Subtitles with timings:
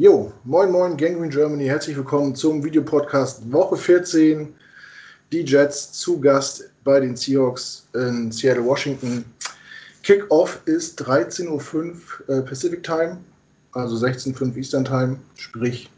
[0.00, 4.48] Jo, moin moin Gangrene Germany, herzlich willkommen zum Videopodcast Woche 14.
[5.30, 9.26] Die Jets zu Gast bei den Seahawks in Seattle, Washington.
[10.02, 13.18] Kickoff ist 13.05 Uhr äh, Pacific Time,
[13.72, 15.90] also 16.05 Uhr Eastern Time, sprich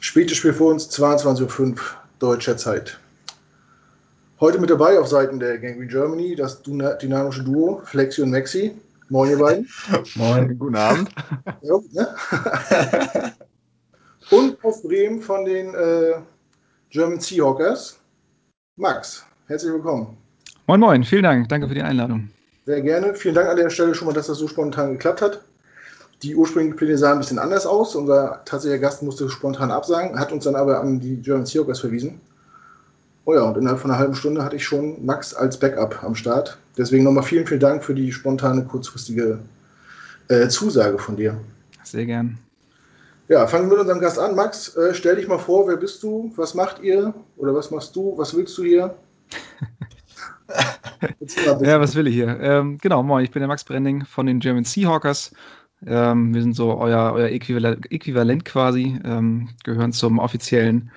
[0.00, 1.76] spätes Spiel vor uns, 22.05 Uhr
[2.20, 2.98] deutscher Zeit.
[4.40, 8.74] Heute mit dabei auf Seiten der Gangrene Germany das dynamische Duo Flexi und Maxi.
[9.10, 9.68] Moin, ihr beiden.
[10.14, 11.10] Moin, guten Abend.
[11.62, 13.34] Ja, ne?
[14.30, 16.14] und aus Bremen von den äh,
[16.90, 17.98] German Seahawkers,
[18.76, 19.24] Max.
[19.46, 20.16] Herzlich willkommen.
[20.66, 21.48] Moin, moin, vielen Dank.
[21.48, 22.30] Danke für die Einladung.
[22.66, 23.14] Sehr gerne.
[23.14, 25.42] Vielen Dank an der Stelle schon mal, dass das so spontan geklappt hat.
[26.22, 27.94] Die ursprünglichen Pläne sahen ein bisschen anders aus.
[27.94, 32.20] Unser tatsächlicher Gast musste spontan absagen, hat uns dann aber an die German Seahawkers verwiesen.
[33.26, 36.14] Oh ja, und innerhalb von einer halben Stunde hatte ich schon Max als Backup am
[36.14, 36.58] Start.
[36.78, 39.38] Deswegen nochmal vielen, vielen Dank für die spontane, kurzfristige
[40.28, 41.36] äh, Zusage von dir.
[41.82, 42.38] Sehr gern.
[43.28, 44.34] Ja, fangen wir mit unserem Gast an.
[44.34, 46.32] Max, äh, stell dich mal vor, wer bist du?
[46.36, 47.14] Was macht ihr?
[47.36, 48.18] Oder was machst du?
[48.18, 48.94] Was willst du hier?
[51.62, 52.38] ja, was will ich hier?
[52.40, 55.32] Ähm, genau, moin, ich bin der Max Brending von den German Seahawkers.
[55.86, 60.90] Ähm, wir sind so euer, euer Äquivalent, Äquivalent quasi, ähm, gehören zum offiziellen,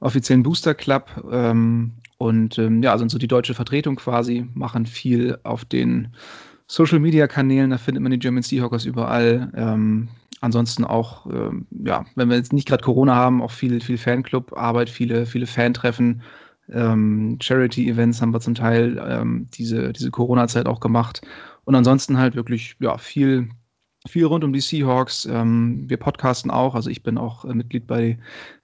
[0.00, 5.38] offiziellen Booster Club ähm, und ähm, ja, sind so die deutsche Vertretung quasi, machen viel
[5.42, 6.08] auf den
[6.66, 9.52] Social Media Kanälen, da findet man die German Seahawkers überall.
[9.54, 10.08] Ähm,
[10.42, 14.90] ansonsten auch, ähm, ja, wenn wir jetzt nicht gerade Corona haben, auch viel, viel Fanclub-Arbeit,
[14.90, 16.22] viele, viele Fantreffen,
[16.70, 21.22] ähm, Charity-Events haben wir zum Teil ähm, diese, diese Corona-Zeit auch gemacht.
[21.64, 23.48] Und ansonsten halt wirklich, ja, viel,
[24.06, 25.26] viel rund um die Seahawks.
[25.26, 28.18] Ähm, wir podcasten auch, also ich bin auch äh, Mitglied bei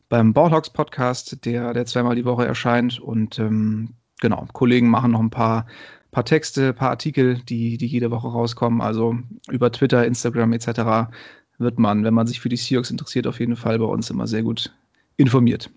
[0.08, 2.98] beim Ballhawks Podcast, der, der zweimal die Woche erscheint.
[2.98, 5.66] Und ähm, genau, Kollegen machen noch ein paar,
[6.10, 8.80] paar Texte, paar Artikel, die, die jede Woche rauskommen.
[8.80, 9.16] Also
[9.50, 11.10] über Twitter, Instagram etc.
[11.58, 14.26] wird man, wenn man sich für die Seahawks interessiert, auf jeden Fall bei uns immer
[14.26, 14.72] sehr gut
[15.16, 15.70] informiert.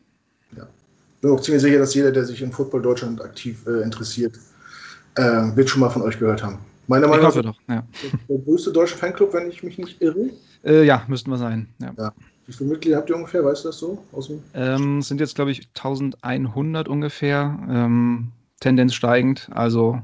[0.55, 0.63] Ja.
[0.63, 4.35] Ich bin auch ziemlich sicher, dass jeder, der sich in Football Deutschland aktiv äh, interessiert,
[5.15, 6.59] äh, wird schon mal von euch gehört haben.
[6.87, 7.83] Meiner Meinung nach doch, ja.
[8.29, 10.29] der größte deutsche Fanclub, wenn ich mich nicht irre.
[10.63, 11.67] Äh, ja, müssten wir sein.
[11.79, 11.93] Ja.
[11.97, 12.13] ja.
[12.47, 13.45] Wie viele Mitglieder habt ihr ungefähr?
[13.45, 14.03] Weißt du das so?
[14.53, 17.57] Ähm, sind jetzt, glaube ich, 1100 ungefähr.
[17.69, 19.47] Ähm, Tendenz steigend.
[19.51, 20.01] Also,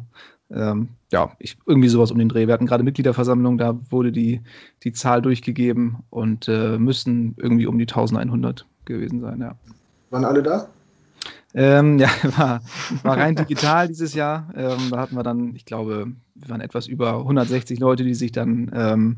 [0.51, 2.47] ähm, ja, ich, irgendwie sowas um den Dreh.
[2.47, 4.41] Wir hatten gerade Mitgliederversammlung, da wurde die,
[4.83, 9.55] die Zahl durchgegeben und äh, müssten irgendwie um die 1100 gewesen sein, ja.
[10.09, 10.69] Waren alle da?
[11.53, 12.61] Ähm, ja, war,
[13.03, 14.49] war rein digital dieses Jahr.
[14.55, 18.31] Ähm, da hatten wir dann, ich glaube, wir waren etwas über 160 Leute, die sich
[18.31, 19.17] dann ähm,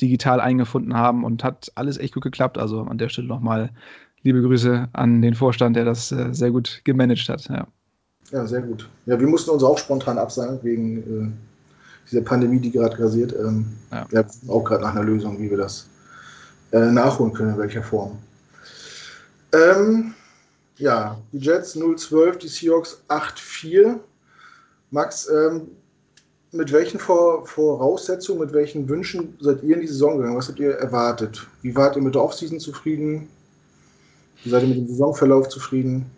[0.00, 2.58] digital eingefunden haben und hat alles echt gut geklappt.
[2.58, 3.70] Also an der Stelle nochmal
[4.22, 7.48] liebe Grüße an den Vorstand, der das äh, sehr gut gemanagt hat.
[7.48, 7.66] Ja.
[8.30, 8.88] Ja, sehr gut.
[9.06, 13.34] Ja, wir mussten uns auch spontan absagen wegen äh, dieser Pandemie, die gerade grasiert.
[13.38, 14.06] Ähm, ja.
[14.08, 15.86] Wir haben auch gerade nach einer Lösung, wie wir das
[16.72, 18.18] äh, nachholen können, in welcher Form.
[19.52, 20.14] Ähm,
[20.76, 23.98] ja, die Jets 0-12, die Seahawks 8-4.
[24.90, 25.68] Max, ähm,
[26.52, 30.36] mit welchen Vor Voraussetzungen, mit welchen Wünschen seid ihr in die Saison gegangen?
[30.36, 31.46] Was habt ihr erwartet?
[31.62, 33.28] Wie wart ihr mit der Offseason zufrieden?
[34.42, 36.10] Wie seid ihr mit dem Saisonverlauf zufrieden?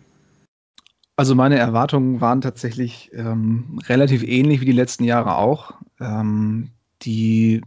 [1.15, 5.73] Also meine Erwartungen waren tatsächlich ähm, relativ ähnlich wie die letzten Jahre auch.
[5.99, 6.69] Ähm,
[7.03, 7.61] die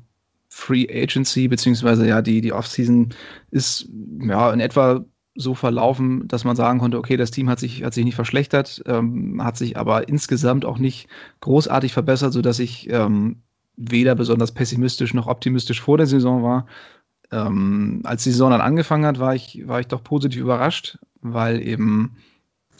[0.49, 3.11] Free Agency beziehungsweise ja die, die Offseason
[3.51, 3.89] ist
[4.21, 5.05] ja in etwa
[5.37, 8.83] so verlaufen, dass man sagen konnte, okay, das Team hat sich, hat sich nicht verschlechtert,
[8.87, 11.09] ähm, hat sich aber insgesamt auch nicht
[11.41, 13.43] großartig verbessert, sodass ich ähm,
[13.77, 16.67] weder besonders pessimistisch noch optimistisch vor der Saison war.
[17.31, 21.61] Ähm, als die Saison dann angefangen hat, war ich, war ich doch positiv überrascht, weil
[21.61, 22.17] eben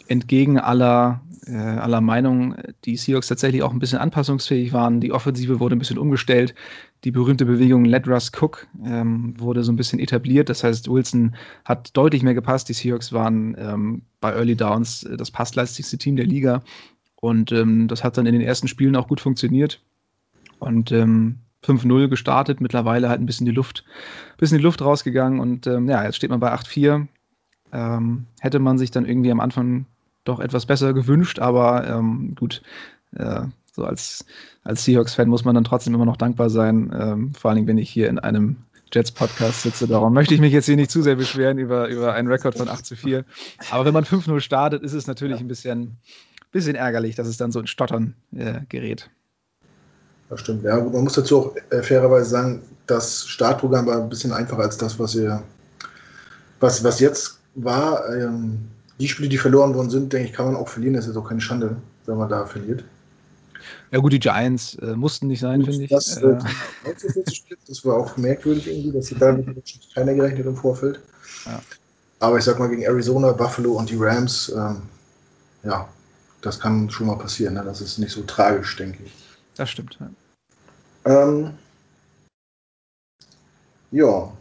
[0.07, 5.01] entgegen aller, äh, aller Meinung die Seahawks tatsächlich auch ein bisschen anpassungsfähig waren.
[5.01, 6.55] Die Offensive wurde ein bisschen umgestellt.
[7.03, 10.49] Die berühmte Bewegung Let Russ Cook ähm, wurde so ein bisschen etabliert.
[10.49, 11.35] Das heißt, Wilson
[11.65, 12.69] hat deutlich mehr gepasst.
[12.69, 16.63] Die Seahawks waren ähm, bei Early Downs äh, das passleistigste Team der Liga.
[17.15, 19.81] Und ähm, das hat dann in den ersten Spielen auch gut funktioniert.
[20.59, 20.93] Und 5-0
[22.03, 23.83] ähm, gestartet, mittlerweile halt ein bisschen die Luft,
[24.37, 27.07] bisschen die Luft rausgegangen und ähm, ja, jetzt steht man bei 8-4.
[27.73, 29.85] Ähm, hätte man sich dann irgendwie am Anfang
[30.27, 32.61] doch etwas besser gewünscht, aber ähm, gut,
[33.15, 33.41] äh,
[33.71, 34.25] so als,
[34.63, 37.77] als Seahawks-Fan muss man dann trotzdem immer noch dankbar sein, ähm, vor allen Dingen, wenn
[37.77, 38.57] ich hier in einem
[38.91, 39.87] Jets-Podcast sitze.
[39.87, 42.69] Darum möchte ich mich jetzt hier nicht zu sehr beschweren über, über einen Rekord von
[42.69, 43.25] 8 zu 4.
[43.71, 45.97] Aber wenn man 5-0 startet, ist es natürlich ein bisschen,
[46.51, 49.09] bisschen ärgerlich, dass es dann so in Stottern äh, gerät.
[50.29, 50.77] Das stimmt, ja.
[50.77, 54.99] man muss dazu auch äh, fairerweise sagen, das Startprogramm war ein bisschen einfacher als das,
[54.99, 55.43] was ihr,
[56.59, 58.13] was, was jetzt war.
[58.13, 58.67] Ähm,
[58.99, 60.95] die Spiele, die verloren worden sind, denke ich, kann man auch verlieren.
[60.95, 62.83] Das ist auch keine Schande, wenn man da verliert.
[63.91, 65.89] Ja gut, die Giants äh, mussten nicht sein, finde ich.
[65.89, 66.37] Das, äh,
[67.67, 69.37] das war auch merkwürdig irgendwie, dass sie da
[69.93, 70.99] keiner gerechnet im Vorfeld.
[71.45, 71.61] Ja.
[72.19, 74.81] Aber ich sag mal, gegen Arizona, Buffalo und die Rams, ähm,
[75.63, 75.87] ja,
[76.41, 77.53] das kann schon mal passieren.
[77.55, 77.63] Ne?
[77.63, 79.13] Das ist nicht so tragisch, denke ich.
[79.55, 79.97] Das stimmt.
[79.99, 81.23] Ja.
[81.23, 81.53] Ähm,
[83.91, 84.31] ja.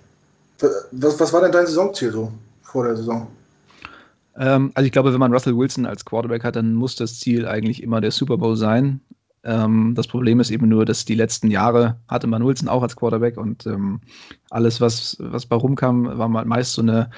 [0.93, 2.33] Was, was war denn dein Saisonziel so
[2.63, 3.29] vor der Saison?
[4.39, 7.47] Ähm, also ich glaube, wenn man Russell Wilson als Quarterback hat, dann muss das Ziel
[7.47, 9.01] eigentlich immer der Super Bowl sein.
[9.45, 12.97] Ähm, das Problem ist eben nur, dass die letzten Jahre hatte man Wilson auch als
[12.97, 14.01] Quarterback und ähm,
[14.51, 17.11] alles, was, was bei rumkam, war meist so eine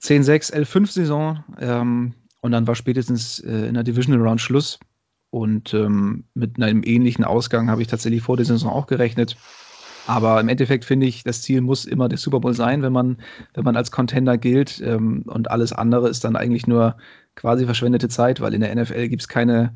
[0.00, 1.44] 10-6, 11-5 Saison.
[1.60, 4.78] Ähm, und dann war spätestens äh, in der Divisional Round Schluss.
[5.30, 9.36] Und ähm, mit einem ähnlichen Ausgang habe ich tatsächlich vor der Saison auch gerechnet.
[10.08, 13.18] Aber im Endeffekt finde ich, das Ziel muss immer der Super Bowl sein, wenn man,
[13.52, 14.80] wenn man als Contender gilt.
[14.80, 16.96] Ähm, und alles andere ist dann eigentlich nur
[17.34, 19.74] quasi verschwendete Zeit, weil in der NFL gibt es keine,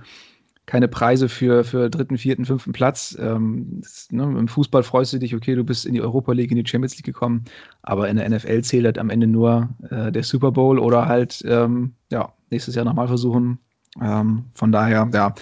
[0.64, 3.14] keine Preise für, für dritten, vierten, fünften Platz.
[3.20, 6.50] Ähm, das, ne, Im Fußball freust du dich, okay, du bist in die Europa League,
[6.50, 7.44] in die Champions League gekommen,
[7.82, 11.44] aber in der NFL zählt halt am Ende nur äh, der Super Bowl oder halt
[11.46, 13.58] ähm, ja, nächstes Jahr nochmal versuchen.
[14.00, 15.34] Ähm, von daher, ja,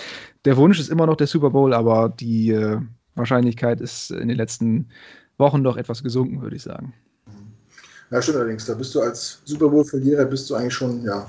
[0.44, 2.80] der Wunsch ist immer noch der Super Bowl, aber die äh,
[3.14, 4.88] Wahrscheinlichkeit ist in den letzten
[5.38, 6.94] Wochen doch etwas gesunken, würde ich sagen.
[8.10, 8.66] Ja, stimmt allerdings.
[8.66, 11.26] Da bist du als Super Bowl-Verlierer, bist du eigentlich schon, ja,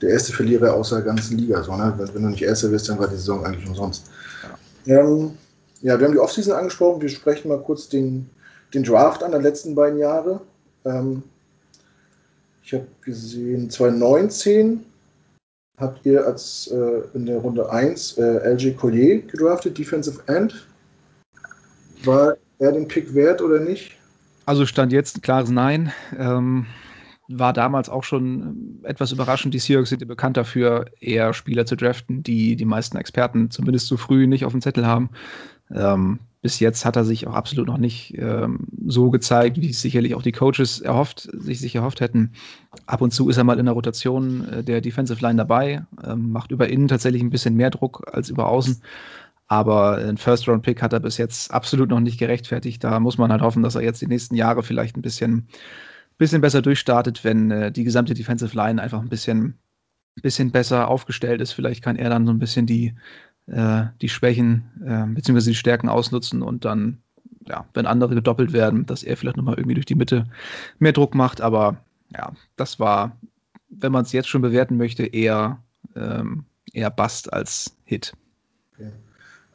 [0.00, 1.62] der erste Verlierer aus der ganzen Liga.
[1.62, 1.92] So, ne?
[1.96, 4.10] wenn, wenn, du nicht Erster wirst, dann war die Saison eigentlich umsonst.
[4.86, 5.32] Ja, ähm,
[5.82, 7.02] ja wir haben die Offseason angesprochen.
[7.02, 8.28] Wir sprechen mal kurz den,
[8.72, 10.40] den Draft an der letzten beiden Jahre.
[10.84, 11.22] Ähm,
[12.62, 14.84] ich habe gesehen, 2019
[15.76, 20.66] habt ihr als äh, in der Runde 1 äh, LG Collier gedraftet, Defensive End.
[22.04, 23.96] War er den Pick wert oder nicht?
[24.46, 25.92] Also stand jetzt ein klares Nein.
[26.18, 26.66] Ähm,
[27.28, 29.54] war damals auch schon etwas überraschend.
[29.54, 33.86] Die Seahawks sind ja bekannt dafür, eher Spieler zu draften, die die meisten Experten zumindest
[33.86, 35.10] zu früh nicht auf dem Zettel haben.
[35.72, 39.82] Ähm, bis jetzt hat er sich auch absolut noch nicht ähm, so gezeigt, wie es
[39.82, 42.32] sicherlich auch die Coaches erhofft, sich, sich erhofft hätten.
[42.86, 46.32] Ab und zu ist er mal in der Rotation äh, der Defensive Line dabei, ähm,
[46.32, 48.80] macht über innen tatsächlich ein bisschen mehr Druck als über außen.
[49.50, 52.84] Aber ein First-Round-Pick hat er bis jetzt absolut noch nicht gerechtfertigt.
[52.84, 55.48] Da muss man halt hoffen, dass er jetzt die nächsten Jahre vielleicht ein bisschen
[56.20, 59.58] bisschen besser durchstartet, wenn äh, die gesamte Defensive Line einfach ein bisschen,
[60.22, 61.52] bisschen besser aufgestellt ist.
[61.52, 62.94] Vielleicht kann er dann so ein bisschen die,
[63.46, 65.48] äh, die Schwächen äh, bzw.
[65.48, 66.98] die Stärken ausnutzen und dann,
[67.48, 70.26] ja, wenn andere gedoppelt werden, dass er vielleicht nochmal irgendwie durch die Mitte
[70.78, 71.40] mehr Druck macht.
[71.40, 71.82] Aber
[72.14, 73.16] ja, das war,
[73.70, 75.62] wenn man es jetzt schon bewerten möchte, eher,
[75.96, 78.12] ähm, eher Bust als Hit.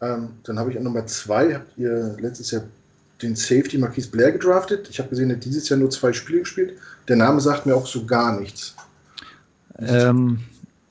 [0.05, 2.63] Ähm, dann habe ich an Nummer zwei, habt ihr letztes Jahr
[3.21, 4.89] den Safety Marquise Blair gedraftet.
[4.89, 6.73] Ich habe gesehen, er hat dieses Jahr nur zwei Spiele gespielt.
[7.07, 8.75] Der Name sagt mir auch so gar nichts.
[9.79, 10.39] Ähm,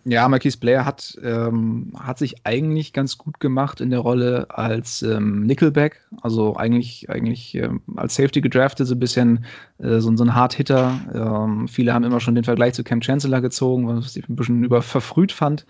[0.06, 5.02] ja, Marquise Blair hat, ähm, hat sich eigentlich ganz gut gemacht in der Rolle als
[5.02, 9.46] ähm, Nickelback, also eigentlich, eigentlich ähm, als Safety gedraftet, so ein bisschen
[9.78, 11.00] äh, so, so ein Hard-Hitter.
[11.14, 14.64] Ähm, viele haben immer schon den Vergleich zu Cam Chancellor gezogen, was ich ein bisschen
[14.64, 15.64] über verfrüht fand.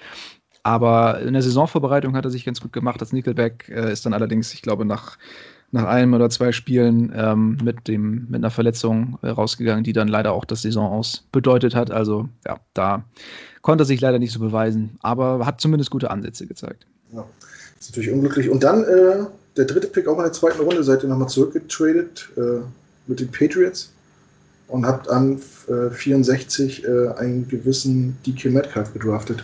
[0.64, 4.14] Aber in der Saisonvorbereitung hat er sich ganz gut gemacht als Nickelback, äh, ist dann
[4.14, 5.18] allerdings, ich glaube, nach
[5.74, 10.06] nach einem oder zwei Spielen ähm, mit, dem, mit einer Verletzung äh, rausgegangen, die dann
[10.06, 11.90] leider auch das Saison aus bedeutet hat.
[11.90, 13.04] Also ja, da
[13.60, 16.86] konnte er sich leider nicht so beweisen, aber hat zumindest gute Ansätze gezeigt.
[17.12, 17.26] Ja,
[17.80, 18.50] ist natürlich unglücklich.
[18.50, 19.24] Und dann äh,
[19.56, 22.60] der dritte Pick auch in der zweiten Runde, seid ihr nochmal zurückgetradet äh,
[23.08, 23.92] mit den Patriots
[24.68, 29.42] und habt an 64 äh, einen gewissen DK Metcalf gedraftet.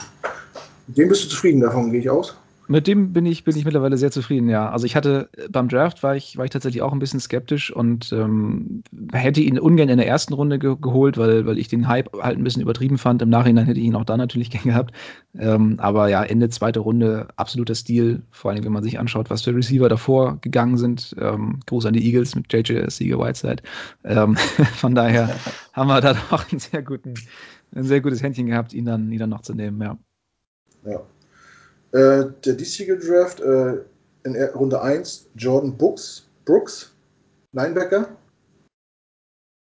[0.86, 2.36] Mit dem bist du zufrieden, davon gehe ich aus.
[2.70, 4.70] Mit dem bin ich, bin ich mittlerweile sehr zufrieden, ja.
[4.70, 8.12] Also ich hatte beim Draft war ich, war ich tatsächlich auch ein bisschen skeptisch und
[8.12, 12.12] ähm, hätte ihn ungern in der ersten Runde ge geholt, weil, weil ich den Hype
[12.22, 13.22] halt ein bisschen übertrieben fand.
[13.22, 14.94] Im Nachhinein hätte ich ihn auch da natürlich gern gehabt.
[15.36, 19.42] Ähm, aber ja, Ende zweite Runde, absoluter Stil, vor allem wenn man sich anschaut, was
[19.42, 21.16] für Receiver davor gegangen sind.
[21.20, 23.64] Ähm, Gruß an die Eagles mit JJ Sieger Whiteside.
[24.04, 24.36] Ähm,
[24.76, 25.34] von daher
[25.72, 27.14] haben wir da doch einen sehr guten,
[27.74, 29.98] ein sehr gutes Händchen gehabt, ihn dann, ihn dann noch zu nehmen, ja.
[30.84, 31.06] Ja,
[31.92, 33.78] äh, der diesjährige Draft äh,
[34.24, 36.94] in Runde 1 Jordan Brooks, Brooks,
[37.52, 38.16] Linebacker.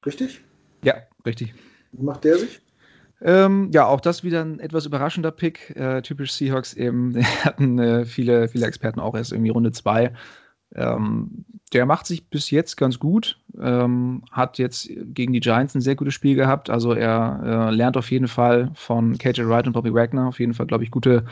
[0.05, 0.45] Richtig?
[0.85, 0.95] Ja,
[1.27, 1.55] richtig.
[1.93, 2.61] Wie macht der sich?
[3.21, 5.75] Ähm, ja, auch das wieder ein etwas überraschender Pick.
[5.77, 7.17] Äh, typisch Seahawks eben.
[7.45, 10.13] Hatten äh, viele, viele Experten auch erst irgendwie Runde 2.
[10.75, 13.39] Ähm, der macht sich bis jetzt ganz gut.
[13.61, 16.71] Ähm, hat jetzt gegen die Giants ein sehr gutes Spiel gehabt.
[16.71, 20.29] Also er äh, lernt auf jeden Fall von KJ Wright und Bobby Wagner.
[20.29, 21.25] Auf jeden Fall, glaube ich, gute,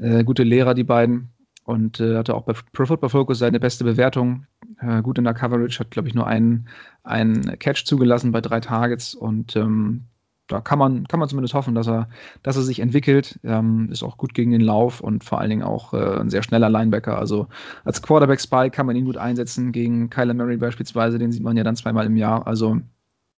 [0.00, 1.30] äh, gute Lehrer, die beiden.
[1.64, 4.46] Und äh, hatte auch bei Pro Football Focus seine beste Bewertung.
[4.80, 6.68] Äh, gut in der Coverage, hat, glaube ich, nur einen,
[7.02, 10.04] einen Catch zugelassen bei drei Targets und ähm,
[10.46, 12.08] da kann man, kann man zumindest hoffen, dass er,
[12.42, 13.38] dass er sich entwickelt.
[13.44, 16.42] Ähm, ist auch gut gegen den Lauf und vor allen Dingen auch äh, ein sehr
[16.42, 17.18] schneller Linebacker.
[17.18, 17.48] Also
[17.84, 21.18] als Quarterback-Spy kann man ihn gut einsetzen gegen Kyler Murray beispielsweise.
[21.18, 22.46] Den sieht man ja dann zweimal im Jahr.
[22.46, 22.78] Also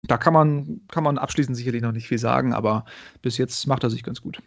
[0.07, 2.85] da kann man, kann man abschließend sicherlich noch nicht viel sagen, aber
[3.21, 4.41] bis jetzt macht er sich ganz gut.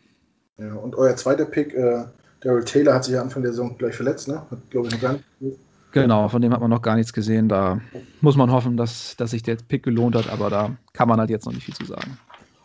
[0.59, 2.05] Ja, und euer zweiter Pick, äh,
[2.41, 4.43] Daryl Taylor, hat sich ja Anfang der Saison gleich verletzt, ne?
[4.51, 5.59] Hat, glaube ich, noch gar nicht.
[5.93, 7.49] Genau, von dem hat man noch gar nichts gesehen.
[7.49, 7.81] Da
[8.21, 11.31] muss man hoffen, dass, dass sich der Pick gelohnt hat, aber da kann man halt
[11.31, 12.19] jetzt noch nicht viel zu sagen.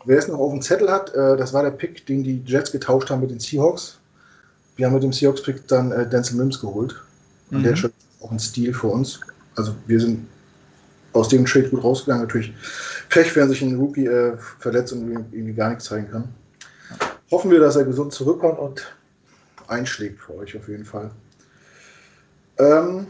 [0.04, 2.72] Wer es noch auf dem Zettel hat, äh, das war der Pick, den die Jets
[2.72, 3.98] getauscht haben mit den Seahawks.
[4.76, 7.00] Wir haben mit dem Seahawks-Pick dann äh, Denzel Mims geholt.
[7.50, 7.62] Und mhm.
[7.62, 7.88] der ist
[8.20, 9.20] auch ein Stil für uns.
[9.56, 10.26] Also wir sind
[11.12, 12.24] aus dem Trade gut rausgegangen.
[12.24, 12.52] Natürlich
[13.08, 16.28] Pech, wenn sich ein Rookie äh, verletzt und irgendwie gar nichts zeigen kann.
[17.30, 18.94] Hoffen wir, dass er gesund zurückkommt und
[19.68, 21.10] einschlägt für euch auf jeden Fall.
[22.58, 23.06] Ähm,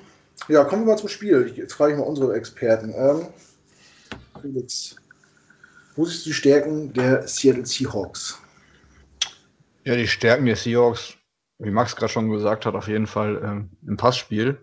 [0.49, 1.53] ja, kommen wir mal zum Spiel.
[1.57, 2.93] Jetzt frage ich mal unsere Experten.
[2.97, 3.27] Ähm,
[4.41, 4.97] Felix,
[5.97, 8.41] wo du die Stärken der Seattle Seahawks?
[9.85, 11.17] Ja, die Stärken der Seahawks,
[11.59, 14.59] wie Max gerade schon gesagt hat, auf jeden Fall ähm, im Passspiel.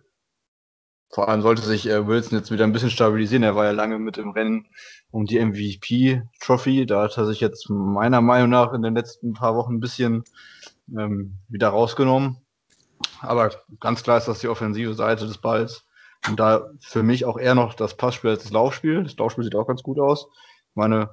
[1.14, 3.44] Vor allem sollte sich äh, Wilson jetzt wieder ein bisschen stabilisieren.
[3.44, 4.68] Er war ja lange mit im Rennen
[5.12, 6.86] um die MVP-Trophy.
[6.86, 10.24] Da hat er sich jetzt meiner Meinung nach in den letzten paar Wochen ein bisschen
[10.98, 12.38] ähm, wieder rausgenommen.
[13.20, 15.86] Aber ganz klar ist das die offensive Seite des Balls.
[16.28, 19.04] Und da für mich auch eher noch das Passspiel als das Laufspiel.
[19.04, 20.28] Das Laufspiel sieht auch ganz gut aus.
[20.70, 21.10] Ich meine,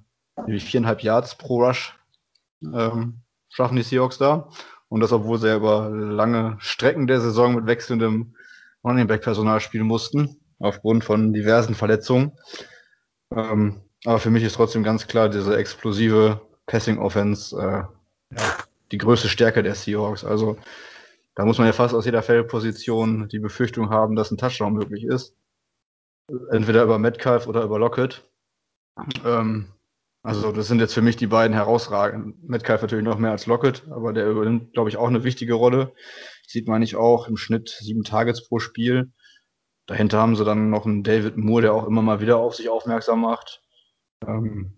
[0.46, 1.98] viereinhalb Yards pro Rush
[2.62, 4.48] ähm, schaffen die Seahawks da.
[4.88, 8.34] Und das, obwohl sie ja über lange Strecken der Saison mit wechselndem
[8.84, 12.32] Running Back Personal spielen mussten, aufgrund von diversen Verletzungen.
[13.34, 18.56] Ähm, aber für mich ist trotzdem ganz klar diese explosive Passing Offense äh, ja,
[18.92, 20.24] die größte Stärke der Seahawks.
[20.24, 20.56] Also
[21.34, 25.04] da muss man ja fast aus jeder Feldposition die Befürchtung haben, dass ein Touchdown möglich
[25.04, 25.34] ist.
[26.50, 28.28] Entweder über Metcalf oder über Lockett.
[29.24, 29.72] Ähm,
[30.28, 32.38] also das sind jetzt für mich die beiden herausragenden.
[32.46, 35.94] Metcalf natürlich noch mehr als Lockett, aber der übernimmt, glaube ich, auch eine wichtige Rolle.
[36.46, 39.10] Sieht man nicht auch im Schnitt sieben Targets pro Spiel.
[39.86, 42.68] Dahinter haben sie dann noch einen David Moore, der auch immer mal wieder auf sich
[42.68, 43.62] aufmerksam macht.
[44.26, 44.77] Ähm,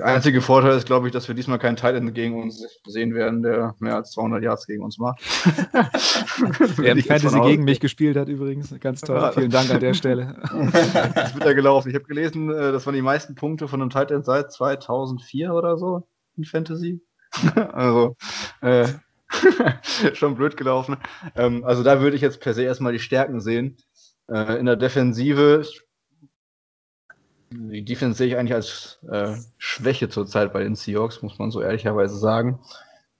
[0.00, 3.42] der einzige Vorteil ist, glaube ich, dass wir diesmal keinen Titan gegen uns sehen werden,
[3.42, 5.20] der mehr als 200 Yards gegen uns macht.
[6.78, 8.74] der Fantasy gegen mich gespielt hat übrigens.
[8.80, 9.30] Ganz toll.
[9.34, 10.36] Vielen Dank an der Stelle.
[11.14, 11.90] das wird ja gelaufen.
[11.90, 15.76] Ich habe gelesen, äh, das waren die meisten Punkte von einem Titan seit 2004 oder
[15.76, 17.02] so in Fantasy.
[17.72, 18.16] also,
[18.62, 18.88] äh,
[20.14, 20.96] schon blöd gelaufen.
[21.36, 23.76] Ähm, also da würde ich jetzt per se erstmal die Stärken sehen.
[24.28, 25.62] Äh, in der Defensive
[27.50, 31.60] die Defense sehe ich eigentlich als äh, Schwäche zurzeit bei den Seahawks, muss man so
[31.60, 32.60] ehrlicherweise sagen.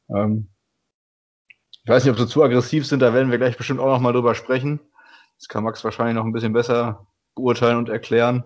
[0.08, 0.48] Ähm,
[1.82, 4.00] ich weiß nicht, ob sie zu aggressiv sind, da werden wir gleich bestimmt auch noch
[4.00, 4.80] mal drüber sprechen.
[5.38, 8.44] Das kann Max wahrscheinlich noch ein bisschen besser beurteilen und erklären.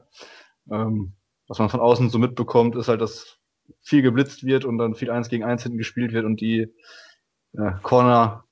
[0.70, 1.14] Ähm,
[1.48, 3.38] was man von außen so mitbekommt, ist halt, dass
[3.82, 6.72] viel geblitzt wird und dann viel eins gegen eins hinten gespielt wird und die
[7.52, 8.44] äh, Corner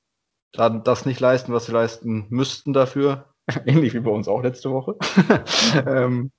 [0.53, 3.33] dann das nicht leisten, was sie leisten müssten dafür.
[3.67, 4.97] Ähnlich wie bei uns auch letzte Woche.
[5.87, 6.31] ähm,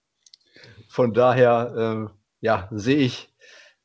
[0.93, 3.33] von daher, äh, ja, sehe ich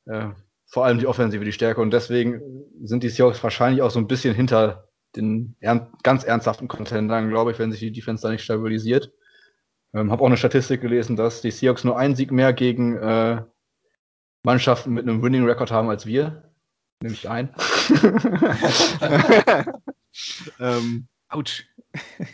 [0.05, 0.29] äh,
[0.67, 2.43] vor allem die Offensive die Stärke und deswegen
[2.83, 7.53] sind die Seahawks wahrscheinlich auch so ein bisschen hinter den ern ganz ernsthaften Contendern, glaube
[7.53, 9.11] ich, wenn sich die Defense da nicht stabilisiert.
[9.95, 13.43] Ähm, habe auch eine Statistik gelesen, dass die Seahawks nur einen Sieg mehr gegen äh,
[14.43, 16.53] Mannschaften mit einem Winning Record haben als wir.
[17.03, 17.55] Nämlich ein.
[20.61, 21.65] ähm, Autsch.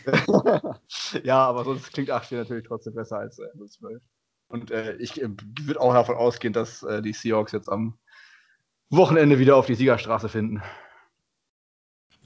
[1.23, 4.03] ja, aber sonst klingt 8 natürlich trotzdem besser als äh, 12.
[4.47, 5.29] Und äh, ich äh,
[5.61, 7.97] würde auch davon ausgehen, dass äh, die Seahawks jetzt am
[8.89, 10.61] Wochenende wieder auf die Siegerstraße finden.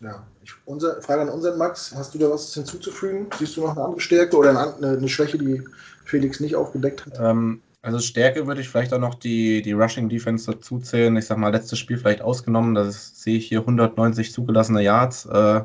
[0.01, 3.27] Ja, ich, unser, Frage an unseren Max: Hast du da was hinzuzufügen?
[3.37, 5.61] Siehst du noch eine andere Stärke oder eine, eine Schwäche, die
[6.05, 7.19] Felix nicht aufgedeckt hat?
[7.19, 11.15] Ähm, also Stärke würde ich vielleicht auch noch die, die Rushing Defense dazu zählen.
[11.17, 12.75] Ich sag mal, letztes Spiel vielleicht ausgenommen.
[12.75, 15.25] Da sehe ich hier 190 zugelassene Yards.
[15.25, 15.63] Äh,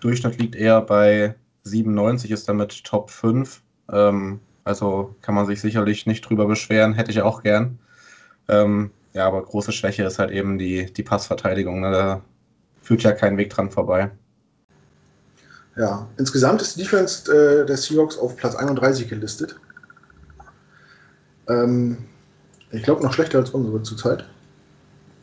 [0.00, 3.62] Durchschnitt liegt eher bei 97, ist damit Top 5.
[3.90, 7.78] Ähm, also kann man sich sicherlich nicht drüber beschweren, hätte ich auch gern.
[8.48, 11.80] Ähm, ja, aber große Schwäche ist halt eben die, die Passverteidigung.
[11.80, 11.90] Ne?
[11.90, 12.22] Da
[12.82, 14.10] führt ja kein Weg dran vorbei.
[15.76, 19.58] Ja, insgesamt ist die Defense äh, der Seahawks auf Platz 31 gelistet.
[21.48, 21.98] Ähm,
[22.70, 24.28] ich glaube noch schlechter als unsere zurzeit.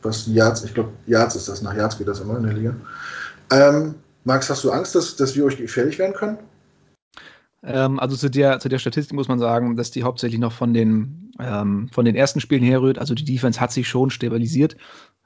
[0.02, 2.74] Was Yards, ich glaube, Yards ist das, nach Yards geht das immer in der Liga.
[3.52, 6.38] Ähm, Max, hast du Angst, dass, dass wir euch gefährlich werden können?
[7.62, 10.74] Ähm, also zu der, zu der Statistik muss man sagen, dass die hauptsächlich noch von
[10.74, 12.98] den, ähm, von den ersten Spielen herrührt.
[12.98, 14.76] Also die Defense hat sich schon stabilisiert.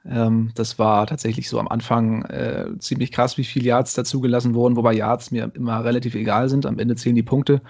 [0.05, 4.75] Ähm, das war tatsächlich so am Anfang äh, ziemlich krass, wie viele Yards dazugelassen wurden,
[4.75, 6.65] wobei Yards mir immer relativ egal sind.
[6.65, 7.61] Am Ende zählen die Punkte.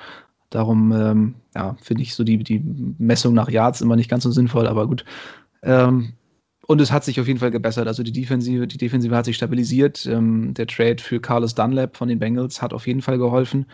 [0.49, 2.61] Darum ähm, ja, finde ich so die, die
[2.97, 5.05] Messung nach Yards immer nicht ganz so sinnvoll, aber gut.
[5.63, 6.13] Ähm,
[6.67, 7.87] und es hat sich auf jeden Fall gebessert.
[7.87, 10.05] Also die Defensive, die Defensive hat sich stabilisiert.
[10.05, 13.65] Ähm, der Trade für Carlos Dunlap von den Bengals hat auf jeden Fall geholfen.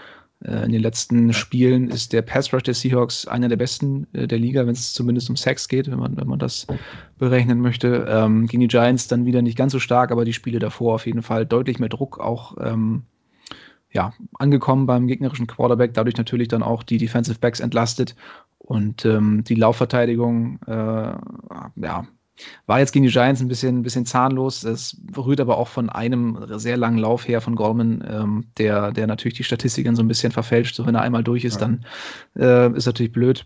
[0.44, 4.28] Äh, in den letzten Spielen ist der Pass Rush der Seahawks einer der besten äh,
[4.28, 6.68] der Liga, wenn es zumindest um Sex geht, wenn man, wenn man das
[7.18, 8.06] berechnen möchte.
[8.10, 11.06] Ähm, gegen die Giants dann wieder nicht ganz so stark, aber die Spiele davor auf
[11.06, 13.04] jeden Fall deutlich mehr Druck auch ähm,
[13.92, 18.16] ja, angekommen beim gegnerischen Quarterback, dadurch natürlich dann auch die Defensive Backs entlastet
[18.58, 22.08] und ähm, die Laufverteidigung äh, ja,
[22.66, 24.64] war jetzt gegen die Giants ein bisschen, ein bisschen zahnlos.
[24.64, 29.08] Es rührt aber auch von einem sehr langen Lauf her von Gorman, ähm, der, der
[29.08, 30.76] natürlich die Statistiken so ein bisschen verfälscht.
[30.76, 31.68] So, wenn er einmal durch ist, ja.
[31.68, 31.86] dann
[32.38, 33.46] äh, ist natürlich blöd.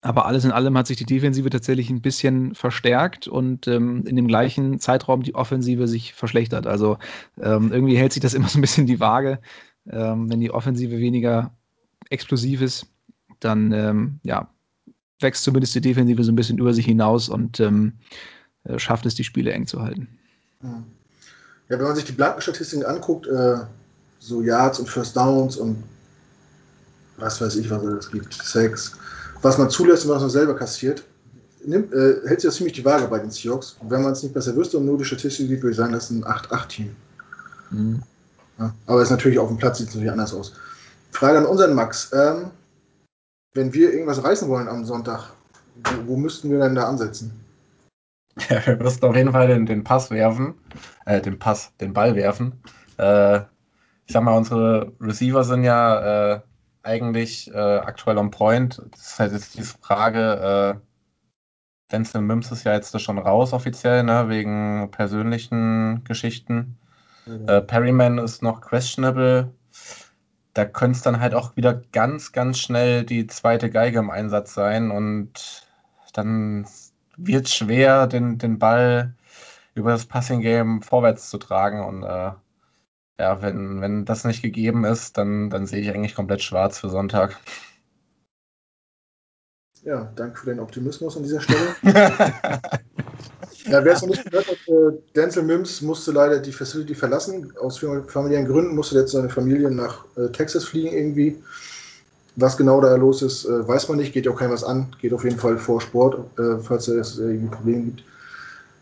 [0.00, 4.14] Aber alles in allem hat sich die Defensive tatsächlich ein bisschen verstärkt und ähm, in
[4.14, 6.68] dem gleichen Zeitraum die Offensive sich verschlechtert.
[6.68, 6.98] Also
[7.40, 9.40] ähm, irgendwie hält sich das immer so ein bisschen die Waage.
[9.90, 11.52] Ähm, wenn die Offensive weniger
[12.10, 12.86] explosiv ist,
[13.40, 14.50] dann ähm, ja,
[15.20, 17.94] wächst zumindest die Defensive so ein bisschen über sich hinaus und ähm,
[18.64, 20.08] äh, schafft es, die Spiele eng zu halten.
[20.62, 23.58] Ja, wenn man sich die blanken Statistiken anguckt, äh,
[24.20, 25.82] so Yards und First Downs und
[27.16, 28.92] was weiß ich, was es gibt, Sex,
[29.42, 31.02] was man zulässt und was man selber kassiert,
[31.64, 33.76] nimmt, äh, hält sich das ziemlich die Waage bei den Seahawks.
[33.80, 35.92] Und wenn man es nicht besser wüsste und nur die Statistik sieht, würde ich sagen,
[35.92, 36.96] das ist ein 8-8-Team.
[37.70, 38.02] Mhm.
[38.58, 40.52] Ja, aber ist natürlich auf dem Platz sieht es natürlich anders aus.
[41.12, 42.10] Frage an unseren Max.
[42.12, 42.50] Ähm,
[43.54, 45.32] wenn wir irgendwas reißen wollen am Sonntag,
[45.84, 47.44] wo, wo müssten wir denn da ansetzen?
[48.48, 50.54] Ja, wir müssten auf jeden Fall den, den Pass werfen,
[51.06, 52.62] äh, den Pass, den Ball werfen.
[52.98, 53.40] Äh,
[54.06, 56.40] ich sag mal, unsere Receiver sind ja äh,
[56.82, 58.82] eigentlich äh, aktuell on point.
[58.92, 60.88] Das ist halt jetzt die Frage, äh,
[61.92, 66.78] Denzel Mims ist ja jetzt schon raus offiziell, ne, wegen persönlichen Geschichten.
[67.26, 67.48] Mhm.
[67.48, 69.52] Äh, Perryman ist noch questionable
[70.58, 74.54] da könnte es dann halt auch wieder ganz, ganz schnell die zweite Geige im Einsatz
[74.54, 75.64] sein und
[76.14, 76.66] dann
[77.16, 79.14] wird es schwer, den, den Ball
[79.74, 82.32] über das Passing-Game vorwärts zu tragen und äh,
[83.20, 86.88] ja, wenn, wenn das nicht gegeben ist, dann, dann sehe ich eigentlich komplett schwarz für
[86.88, 87.38] Sonntag.
[89.84, 91.76] Ja, danke für den Optimismus an dieser Stelle.
[93.64, 97.52] Ja, wer es noch nicht gehört hat, äh, Denzel Mims musste leider die Facility verlassen.
[97.60, 101.36] Aus familiären Gründen musste jetzt seine Familie nach äh, Texas fliegen irgendwie.
[102.36, 104.94] Was genau da los ist, äh, weiß man nicht, geht ja auch keinem was an.
[105.00, 106.18] Geht auf jeden Fall vor Sport,
[106.62, 108.04] falls es irgendwie Probleme gibt.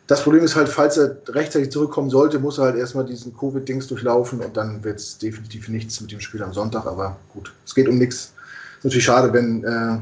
[0.06, 3.88] Das Problem ist halt, falls er rechtzeitig zurückkommen sollte, muss er halt erstmal diesen Covid-Dings
[3.88, 6.86] durchlaufen und dann wird es definitiv nichts mit dem Spiel am Sonntag.
[6.86, 8.32] Aber gut, es geht um nichts.
[8.78, 9.98] Ist natürlich schade, wenn äh,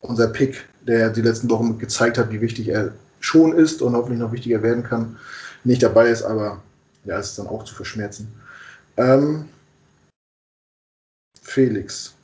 [0.00, 4.20] unser Pick, der die letzten Wochen gezeigt hat, wie wichtig er schon ist und hoffentlich
[4.20, 5.18] noch wichtiger werden kann,
[5.64, 6.62] nicht dabei ist, aber
[7.04, 8.32] ja, es ist dann auch zu verschmerzen.
[8.96, 9.48] Ähm,
[11.42, 12.14] Felix.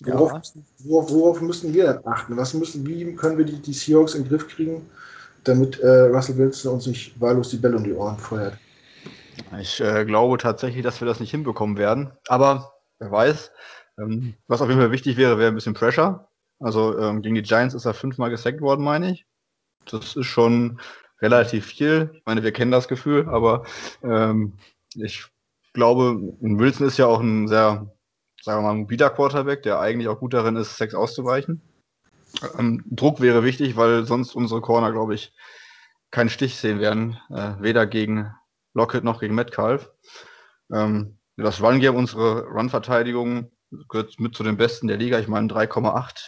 [0.00, 0.40] Worauf, ja.
[0.84, 2.36] worauf, worauf, müssen wir denn achten?
[2.36, 4.88] Was müssen, wie können wir die, die Seahawks in den Griff kriegen,
[5.44, 8.58] damit äh, Russell Wilson uns nicht wahllos die Bälle um die Ohren feuert?
[9.60, 12.10] Ich äh, glaube tatsächlich, dass wir das nicht hinbekommen werden.
[12.28, 13.52] Aber wer weiß.
[13.98, 16.28] Ähm, was auf jeden Fall wichtig wäre, wäre ein bisschen Pressure.
[16.58, 19.26] Also ähm, gegen die Giants ist er fünfmal gesackt worden, meine ich.
[19.90, 20.80] Das ist schon
[21.20, 22.10] relativ viel.
[22.14, 23.64] Ich meine, wir kennen das Gefühl, aber
[24.02, 24.54] ähm,
[24.94, 25.26] ich
[25.72, 27.90] glaube, Wilson ist ja auch ein sehr,
[28.42, 31.62] sagen wir mal, mobiler Quarterback, der eigentlich auch gut darin ist, Sex auszuweichen.
[32.58, 35.32] Ähm, Druck wäre wichtig, weil sonst unsere Corner, glaube ich,
[36.10, 37.18] keinen Stich sehen werden.
[37.30, 38.32] Äh, weder gegen
[38.74, 39.90] Lockett noch gegen Metcalf.
[40.72, 43.50] Ähm, das Run-Game, unsere Run-Verteidigung
[43.88, 45.18] gehört mit zu den besten der Liga.
[45.18, 46.24] Ich meine, 3,8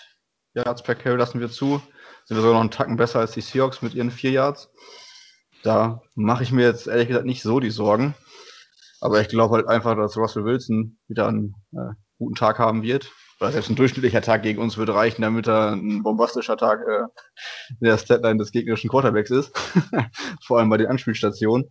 [0.55, 1.81] Yards per Carry lassen wir zu
[2.29, 4.71] sind wir sogar noch einen Tacken besser als die Seahawks mit ihren vier Yards.
[5.62, 8.14] Da mache ich mir jetzt ehrlich gesagt nicht so die Sorgen.
[9.01, 13.11] Aber ich glaube halt einfach, dass Russell Wilson wieder einen äh, guten Tag haben wird.
[13.41, 17.05] Oder selbst ein durchschnittlicher Tag gegen uns würde reichen, damit er ein bombastischer Tag äh,
[17.71, 19.57] in der Statline des gegnerischen Quarterbacks ist.
[20.47, 21.71] Vor allem bei den Anspielstationen.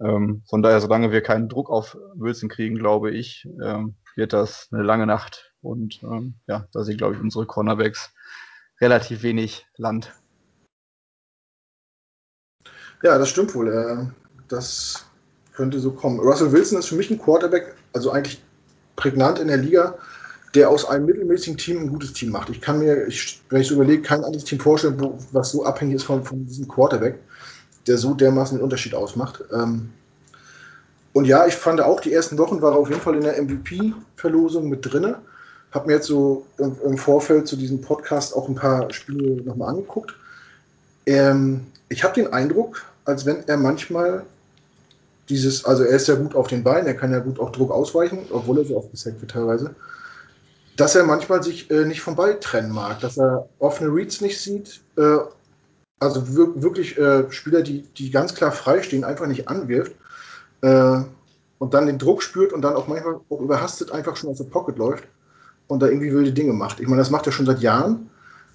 [0.00, 4.68] Ähm, von daher, solange wir keinen Druck auf Wilson kriegen, glaube ich, ähm, wird das
[4.70, 5.52] eine lange Nacht.
[5.60, 8.12] Und ähm, ja, da sind, glaube ich, unsere Cornerbacks
[8.80, 10.12] relativ wenig Land.
[13.02, 13.68] Ja, das stimmt wohl.
[13.68, 14.06] Äh,
[14.48, 15.04] das
[15.54, 16.20] könnte so kommen.
[16.20, 18.42] Russell Wilson ist für mich ein Quarterback, also eigentlich
[18.96, 19.96] prägnant in der Liga,
[20.54, 22.48] der aus einem mittelmäßigen Team ein gutes Team macht.
[22.48, 25.64] Ich kann mir, ich, wenn ich so überlege, kein anderes Team vorstellen, wo, was so
[25.64, 27.18] abhängig ist von, von diesem Quarterback,
[27.86, 29.44] der so dermaßen den Unterschied ausmacht.
[29.52, 29.90] Ähm,
[31.12, 33.40] und ja, ich fand auch, die ersten Wochen war er auf jeden Fall in der
[33.42, 35.20] MVP-Verlosung mit drinne
[35.72, 39.70] habe mir jetzt so im, im, Vorfeld zu diesem Podcast auch ein paar Spiele nochmal
[39.70, 40.14] angeguckt.
[41.06, 44.24] Ähm, ich habe den Eindruck, als wenn er manchmal
[45.28, 47.70] dieses, also er ist ja gut auf den Beinen, er kann ja gut auch Druck
[47.70, 49.74] ausweichen, obwohl er so oft gesackt wird teilweise,
[50.76, 54.40] dass er manchmal sich äh, nicht vom Ball trennen mag, dass er offene Reads nicht
[54.40, 55.18] sieht, äh,
[56.00, 59.92] also wirklich äh, Spieler, die, die ganz klar freistehen, einfach nicht anwirft
[60.62, 61.00] äh,
[61.58, 64.44] und dann den Druck spürt und dann auch manchmal auch überhastet einfach schon aus der
[64.44, 65.04] Pocket läuft
[65.68, 66.80] und da irgendwie wilde Dinge macht.
[66.80, 68.10] Ich meine, das macht er schon seit Jahren.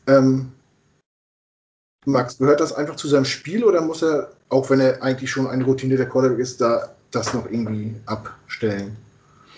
[0.07, 0.51] Ähm,
[2.05, 5.47] Max, gehört das einfach zu seinem Spiel oder muss er, auch wenn er eigentlich schon
[5.47, 8.97] ein routinierter Quarterback ist, da das noch irgendwie abstellen?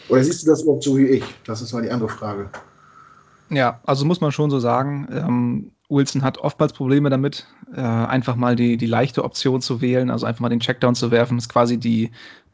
[0.10, 1.24] Oder siehst du das überhaupt so wie ich?
[1.46, 2.50] Das ist mal die andere Frage.
[3.50, 5.08] Ja, also muss man schon so sagen.
[5.12, 10.10] Ähm, Wilson hat oftmals Probleme damit, äh, einfach mal die, die leichte Option zu wählen,
[10.10, 11.38] also einfach mal den Checkdown zu werfen.
[11.38, 12.12] Ist quasi die,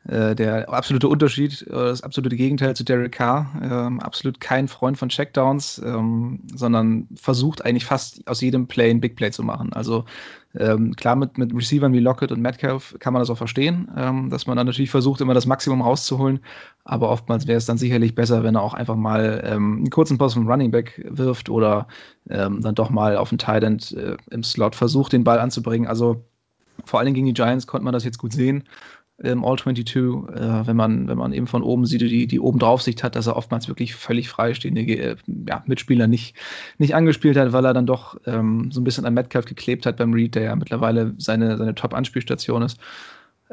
[0.08, 3.52] äh, der absolute Unterschied, äh, das absolute Gegenteil zu Derek Carr.
[3.62, 9.02] Ähm, absolut kein Freund von Checkdowns, ähm, sondern versucht eigentlich fast aus jedem Play ein
[9.02, 9.74] Big Play zu machen.
[9.74, 10.06] Also
[10.58, 14.30] ähm, klar, mit, mit Receivern wie Lockett und Metcalf kann man das auch verstehen, ähm,
[14.30, 16.40] dass man dann natürlich versucht, immer das Maximum rauszuholen.
[16.84, 20.18] Aber oftmals wäre es dann sicherlich besser, wenn er auch einfach mal ähm, einen kurzen
[20.18, 21.88] Pass vom Running Back wirft oder
[22.28, 25.88] ähm, dann doch mal auf den Tight End äh, im Slot versucht, den Ball anzubringen.
[25.88, 26.26] Also
[26.86, 28.64] vor allem gegen die Giants konnte man das jetzt gut sehen
[29.24, 33.04] im All-22, äh, wenn, man, wenn man eben von oben sieht, die, die oben Draufsicht
[33.04, 35.16] hat, dass er oftmals wirklich völlig freistehende äh,
[35.48, 36.36] ja, Mitspieler nicht,
[36.78, 39.98] nicht angespielt hat, weil er dann doch ähm, so ein bisschen an Metcalf geklebt hat
[39.98, 42.80] beim Read, der ja mittlerweile seine, seine Top-Anspielstation ist.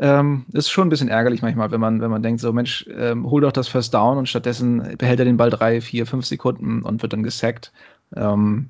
[0.01, 3.29] Ähm, ist schon ein bisschen ärgerlich manchmal, wenn man, wenn man denkt, so Mensch, ähm,
[3.29, 6.83] hol doch das First Down und stattdessen behält er den Ball drei, vier, fünf Sekunden
[6.83, 7.73] und wird dann gesackt.
[8.15, 8.69] Ähm,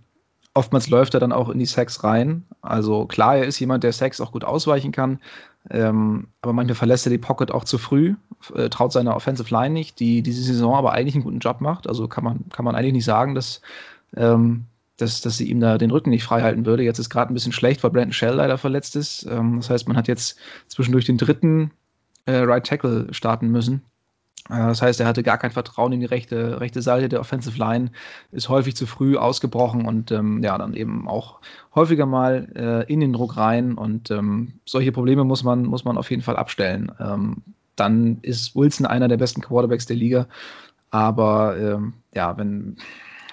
[0.59, 2.44] oftmals läuft er dann auch in die Sacks rein.
[2.62, 5.21] Also klar, er ist jemand, der Sacks auch gut ausweichen kann,
[5.71, 8.16] ähm, aber manchmal verlässt er die Pocket auch zu früh,
[8.55, 11.88] äh, traut seiner Offensive Line nicht, die diese Saison aber eigentlich einen guten Job macht.
[11.88, 13.61] Also kann man, kann man eigentlich nicht sagen, dass,
[14.16, 14.64] ähm,
[14.97, 16.83] dass, dass sie ihm da den Rücken nicht frei halten würde.
[16.83, 19.27] Jetzt ist gerade ein bisschen schlecht, weil Brandon Shell leider verletzt ist.
[19.31, 21.71] Ähm, das heißt, man hat jetzt zwischendurch den dritten
[22.27, 23.83] äh, Right Tackle starten müssen.
[24.48, 27.58] Äh, das heißt, er hatte gar kein Vertrauen in die rechte, rechte Seite der Offensive
[27.58, 27.90] Line,
[28.32, 31.40] ist häufig zu früh ausgebrochen und ähm, ja, dann eben auch
[31.74, 33.74] häufiger mal äh, in den Druck rein.
[33.74, 36.92] Und ähm, solche Probleme muss man, muss man auf jeden Fall abstellen.
[36.98, 37.42] Ähm,
[37.76, 40.26] dann ist Wilson einer der besten Quarterbacks der Liga.
[40.90, 42.76] Aber ähm, ja, wenn,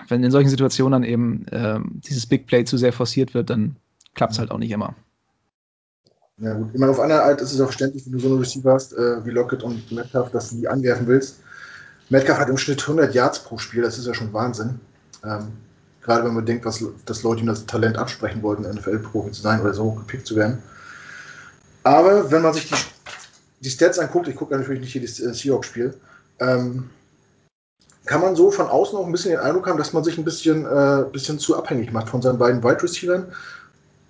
[0.08, 3.78] wenn in solchen Situationen dann eben ähm, dieses Big Play zu sehr forciert wird, dann
[4.14, 4.96] klappt es halt auch nicht immer.
[6.38, 6.70] Ja, gut.
[6.74, 8.94] Ich meine, auf einer Art ist es auch verständlich, wenn du so einen Receiver hast,
[8.94, 11.38] äh, wie Lockett und Metcalf, dass du die anwerfen willst.
[12.10, 14.80] Metcalf hat im Schnitt 100 Yards pro Spiel, das ist ja schon Wahnsinn.
[15.24, 15.54] Ähm,
[16.02, 19.62] gerade wenn man denkt, was, dass Leute ihm das Talent absprechen wollten, NFL-Profi zu sein
[19.62, 20.62] oder so gepickt zu werden.
[21.84, 22.76] Aber wenn man sich die,
[23.62, 25.94] die Stats anguckt, ich gucke natürlich nicht jedes äh, Seahawks-Spiel,
[26.40, 26.90] ähm,
[28.06, 30.26] kann man so von außen auch ein bisschen den Eindruck haben, dass man sich ein
[30.26, 33.24] bisschen, äh, bisschen zu abhängig macht von seinen beiden Wide Receivers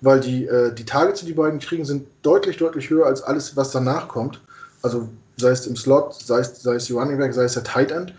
[0.01, 3.55] weil die, äh, die Targets, die die beiden kriegen, sind deutlich, deutlich höher als alles,
[3.55, 4.41] was danach kommt.
[4.81, 7.63] Also sei es im Slot, sei es, sei es die Running Back, sei es der
[7.63, 8.13] Tight End.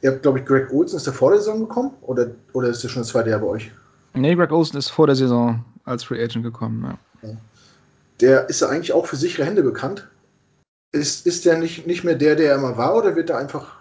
[0.00, 1.92] Ihr habt, glaube ich, Greg Olsen, ist der vor der Saison gekommen?
[2.02, 3.70] Oder, oder ist der schon das zweite Jahr bei euch?
[4.14, 6.98] Nee, Greg Olsen ist vor der Saison als Free Agent gekommen, ja.
[8.20, 10.08] Der ist ja eigentlich auch für sichere Hände bekannt.
[10.92, 13.76] Ist, ist der nicht, nicht mehr der, der er mal war, oder wird er einfach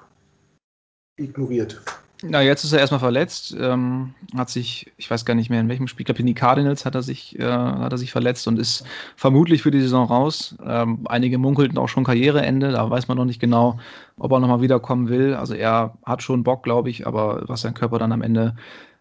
[1.18, 1.82] ignoriert?
[2.24, 3.56] Na, jetzt ist er erstmal verletzt.
[3.60, 6.36] Ähm, hat sich, ich weiß gar nicht mehr in welchem Spiel, ich glaube in die
[6.36, 10.06] Cardinals hat er sich, äh, hat er sich verletzt und ist vermutlich für die Saison
[10.06, 10.56] raus.
[10.64, 13.80] Ähm, einige munkelten auch schon Karriereende, da weiß man noch nicht genau,
[14.18, 15.34] ob er nochmal wiederkommen will.
[15.34, 18.56] Also er hat schon Bock, glaube ich, aber was sein Körper dann am Ende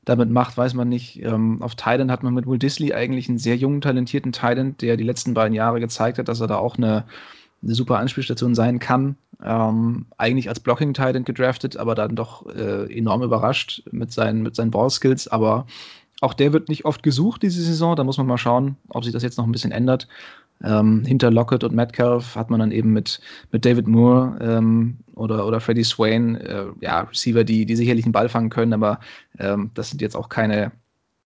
[0.06, 1.22] damit macht, weiß man nicht.
[1.22, 4.96] Ähm, auf Thailand hat man mit Will Disley eigentlich einen sehr jungen, talentierten Thailand, der
[4.96, 7.04] die letzten beiden Jahre gezeigt hat, dass er da auch eine
[7.62, 9.16] eine super Anspielstation sein kann.
[9.42, 14.56] Ähm, eigentlich als Blocking Titan gedraftet, aber dann doch äh, enorm überrascht mit seinen, mit
[14.56, 15.28] seinen Ballskills.
[15.28, 15.66] Aber
[16.20, 17.96] auch der wird nicht oft gesucht diese Saison.
[17.96, 20.08] Da muss man mal schauen, ob sich das jetzt noch ein bisschen ändert.
[20.62, 23.20] Ähm, hinter Lockett und Metcalf hat man dann eben mit,
[23.50, 28.12] mit David Moore ähm, oder, oder Freddie Swain, äh, ja, Receiver, die, die sicherlich einen
[28.12, 29.00] Ball fangen können, aber
[29.38, 30.72] ähm, das sind jetzt auch keine,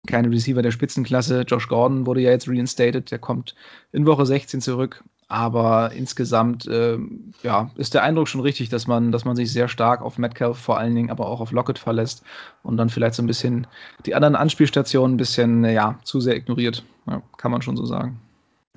[0.07, 1.41] keine Receiver der Spitzenklasse.
[1.41, 3.53] Josh Gordon wurde ja jetzt reinstated, der kommt
[3.91, 5.03] in Woche 16 zurück.
[5.31, 6.97] Aber insgesamt äh,
[7.43, 10.57] ja, ist der Eindruck schon richtig, dass man, dass man sich sehr stark auf Metcalf
[10.57, 12.23] vor allen Dingen, aber auch auf Lockett verlässt
[12.63, 13.67] und dann vielleicht so ein bisschen
[14.07, 16.83] die anderen Anspielstationen ein bisschen ja, zu sehr ignoriert.
[17.05, 18.19] Ja, kann man schon so sagen.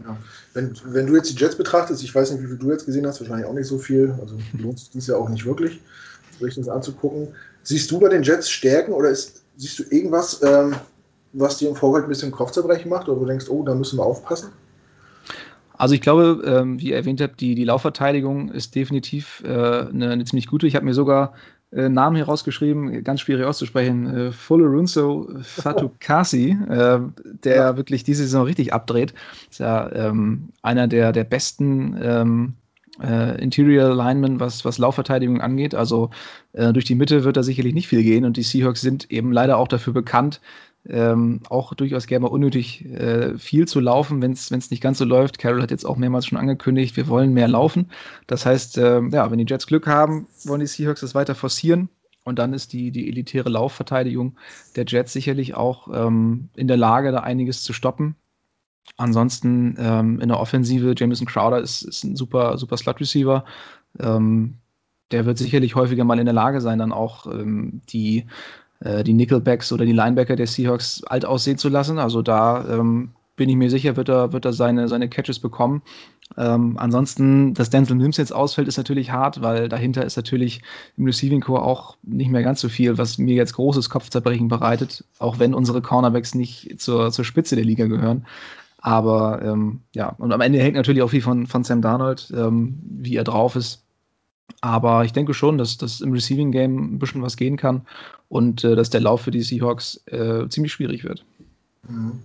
[0.04, 0.14] Ja.
[0.52, 3.06] Wenn, wenn du jetzt die Jets betrachtest, ich weiß nicht, wie viel du jetzt gesehen
[3.06, 5.80] hast, wahrscheinlich auch nicht so viel, also lohnt sich dies ja auch nicht wirklich,
[6.38, 7.28] sich das anzugucken.
[7.62, 10.74] Siehst du bei den Jets Stärken oder ist, siehst du irgendwas, ähm,
[11.32, 14.04] was dir im Vorfeld ein bisschen Kopfzerbrechen macht oder du denkst, oh, da müssen wir
[14.04, 14.50] aufpassen?
[15.82, 20.10] Also ich glaube, ähm, wie ihr erwähnt habt, die, die Laufverteidigung ist definitiv äh, eine,
[20.10, 20.68] eine, ziemlich gute.
[20.68, 21.32] Ich habe mir sogar
[21.72, 24.06] äh, Namen hier rausgeschrieben, ganz schwierig auszusprechen.
[24.06, 27.76] Äh, Fullerunso Fatukasi, äh, der ja.
[27.76, 29.12] wirklich diese Saison richtig abdreht.
[29.50, 32.54] Ist ja ähm, einer der, der besten ähm,
[33.02, 35.74] äh, Interior Linemen, was, was Laufverteidigung angeht.
[35.74, 36.10] Also
[36.52, 39.32] äh, durch die Mitte wird da sicherlich nicht viel gehen und die Seahawks sind eben
[39.32, 40.40] leider auch dafür bekannt,
[40.88, 45.04] ähm, auch durchaus gerne mal unnötig äh, viel zu laufen, wenn es nicht ganz so
[45.04, 45.38] läuft.
[45.38, 47.90] Carroll hat jetzt auch mehrmals schon angekündigt, wir wollen mehr laufen.
[48.26, 51.88] Das heißt, äh, ja, wenn die Jets Glück haben, wollen die Seahawks das weiter forcieren.
[52.24, 54.36] Und dann ist die, die elitäre Laufverteidigung
[54.76, 58.16] der Jets sicherlich auch ähm, in der Lage, da einiges zu stoppen.
[58.96, 63.44] Ansonsten ähm, in der Offensive, Jameson Crowder ist, ist ein super, super Slot-Receiver.
[63.98, 64.58] Ähm,
[65.10, 68.26] der wird sicherlich häufiger mal in der Lage sein, dann auch ähm, die,
[68.84, 71.98] äh, die Nickelbacks oder die Linebacker der Seahawks alt aussehen zu lassen.
[71.98, 75.82] Also da ähm, bin ich mir sicher, wird er, wird er seine, seine Catches bekommen.
[76.36, 80.62] Ähm, ansonsten, dass Denzel Mims jetzt ausfällt, ist natürlich hart, weil dahinter ist natürlich
[80.96, 85.04] im Receiving Core auch nicht mehr ganz so viel, was mir jetzt großes Kopfzerbrechen bereitet,
[85.18, 88.26] auch wenn unsere Cornerbacks nicht zur, zur Spitze der Liga gehören.
[88.78, 92.80] Aber ähm, ja, und am Ende hängt natürlich auch viel von, von Sam Darnold, ähm,
[92.82, 93.81] wie er drauf ist.
[94.60, 97.86] Aber ich denke schon, dass das im Receiving Game ein bisschen was gehen kann
[98.28, 101.24] und äh, dass der Lauf für die Seahawks äh, ziemlich schwierig wird.
[101.88, 102.20] Mhm.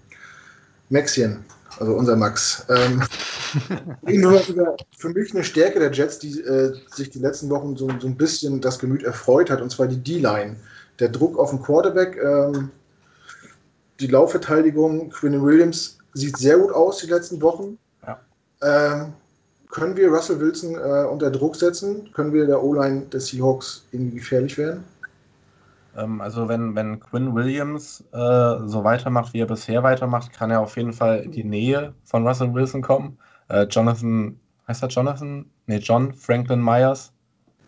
[0.89, 1.43] Maxien,
[1.79, 2.65] also unser Max.
[2.69, 3.01] Ähm,
[4.97, 8.15] für mich eine Stärke der Jets, die äh, sich die letzten Wochen so, so, ein
[8.15, 10.55] bisschen das Gemüt erfreut hat, und zwar die D-Line.
[10.99, 12.71] Der Druck auf den Quarterback, ähm,
[13.99, 17.77] die Laufverteidigung, Quinn Williams sieht sehr gut aus die letzten Wochen.
[18.05, 18.19] Ja.
[18.61, 19.13] Ähm,
[19.69, 22.11] können wir Russell Wilson äh, unter Druck setzen?
[22.13, 24.83] Können wir der O-Line des Seahawks irgendwie gefährlich werden?
[25.97, 30.61] Ähm, also wenn, wenn Quinn Williams äh, so weitermacht, wie er bisher weitermacht, kann er
[30.61, 33.17] auf jeden Fall in die Nähe von Russell Wilson kommen.
[33.49, 35.45] Äh, Jonathan, heißt er Jonathan?
[35.65, 37.11] Nee, John Franklin Myers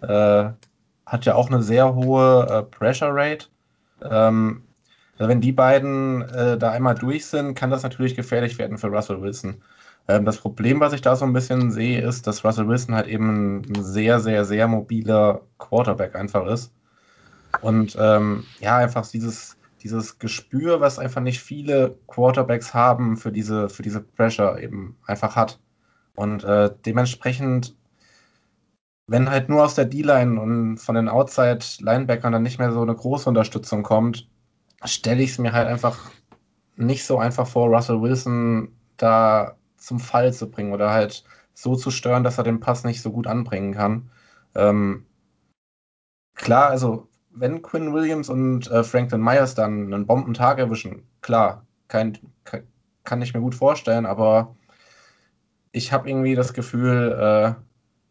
[0.01, 0.49] äh,
[1.05, 3.47] hat ja auch eine sehr hohe äh, Pressure Rate.
[4.01, 4.63] Ähm,
[5.17, 8.87] also wenn die beiden äh, da einmal durch sind, kann das natürlich gefährlich werden für
[8.87, 9.61] Russell Wilson.
[10.09, 13.07] Ähm, das Problem, was ich da so ein bisschen sehe, ist, dass Russell Wilson halt
[13.07, 16.73] eben ein sehr, sehr, sehr mobiler Quarterback einfach ist.
[17.61, 23.69] Und ähm, ja, einfach dieses, dieses Gespür, was einfach nicht viele Quarterbacks haben für diese,
[23.69, 25.59] für diese Pressure eben einfach hat.
[26.15, 27.75] Und äh, dementsprechend,
[29.05, 32.95] wenn halt nur aus der D-Line und von den Outside-Linebackern dann nicht mehr so eine
[32.95, 34.27] große Unterstützung kommt,
[34.85, 35.99] stelle ich es mir halt einfach
[36.77, 41.91] nicht so einfach vor, Russell Wilson da zum Fall zu bringen oder halt so zu
[41.91, 44.09] stören, dass er den Pass nicht so gut anbringen kann.
[44.55, 45.05] Ähm,
[46.35, 52.17] klar, also wenn Quinn Williams und äh, Franklin Myers dann einen Bombentag erwischen, klar, kein,
[52.43, 52.63] kann,
[53.03, 54.55] kann ich mir gut vorstellen, aber
[55.71, 57.53] ich habe irgendwie das Gefühl, äh,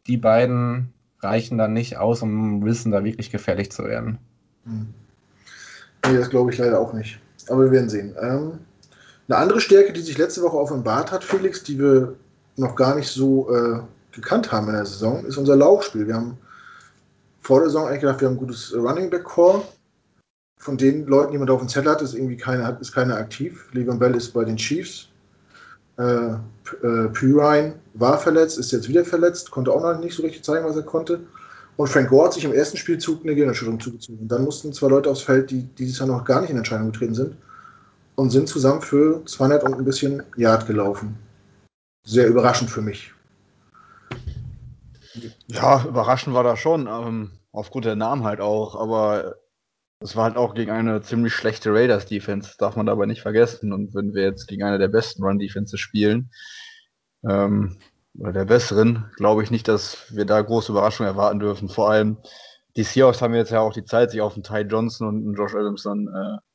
[0.06, 4.18] die beiden reichen dann nicht aus, um Wilson da wirklich gefährlich zu werden.
[4.64, 4.94] Hm.
[6.06, 7.20] Nee, das glaube ich leider auch nicht.
[7.48, 8.14] Aber wir werden sehen.
[8.20, 8.58] Ähm,
[9.28, 12.14] eine andere Stärke, die sich letzte Woche offenbart hat, Felix, die wir
[12.56, 13.80] noch gar nicht so äh,
[14.12, 16.06] gekannt haben in der Saison, ist unser Laufspiel.
[16.06, 16.38] Wir haben
[17.42, 19.62] vor der Saison eigentlich gedacht, wir haben ein gutes Running Back Core.
[20.60, 23.16] Von den Leuten, die man da auf dem Zettel hat, ist irgendwie keiner, ist keiner
[23.16, 23.66] aktiv.
[23.72, 25.08] Levan Bell ist bei den Chiefs.
[25.98, 26.32] Äh,
[26.82, 30.66] äh, Pyrine war verletzt, ist jetzt wieder verletzt, konnte auch noch nicht so richtig zeigen,
[30.66, 31.20] was er konnte.
[31.76, 34.26] Und Frank Gore hat sich im ersten Spielzug eine Gehirnerschütterung zugezogen.
[34.26, 37.14] Dann mussten zwei Leute aufs Feld, die dieses Jahr noch gar nicht in Entscheidung getreten
[37.14, 37.36] sind
[38.18, 41.16] und sind zusammen für 200 und ein bisschen Yard gelaufen.
[42.04, 43.12] Sehr überraschend für mich.
[45.46, 49.36] Ja, überraschend war das schon, ähm, aufgrund der Namen halt auch, aber
[50.00, 53.72] es war halt auch gegen eine ziemlich schlechte Raiders-Defense, darf man dabei nicht vergessen.
[53.72, 56.32] Und wenn wir jetzt gegen eine der besten Run-Defenses spielen,
[57.22, 57.78] ähm,
[58.18, 61.68] oder der besseren, glaube ich nicht, dass wir da große Überraschungen erwarten dürfen.
[61.68, 62.16] Vor allem
[62.76, 65.34] die Seahawks haben jetzt ja auch die Zeit, sich auf einen Ty Johnson und einen
[65.34, 66.47] Josh Adams dann äh,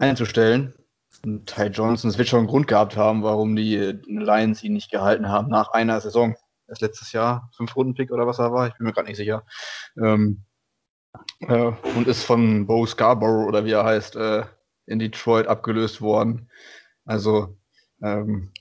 [0.00, 0.74] einzustellen.
[1.24, 4.90] Und Ty Johnson, es wird schon einen Grund gehabt haben, warum die Lions ihn nicht
[4.90, 6.34] gehalten haben nach einer Saison.
[6.66, 9.16] Erst letztes Jahr, fünf Runden Pick oder was er war, ich bin mir gerade nicht
[9.16, 9.44] sicher.
[9.96, 10.44] Ähm,
[11.40, 14.44] äh, und ist von Bo Scarborough oder wie er heißt, äh,
[14.86, 16.48] in Detroit abgelöst worden.
[17.04, 17.58] Also,
[18.02, 18.52] ähm,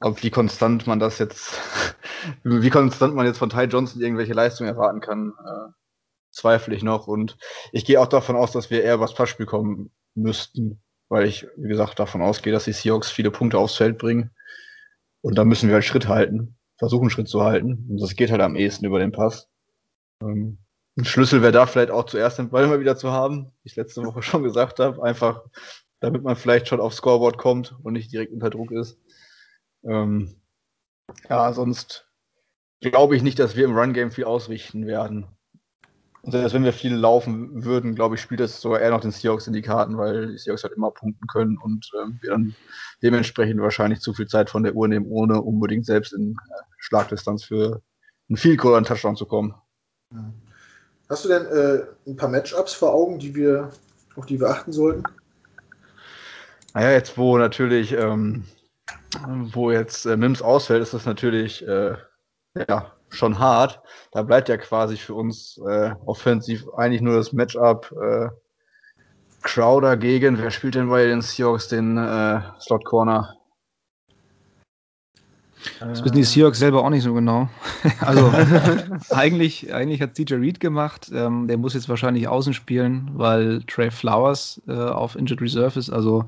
[0.00, 1.60] ob wie konstant man das jetzt,
[2.42, 5.72] wie konstant man jetzt von Ty Johnson irgendwelche Leistungen erwarten kann, äh,
[6.30, 7.06] zweifle ich noch.
[7.06, 7.36] Und
[7.72, 11.68] ich gehe auch davon aus, dass wir eher was Passspiel kommen müssten, weil ich, wie
[11.68, 14.30] gesagt, davon ausgehe, dass die Seahawks viele Punkte aufs Feld bringen.
[15.20, 17.86] Und da müssen wir halt Schritt halten, versuchen Schritt zu halten.
[17.88, 19.48] Und das geht halt am ehesten über den Pass.
[20.22, 20.58] Ähm,
[20.96, 23.76] ein Schlüssel wäre da vielleicht auch zuerst den Ball mal wieder zu haben, wie ich
[23.76, 25.42] letzte Woche schon gesagt habe, einfach
[26.02, 28.98] damit man vielleicht schon aufs Scoreboard kommt und nicht direkt unter Druck ist.
[29.84, 30.34] Ähm,
[31.30, 32.08] ja, sonst
[32.80, 35.26] glaube ich nicht, dass wir im Run-Game viel ausrichten werden.
[36.22, 39.10] Und selbst wenn wir viel laufen würden, glaube ich, spielt das sogar eher noch den
[39.10, 42.54] Seahawks in die Karten, weil die Seahawks halt immer punkten können und äh, wir dann
[43.02, 47.42] dementsprechend wahrscheinlich zu viel Zeit von der Uhr nehmen, ohne unbedingt selbst in äh, Schlagdistanz
[47.42, 47.82] für
[48.28, 49.54] einen Goal an Touchdown zu kommen.
[51.08, 53.70] Hast du denn äh, ein paar Matchups vor Augen, die wir,
[54.14, 55.02] auf die wir achten sollten?
[56.72, 58.44] Naja, jetzt wo natürlich, ähm,
[59.26, 61.96] wo jetzt äh, Mims ausfällt, ist das natürlich äh,
[62.68, 63.80] ja, schon hart.
[64.10, 68.28] Da bleibt ja quasi für uns äh, offensiv eigentlich nur das Matchup äh,
[69.42, 73.36] Crowder gegen, wer spielt denn bei den Seahawks den äh, Slot Corner?
[75.78, 77.48] Das wissen die Seahawks selber auch nicht so genau.
[78.00, 78.32] also
[79.10, 81.10] eigentlich, eigentlich hat DJ Reed gemacht.
[81.12, 85.90] Ähm, der muss jetzt wahrscheinlich außen spielen, weil Trey Flowers äh, auf Injured Reserve ist.
[85.90, 86.24] Also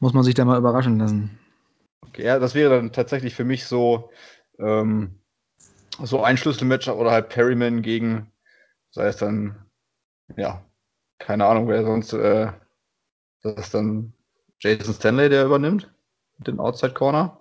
[0.00, 1.38] muss man sich da mal überraschen lassen.
[2.08, 4.10] Okay, ja, das wäre dann tatsächlich für mich so,
[4.58, 5.14] ähm,
[6.02, 8.30] so ein Schlüsselmatchup oder halt Perryman gegen,
[8.90, 9.56] sei es dann,
[10.36, 10.64] ja,
[11.18, 12.52] keine Ahnung, wer sonst, äh,
[13.42, 14.12] das ist dann
[14.60, 15.90] Jason Stanley, der übernimmt,
[16.38, 17.38] den Outside Corner.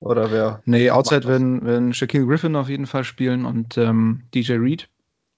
[0.00, 0.62] Oder wer?
[0.64, 4.88] Nee, Outside werden, werden Shaquille Griffin auf jeden Fall spielen und ähm, DJ Reed.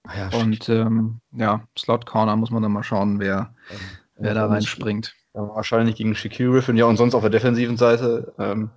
[0.05, 3.77] Ah ja, und ähm, ja, Slot Corner muss man dann mal schauen, wer, ja,
[4.17, 5.15] wer da reinspringt.
[5.33, 8.33] Ja, wahrscheinlich gegen Shaquille Griffin, ja, und sonst auf der defensiven Seite.
[8.37, 8.69] Ähm,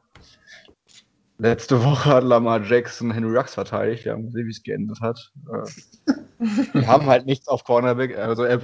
[1.39, 4.05] letzte Woche hat Lamar Jackson Henry Rux verteidigt.
[4.05, 5.33] Wir haben gesehen, wie es geendet hat.
[5.53, 6.15] Äh,
[6.73, 8.17] wir haben halt nichts auf Cornerback.
[8.17, 8.61] Also er,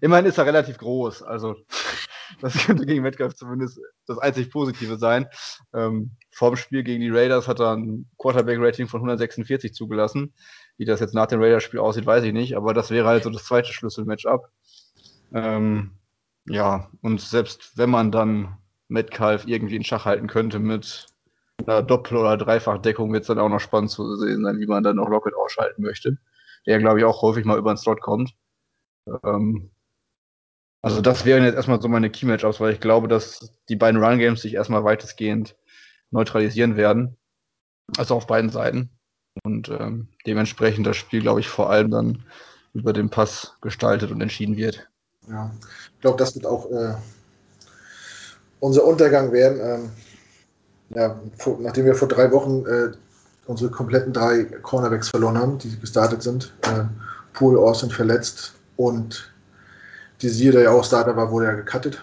[0.00, 1.22] immerhin ist er relativ groß.
[1.22, 1.56] Also
[2.40, 5.26] das könnte gegen Metcalf zumindest das einzig Positive sein.
[5.74, 10.32] Ähm, vorm Spiel gegen die Raiders hat er ein Quarterback-Rating von 146 zugelassen.
[10.76, 12.56] Wie das jetzt nach dem Raiders-Spiel aussieht, weiß ich nicht.
[12.56, 14.48] Aber das wäre halt so das zweite Schlüssel-Matchup.
[15.34, 15.92] Ähm,
[16.46, 18.58] ja, und selbst wenn man dann
[18.88, 21.06] Metcalf irgendwie in Schach halten könnte mit
[21.68, 24.82] einer Doppel- oder Dreifachdeckung, wird es dann auch noch spannend zu sehen sein, wie man
[24.82, 26.18] dann noch Lockett ausschalten möchte.
[26.66, 28.34] Der, glaube ich, auch häufig mal über den Slot kommt.
[29.24, 29.70] Ähm,
[30.82, 34.42] also das wären jetzt erstmal so meine Key-Matchups, weil ich glaube, dass die beiden Run-Games
[34.42, 35.56] sich erstmal weitestgehend
[36.10, 37.16] neutralisieren werden.
[37.96, 38.90] Also auf beiden Seiten.
[39.44, 42.24] Und ähm, dementsprechend das Spiel, glaube ich, vor allem dann
[42.74, 44.88] über den Pass gestaltet und entschieden wird.
[45.28, 45.52] Ja,
[45.94, 46.94] ich glaube, das wird auch äh,
[48.60, 49.60] unser Untergang werden.
[49.60, 49.90] Ähm,
[50.94, 52.92] ja, vor, nachdem wir vor drei Wochen äh,
[53.46, 56.52] unsere kompletten drei Cornerbacks verloren haben, die gestartet sind.
[56.62, 56.84] Äh,
[57.32, 59.32] Poole, Austin verletzt und
[60.20, 62.02] die Sieger, der ja auch Starter war, wurde ja gecuttet.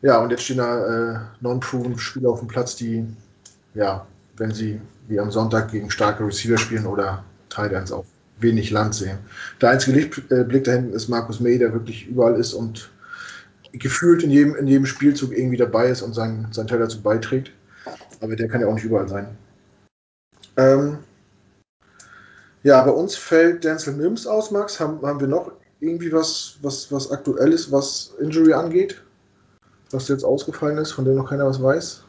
[0.00, 3.06] Ja, und jetzt stehen da äh, non-proven Spieler auf dem Platz, die,
[3.74, 8.04] ja, wenn sie wie am Sonntag gegen starke Receiver spielen oder Titans auch
[8.38, 9.18] wenig Land sehen.
[9.60, 12.90] Der einzige Lichtblick da hinten ist Markus May, der wirklich überall ist und
[13.72, 17.52] gefühlt in jedem, in jedem Spielzug irgendwie dabei ist und seinen, seinen Teil dazu beiträgt.
[18.20, 19.28] Aber der kann ja auch nicht überall sein.
[20.56, 20.98] Ähm,
[22.62, 24.78] ja, bei uns fällt Denzel Mims aus, Max.
[24.78, 29.02] Haben, haben wir noch irgendwie was, was, was aktuell ist, was Injury angeht?
[29.90, 32.04] Was jetzt ausgefallen ist, von dem noch keiner was weiß?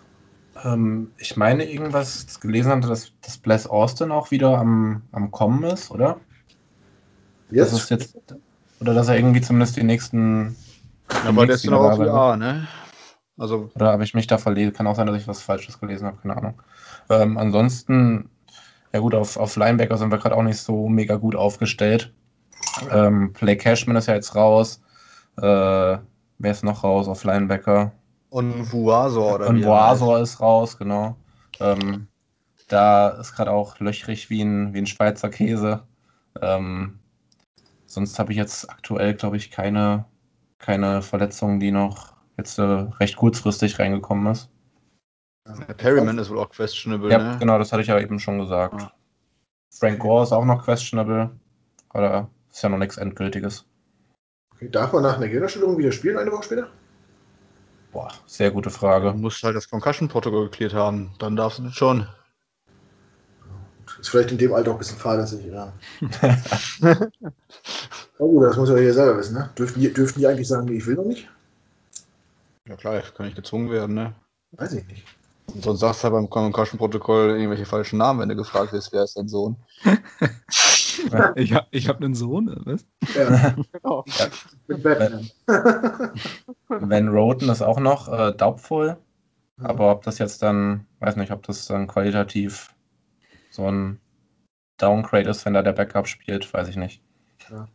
[0.63, 5.63] Ähm, ich meine, irgendwas gelesen hatte, dass, dass Bless Austin auch wieder am, am Kommen
[5.63, 6.19] ist, oder?
[7.49, 7.73] Jetzt?
[7.73, 8.15] Das ist jetzt,
[8.79, 10.55] oder dass er irgendwie zumindest die nächsten.
[11.25, 12.67] Aber der ist noch auf VR, ne?
[13.37, 14.73] Also oder habe ich mich da verlesen?
[14.73, 16.61] Kann auch sein, dass ich was Falsches gelesen habe, keine Ahnung.
[17.09, 18.29] Ähm, ansonsten,
[18.93, 22.13] ja gut, auf, auf Linebacker sind wir gerade auch nicht so mega gut aufgestellt.
[22.91, 24.81] Ähm, Play Cashman ist ja jetzt raus.
[25.37, 27.91] Äh, wer ist noch raus auf Linebacker?
[28.29, 31.15] Und Vuasor oder Und Vuasor ist raus, genau.
[31.59, 32.07] Ähm,
[32.67, 35.83] da ist gerade auch löchrig wie ein, wie ein Schweizer Käse.
[36.41, 36.99] Ähm,
[37.85, 40.05] sonst habe ich jetzt aktuell, glaube ich, keine,
[40.63, 44.49] keine Verletzung, die noch jetzt äh, recht kurzfristig reingekommen ist.
[45.45, 47.37] Ja, Perryman ist wohl auch questionable, ja, ne?
[47.37, 48.75] genau, das hatte ich ja eben schon gesagt.
[48.81, 48.93] Ah.
[49.69, 51.31] Frank Gore ist auch noch questionable.
[51.93, 53.65] Oder ist ja noch nichts Endgültiges.
[54.53, 56.69] Okay, darf man nach einer Gehirnerschütterung wieder spielen, eine Woche später?
[57.91, 59.11] Boah, sehr gute Frage.
[59.11, 61.11] Du musst halt das Concussion-Protokoll geklärt haben.
[61.19, 62.07] Dann darfst du das schon.
[64.03, 65.71] Ist vielleicht in dem Alter auch ein bisschen fahrlässig, ja.
[68.19, 69.49] oh gut, das muss ja hier selber wissen, ne?
[69.57, 71.29] Dürften die, dürften die eigentlich sagen, nee, ich will noch nicht?
[72.67, 74.13] Ja klar, kann ich gezwungen werden, ne?
[74.51, 75.05] Weiß ich nicht.
[75.53, 79.05] Und sonst sagst du halt beim Concussion-Protokoll irgendwelche falschen Namen, wenn du gefragt wirst, wer
[79.05, 79.55] ist dein Sohn.
[81.35, 82.85] ich habe ich hab einen Sohn, was?
[83.15, 84.03] Ja, genau.
[84.05, 84.27] Ja.
[84.67, 85.29] Mit Batman.
[86.67, 88.97] Van Roten ist auch noch äh, daubvoll,
[89.61, 92.72] aber ob das jetzt dann, weiß nicht, ob das dann qualitativ
[93.53, 93.99] so ein
[94.77, 97.01] Downgrade ist, wenn da der Backup spielt, weiß ich nicht.
[97.49, 97.67] Ja.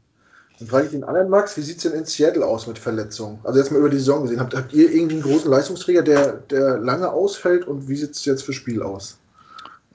[0.58, 3.38] Dann frage ich den anderen Max, wie sieht es denn in Seattle aus mit Verletzungen?
[3.44, 4.40] Also jetzt mal über die Saison gesehen.
[4.40, 8.24] Habt, habt ihr irgendwie einen großen Leistungsträger, der, der lange ausfällt und wie sieht es
[8.24, 9.20] jetzt für Spiel aus?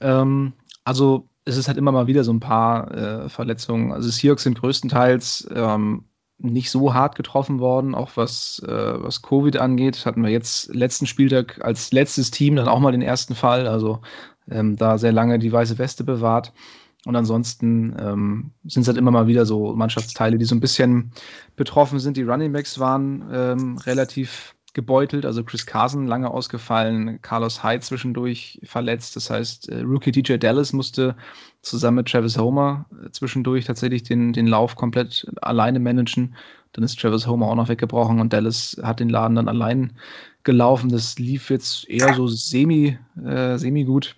[0.00, 0.54] Ähm,
[0.84, 3.92] also es ist halt immer mal wieder so ein paar äh, Verletzungen.
[3.92, 6.04] Also Seahawks sind größtenteils ähm,
[6.38, 10.06] nicht so hart getroffen worden, auch was, äh, was Covid angeht.
[10.06, 14.00] Hatten wir jetzt letzten Spieltag als letztes Team dann auch mal den ersten Fall, also
[14.50, 16.52] ähm, da sehr lange die weiße Weste bewahrt.
[17.06, 21.12] Und ansonsten ähm, sind es halt immer mal wieder so Mannschaftsteile, die so ein bisschen
[21.54, 22.16] betroffen sind.
[22.16, 25.24] Die Running Backs waren ähm, relativ gebeutelt.
[25.24, 29.16] Also Chris Carson lange ausgefallen, Carlos Hyde zwischendurch verletzt.
[29.16, 31.16] Das heißt, äh, Rookie DJ Dallas musste
[31.62, 36.34] zusammen mit Travis Homer äh, zwischendurch tatsächlich den, den Lauf komplett alleine managen.
[36.72, 39.92] Dann ist Travis Homer auch noch weggebrochen und Dallas hat den Laden dann allein
[40.42, 40.90] gelaufen.
[40.90, 44.16] Das lief jetzt eher so semi, äh, semi gut.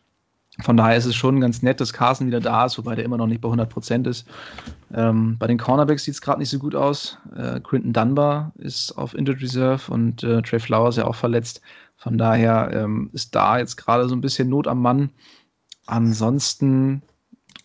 [0.63, 3.19] Von daher ist es schon ganz nett, dass Carson wieder da ist, wobei der immer
[3.19, 4.27] noch nicht bei 100 Prozent ist.
[4.95, 7.19] Ähm, bei den Cornerbacks sieht es gerade nicht so gut aus.
[7.37, 11.61] Äh, Quinton Dunbar ist auf Injured Reserve und äh, Trey Flowers ja auch verletzt.
[11.97, 15.11] Von daher ähm, ist da jetzt gerade so ein bisschen Not am Mann.
[15.87, 17.03] Ansonsten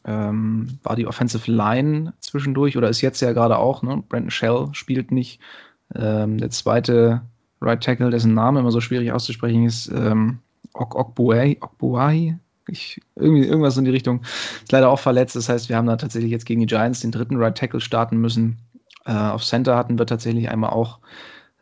[0.04, 3.84] ähm, war die Offensive Line zwischendurch oder ist jetzt ja gerade auch.
[3.84, 4.04] Ne?
[4.08, 5.40] Brandon Shell spielt nicht.
[5.96, 7.22] Ähm, der zweite
[7.62, 10.40] Right Tackle, dessen Name immer so schwierig auszusprechen ist, ähm,
[10.74, 12.38] Ok Okbuahi,
[12.72, 14.22] ich, irgendwie, irgendwas in die Richtung.
[14.62, 15.36] Ist leider auch verletzt.
[15.36, 18.18] Das heißt, wir haben da tatsächlich jetzt gegen die Giants den dritten Right Tackle starten
[18.18, 18.58] müssen.
[19.06, 21.00] Äh, auf Center hatten wir tatsächlich einmal auch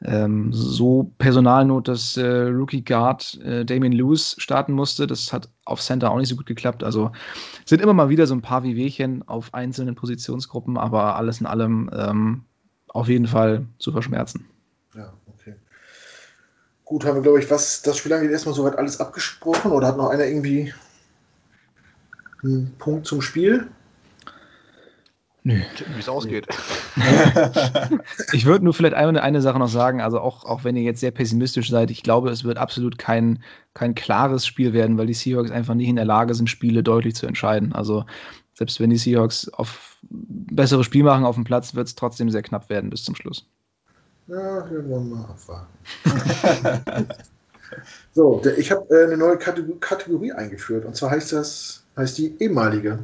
[0.02, 5.08] ähm, so Personalnot, dass äh, Rookie Guard äh, Damien Lewis starten musste.
[5.08, 6.84] Das hat auf Center auch nicht so gut geklappt.
[6.84, 7.12] Also
[7.66, 11.90] sind immer mal wieder so ein paar Wehwehchen auf einzelnen Positionsgruppen, aber alles in allem
[11.94, 12.44] ähm,
[12.88, 14.48] auf jeden Fall zu verschmerzen.
[14.96, 15.56] Ja, okay.
[16.86, 19.98] Gut, haben wir, glaube ich, was das Spiel angeht, erstmal soweit alles abgesprochen oder hat
[19.98, 20.74] noch einer irgendwie
[22.44, 23.68] einen Punkt zum Spiel?
[25.44, 25.62] Nö.
[25.96, 26.48] Wie es ausgeht.
[28.34, 31.00] ich würde nur vielleicht eine, eine Sache noch sagen, also auch, auch wenn ihr jetzt
[31.00, 33.42] sehr pessimistisch seid, ich glaube, es wird absolut kein,
[33.74, 37.16] kein klares Spiel werden, weil die Seahawks einfach nicht in der Lage sind, Spiele deutlich
[37.16, 37.74] zu entscheiden.
[37.74, 38.06] Also
[38.54, 42.44] selbst wenn die Seahawks auf bessere Spiel machen auf dem Platz, wird es trotzdem sehr
[42.44, 43.46] knapp werden bis zum Schluss.
[44.28, 45.68] Ja, wir wollen mal abwarten.
[48.14, 53.00] so, ich habe äh, eine neue Kategorie eingeführt und zwar heißt das heißt die ehemalige.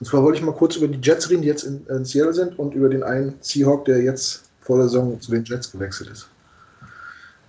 [0.00, 2.34] Und zwar wollte ich mal kurz über die Jets reden, die jetzt in, in Seattle
[2.34, 6.10] sind, und über den einen Seahawk, der jetzt vor der Saison zu den Jets gewechselt
[6.10, 6.28] ist.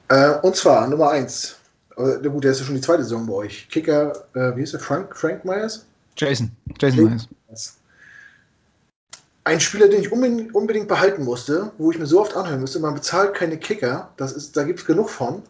[0.09, 1.55] Äh, und zwar Nummer 1.
[1.97, 3.67] Äh, gut, der ist ja schon die zweite Saison bei euch.
[3.69, 4.80] Kicker, äh, wie hieß der?
[4.80, 5.86] Frank, Frank Myers?
[6.17, 6.51] Jason.
[6.80, 7.28] Jason Myers.
[9.45, 12.80] Ein Spieler, den ich unbedingt, unbedingt, behalten musste, wo ich mir so oft anhören müsste,
[12.80, 15.43] man bezahlt keine Kicker, das ist, da gibt es genug von.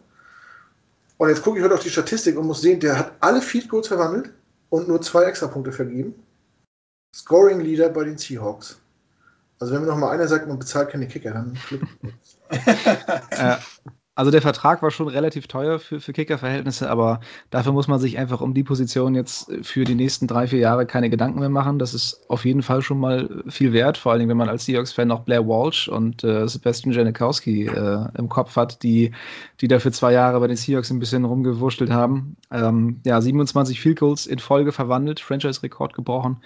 [1.16, 3.70] Und jetzt gucke ich heute auf die Statistik und muss sehen, der hat alle Field
[3.70, 4.30] Goals verwandelt
[4.70, 6.14] und nur zwei Extrapunkte vergeben.
[7.14, 8.80] Scoring Leader bei den Seahawks.
[9.58, 11.58] Also wenn mir noch mal einer sagt, man bezahlt keine Kicker, dann
[13.30, 13.56] äh,
[14.16, 18.16] Also der Vertrag war schon relativ teuer für, für Kicker-Verhältnisse, aber dafür muss man sich
[18.16, 21.78] einfach um die Position jetzt für die nächsten drei, vier Jahre keine Gedanken mehr machen.
[21.78, 25.06] Das ist auf jeden Fall schon mal viel wert, vor allem wenn man als Seahawks-Fan
[25.06, 29.12] noch Blair Walsh und äh, Sebastian Janikowski äh, im Kopf hat, die,
[29.60, 32.38] die da für zwei Jahre bei den Seahawks ein bisschen rumgewurschtelt haben.
[32.50, 36.38] Ähm, ja, 27 Field Goals in Folge verwandelt, Franchise-Rekord gebrochen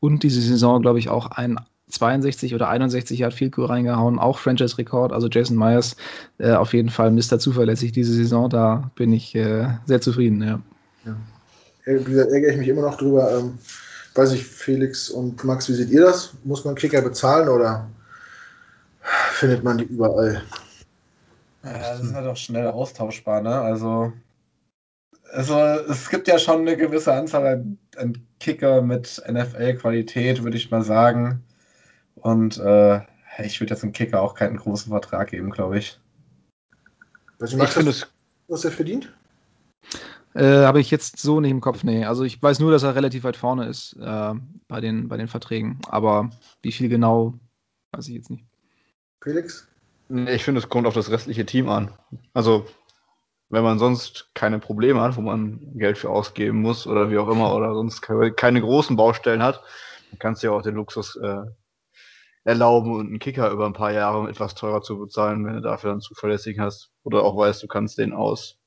[0.00, 1.58] und diese Saison, glaube ich, auch ein
[1.90, 5.12] 62 oder 61 Yard Field Goal reingehauen, auch Franchise-Rekord.
[5.12, 5.96] Also Jason Myers
[6.38, 7.38] äh, auf jeden Fall Mr.
[7.38, 8.48] zuverlässig diese Saison.
[8.48, 10.42] Da bin ich äh, sehr zufrieden.
[10.42, 10.60] Ja.
[11.04, 11.16] ja.
[11.84, 13.38] Wie gesagt, ärgere ich mich immer noch drüber.
[13.38, 13.58] Ähm,
[14.14, 16.34] weiß ich, Felix und Max, wie seht ihr das?
[16.44, 17.88] Muss man Kicker bezahlen oder
[19.32, 20.42] findet man die überall?
[21.62, 23.54] Ja, das ist halt auch schnell austauschbar, ne?
[23.54, 24.12] Also
[25.32, 30.70] also es gibt ja schon eine gewisse Anzahl an, an Kicker mit NFL-Qualität, würde ich
[30.70, 31.42] mal sagen.
[32.16, 33.00] Und äh,
[33.42, 35.98] ich würde jetzt einem Kicker auch keinen großen Vertrag geben, glaube ich.
[37.38, 38.06] Was, ich finde es.
[38.48, 39.12] Was er verdient?
[40.34, 42.04] Äh, Habe ich jetzt so nicht im Kopf, nee.
[42.04, 44.34] Also ich weiß nur, dass er relativ weit vorne ist äh,
[44.68, 45.78] bei, den, bei den Verträgen.
[45.88, 46.30] Aber
[46.62, 47.34] wie viel genau,
[47.92, 48.44] weiß ich jetzt nicht.
[49.22, 49.66] Felix?
[50.08, 51.92] Nee, ich finde, es kommt auf das restliche Team an.
[52.34, 52.66] Also
[53.48, 57.28] wenn man sonst keine Probleme hat, wo man Geld für ausgeben muss oder wie auch
[57.28, 59.62] immer, oder sonst keine großen Baustellen hat,
[60.10, 61.42] dann kannst du ja auch den Luxus äh,
[62.44, 65.90] erlauben und einen Kicker über ein paar Jahre etwas teurer zu bezahlen, wenn du dafür
[65.90, 66.90] dann zuverlässig hast.
[67.02, 68.58] Oder auch weißt, du kannst den aus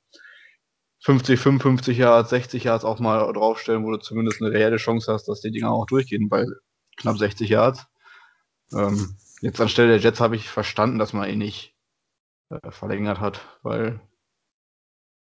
[1.03, 5.27] 50, 55 Yards, 60 Yards auch mal draufstellen, wo du zumindest eine reelle Chance hast,
[5.27, 6.45] dass die Dinger auch durchgehen bei
[6.97, 7.85] knapp 60 Yards.
[8.73, 11.75] Ähm, jetzt anstelle der Jets habe ich verstanden, dass man ihn nicht
[12.49, 13.99] äh, verlängert hat, weil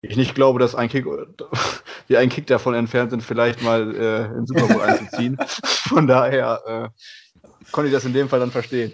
[0.00, 1.06] ich nicht glaube, dass ein Kick,
[2.06, 5.36] wir ein Kick davon entfernt sind, vielleicht mal äh, in Super Bowl einzuziehen.
[5.64, 6.88] Von daher äh,
[7.72, 8.92] konnte ich das in dem Fall dann verstehen.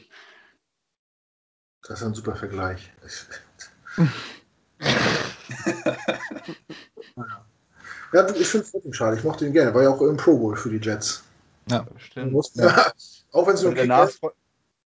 [1.86, 2.90] Das ist ein super Vergleich.
[8.12, 9.16] ja, ich finde es trotzdem schade.
[9.16, 9.74] Ich mochte ihn gerne.
[9.74, 11.24] War ja auch im Pro Bowl für die Jets.
[11.68, 12.34] Ja, stimmt.
[12.54, 12.92] Ja.
[13.32, 14.32] auch wenn es nur der, Nachfol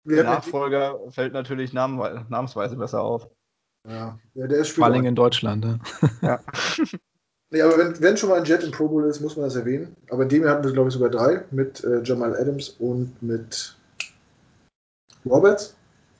[0.05, 3.29] der Nachfolger fällt natürlich namensweise besser auf.
[3.89, 5.65] Ja, ja der ist Vor allem in Deutschland.
[5.65, 5.79] Ja.
[6.23, 6.41] ja.
[7.53, 9.57] nee, aber wenn, wenn schon mal ein Jet im Pro Bowl ist, muss man das
[9.57, 9.95] erwähnen.
[10.11, 13.23] Aber in dem Jahr hatten wir, glaube ich, sogar drei mit äh, Jamal Adams und
[13.23, 13.77] mit
[15.25, 15.75] Roberts,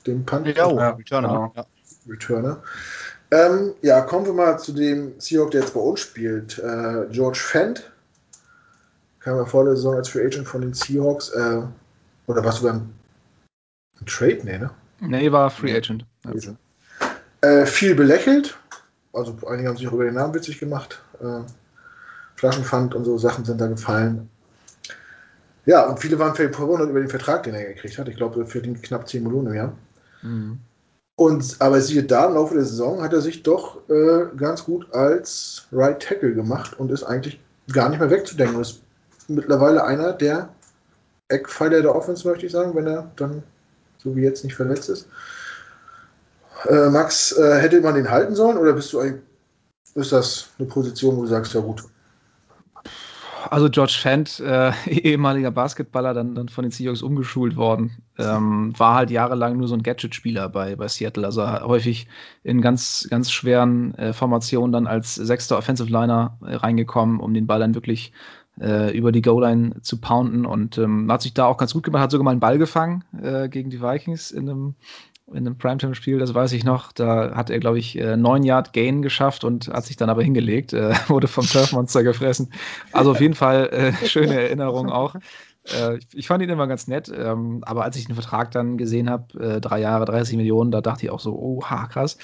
[0.07, 0.47] dem Punt.
[0.47, 1.27] Ja, oh, ja Returner.
[1.27, 1.53] Genau.
[1.55, 1.65] Ja.
[2.07, 2.63] Returner.
[3.31, 6.59] Ähm, ja, kommen wir mal zu dem Seahawk, der jetzt bei uns spielt.
[6.59, 7.91] Äh, George Fent
[9.19, 11.29] kam ja vor der Saison als Free Agent von den Seahawks.
[11.29, 11.61] Äh,
[12.27, 12.93] oder was du beim
[14.05, 14.41] Trade?
[14.43, 14.69] Nee, ne?
[14.99, 16.05] Nee, war Free Agent.
[16.25, 16.55] Ja.
[17.41, 18.57] Äh, viel belächelt.
[19.13, 21.01] Also einige haben sich auch über den Namen witzig gemacht.
[21.21, 21.41] Äh,
[22.35, 24.29] Flaschenpfand und so Sachen sind da gefallen.
[25.65, 28.09] Ja, und viele waren verwundert über den Vertrag, den er gekriegt hat.
[28.09, 29.73] Ich glaube, er verdient knapp 10 Millionen im Jahr.
[30.21, 30.57] Mhm.
[31.15, 34.91] Und, aber siehe da, im Laufe der Saison hat er sich doch äh, ganz gut
[34.93, 37.39] als Right Tackle gemacht und ist eigentlich
[37.71, 38.59] gar nicht mehr wegzudenken.
[38.59, 38.81] Ist
[39.27, 40.49] mittlerweile einer der
[41.29, 43.43] Eckpfeiler der Offense, möchte ich sagen, wenn er dann
[43.99, 45.07] so wie jetzt nicht verletzt ist.
[46.67, 49.21] Äh, Max, äh, hätte man den halten sollen oder bist du eigentlich,
[49.95, 51.83] ist das eine Position, wo du sagst, ja gut,
[53.49, 58.95] also George Fent, äh, ehemaliger Basketballer, dann, dann von den Seahawks umgeschult worden, ähm, war
[58.95, 61.25] halt jahrelang nur so ein Gadget-Spieler bei, bei Seattle.
[61.25, 62.07] Also häufig
[62.43, 67.47] in ganz, ganz schweren äh, Formationen dann als sechster Offensive Liner äh, reingekommen, um den
[67.47, 68.11] Ball dann wirklich
[68.59, 72.01] äh, über die Goal-Line zu pounden und ähm, hat sich da auch ganz gut gemacht,
[72.01, 73.03] hat sogar mal einen Ball gefangen
[73.49, 74.75] gegen die Vikings in einem
[75.27, 76.91] in einem Primetime-Spiel, das weiß ich noch.
[76.91, 80.23] Da hat er, glaube ich, äh, neun Yard Gain geschafft und hat sich dann aber
[80.23, 82.51] hingelegt, äh, wurde vom Turfmonster gefressen.
[82.91, 85.15] Also auf jeden Fall äh, schöne Erinnerung auch.
[85.65, 89.09] Äh, ich fand ihn immer ganz nett, ähm, aber als ich den Vertrag dann gesehen
[89.09, 92.17] habe, äh, drei Jahre, 30 Millionen, da dachte ich auch so, oh, ha, krass.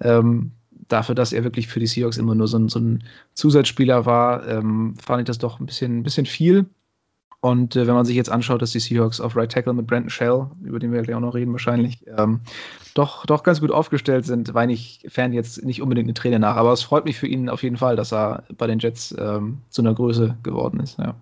[0.00, 0.52] Ähm,
[0.88, 4.46] dafür, dass er wirklich für die Seahawks immer nur so ein, so ein Zusatzspieler war,
[4.46, 6.66] ähm, fand ich das doch ein bisschen, ein bisschen viel.
[7.42, 10.10] Und äh, wenn man sich jetzt anschaut, dass die Seahawks auf Right Tackle mit Brandon
[10.10, 12.40] Shell, über den wir gleich auch noch reden wahrscheinlich, ähm,
[12.94, 16.54] doch, doch ganz gut aufgestellt sind, weine ich Fan jetzt nicht unbedingt eine Träne nach.
[16.54, 19.58] Aber es freut mich für ihn auf jeden Fall, dass er bei den Jets ähm,
[19.70, 21.00] zu einer Größe geworden ist.
[21.00, 21.16] Ja.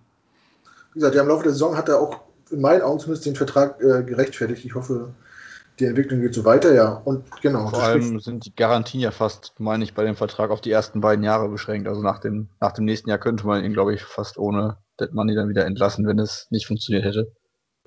[0.92, 3.36] Wie gesagt, ja, im Laufe der Saison hat er auch in meinen Augen zumindest den
[3.36, 4.66] Vertrag äh, gerechtfertigt.
[4.66, 5.14] Ich hoffe,
[5.78, 7.00] die Entwicklung geht so weiter, ja.
[7.02, 7.68] Und genau.
[7.68, 11.00] Vor allem sind die Garantien ja fast, meine ich, bei dem Vertrag auf die ersten
[11.00, 11.88] beiden Jahre beschränkt.
[11.88, 15.12] Also nach dem, nach dem nächsten Jahr könnte man ihn, glaube ich, fast ohne Dead
[15.12, 17.32] Money dann wieder entlassen, wenn es nicht funktioniert hätte.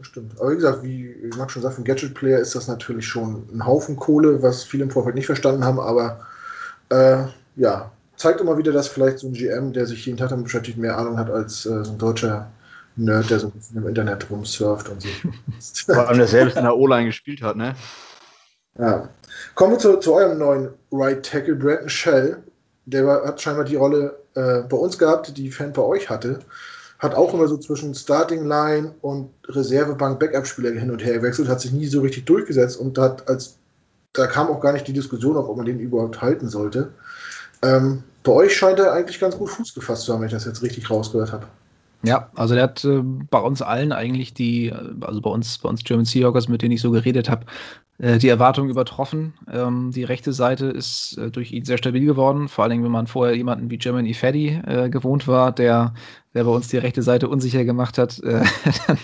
[0.01, 0.39] Stimmt.
[0.39, 3.66] Aber wie gesagt, wie Max schon sagt, für einen Gadget-Player ist das natürlich schon ein
[3.66, 6.26] Haufen Kohle, was viele im Vorfeld nicht verstanden haben, aber
[6.89, 10.45] äh, ja, zeigt immer wieder, dass vielleicht so ein GM, der sich jeden Tag damit
[10.45, 12.51] beschäftigt, mehr Ahnung hat als äh, so ein deutscher
[12.95, 15.24] Nerd, der so ein bisschen im Internet rumsurft und sich.
[15.86, 17.76] Vor allem der selbst in der O-Line gespielt hat, ne?
[18.78, 19.09] Ja.
[19.55, 22.43] Kommen wir zu, zu eurem neuen Right Tackle, Brandon Shell.
[22.86, 26.39] Der war, hat scheinbar die Rolle äh, bei uns gehabt, die Fan bei euch hatte.
[27.04, 31.60] Hat auch immer so zwischen Starting Line und Reservebank Backup-Spieler hin und her gewechselt, hat
[31.60, 33.58] sich nie so richtig durchgesetzt und hat als
[34.14, 36.93] da kam auch gar nicht die Diskussion auf, ob man den überhaupt halten sollte.
[37.62, 40.45] Ähm, bei euch scheint er eigentlich ganz gut Fuß gefasst zu haben, wenn ich das
[40.45, 41.47] jetzt richtig rausgehört habe.
[42.06, 45.86] Ja, also der hat äh, bei uns allen eigentlich die, also bei uns, bei uns
[45.86, 47.45] German Seahawkers, mit denen ich so geredet habe,
[47.97, 49.34] äh, die Erwartungen übertroffen.
[49.49, 53.08] Ähm, die rechte Seite ist äh, durch ihn sehr stabil geworden, vor allem wenn man
[53.08, 55.93] vorher jemanden wie German Ifedi äh, gewohnt war, der,
[56.34, 58.43] der bei uns die rechte Seite unsicher gemacht hat, äh,
[58.88, 58.97] dann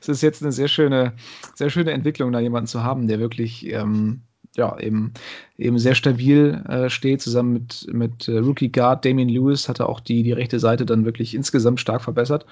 [0.00, 1.14] ist es jetzt eine sehr schöne,
[1.56, 4.22] sehr schöne Entwicklung, da jemanden zu haben, der wirklich ähm,
[4.56, 5.12] ja, eben,
[5.58, 7.22] eben sehr stabil äh, steht.
[7.22, 10.86] Zusammen mit, mit äh, Rookie Guard Damien Lewis hat er auch die, die rechte Seite
[10.86, 12.46] dann wirklich insgesamt stark verbessert.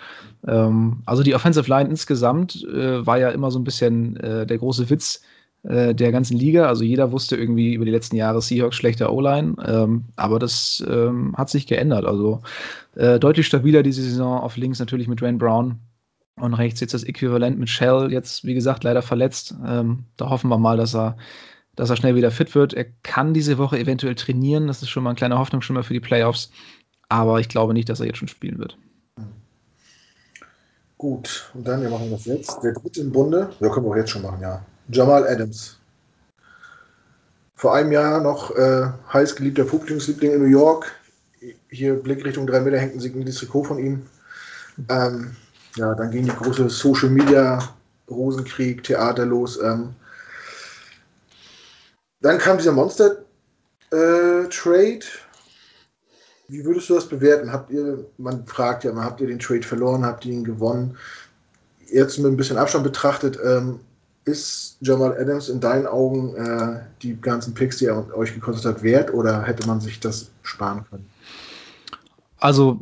[0.47, 4.59] Ähm, also die Offensive Line insgesamt äh, war ja immer so ein bisschen äh, der
[4.59, 5.23] große Witz
[5.63, 6.67] äh, der ganzen Liga.
[6.67, 11.35] Also jeder wusste irgendwie über die letzten Jahre Seahawks schlechter O-Line, ähm, aber das ähm,
[11.37, 12.05] hat sich geändert.
[12.05, 12.43] Also
[12.97, 15.79] äh, deutlich stabiler diese Saison auf links natürlich mit Rand Brown.
[16.35, 19.55] Und rechts jetzt das Äquivalent mit Shell, jetzt wie gesagt leider verletzt.
[19.67, 21.17] Ähm, da hoffen wir mal, dass er
[21.77, 22.75] dass er schnell wieder fit wird.
[22.75, 24.67] Er kann diese Woche eventuell trainieren.
[24.67, 26.51] Das ist schon mal ein kleiner Hoffnungsschimmer für die Playoffs.
[27.09, 28.77] Aber ich glaube nicht, dass er jetzt schon spielen wird.
[30.99, 32.63] Gut, und dann, wir machen das jetzt.
[32.63, 34.65] Der dritte im Bunde, ja, können wir auch jetzt schon machen, ja.
[34.89, 35.79] Jamal Adams.
[37.57, 40.93] Vor einem Jahr noch äh, heiß geliebter Publikumsliebling in New York.
[41.71, 44.03] Hier Blick Richtung drei Meter hängt ein signiertes Trikot von ihm.
[44.89, 45.37] Ähm,
[45.77, 47.59] ja, dann ging die große Social Media
[48.09, 49.61] Rosenkrieg, Theater los.
[49.61, 49.95] Ähm,
[52.23, 53.21] dann kam dieser Monster-Trade.
[53.91, 55.01] Äh,
[56.49, 57.53] Wie würdest du das bewerten?
[57.53, 60.97] Habt ihr, man fragt ja immer, habt ihr den Trade verloren, habt ihr ihn gewonnen?
[61.91, 63.81] Jetzt mit ein bisschen Abstand betrachtet, ähm,
[64.25, 68.83] ist Jamal Adams in deinen Augen äh, die ganzen Picks, die er euch gekostet hat,
[68.83, 71.07] wert oder hätte man sich das sparen können?
[72.39, 72.81] Also,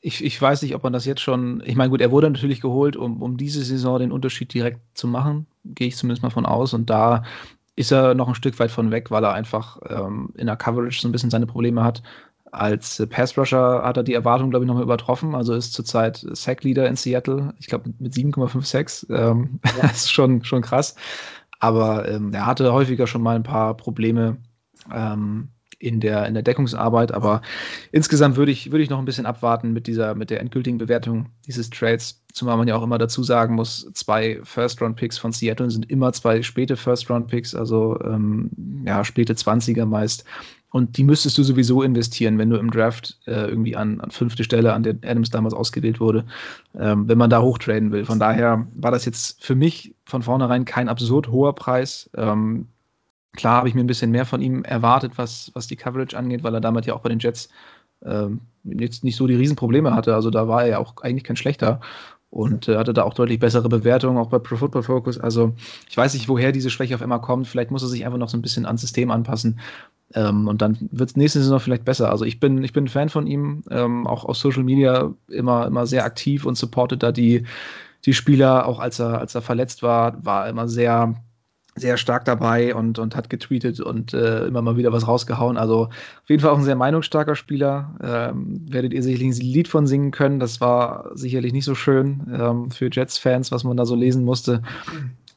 [0.00, 1.62] ich, ich weiß nicht, ob man das jetzt schon.
[1.64, 5.06] Ich meine, gut, er wurde natürlich geholt, um, um diese Saison den Unterschied direkt zu
[5.06, 6.74] machen, gehe ich zumindest mal von aus.
[6.74, 7.22] Und da
[7.76, 11.00] ist er noch ein Stück weit von weg, weil er einfach ähm, in der Coverage
[11.00, 12.02] so ein bisschen seine Probleme hat.
[12.50, 15.34] Als äh, Pass-Rusher hat er die Erwartung, glaube ich, nochmal übertroffen.
[15.34, 19.06] Also ist zurzeit Sack-Leader in Seattle, ich glaube mit 7,5 Sacks.
[19.10, 19.82] Ähm, ja.
[19.82, 20.96] das ist schon, schon krass.
[21.60, 24.38] Aber ähm, er hatte häufiger schon mal ein paar Probleme,
[24.92, 27.12] ähm, in der, in der Deckungsarbeit.
[27.12, 27.42] Aber
[27.92, 31.26] insgesamt würde ich, würde ich noch ein bisschen abwarten mit dieser, mit der endgültigen Bewertung
[31.46, 32.22] dieses Trades.
[32.32, 36.42] Zumal man ja auch immer dazu sagen muss, zwei First-Round-Picks von Seattle sind immer zwei
[36.42, 38.50] späte First-Round-Picks, also ähm,
[38.86, 40.24] ja, späte 20er meist.
[40.70, 44.44] Und die müsstest du sowieso investieren, wenn du im Draft äh, irgendwie an, an fünfte
[44.44, 46.26] Stelle, an der Adams damals ausgewählt wurde,
[46.78, 48.04] ähm, wenn man da hochtraden will.
[48.04, 52.10] Von daher war das jetzt für mich von vornherein kein absurd hoher Preis.
[52.14, 52.66] Ähm,
[53.36, 56.42] Klar habe ich mir ein bisschen mehr von ihm erwartet, was, was die Coverage angeht,
[56.42, 57.48] weil er damals ja auch bei den Jets
[58.04, 60.14] ähm, jetzt nicht so die Riesenprobleme hatte.
[60.14, 61.80] Also da war er ja auch eigentlich kein schlechter
[62.30, 65.18] und äh, hatte da auch deutlich bessere Bewertungen, auch bei Pro Football Focus.
[65.18, 65.54] Also
[65.88, 67.46] ich weiß nicht, woher diese Schwäche auf einmal kommt.
[67.46, 69.60] Vielleicht muss er sich einfach noch so ein bisschen ans System anpassen.
[70.14, 72.10] Ähm, und dann wird es nächste Saison vielleicht besser.
[72.10, 75.66] Also ich bin, ich bin ein Fan von ihm, ähm, auch auf Social Media immer,
[75.66, 77.44] immer sehr aktiv und supportet da die,
[78.04, 81.14] die Spieler, auch als er, als er verletzt war, war immer sehr
[81.76, 85.58] sehr stark dabei und, und hat getweetet und äh, immer mal wieder was rausgehauen.
[85.58, 87.94] Also auf jeden Fall auch ein sehr meinungsstarker Spieler.
[88.02, 90.40] Ähm, werdet ihr sicherlich ein Lied von singen können.
[90.40, 94.62] Das war sicherlich nicht so schön ähm, für Jets-Fans, was man da so lesen musste.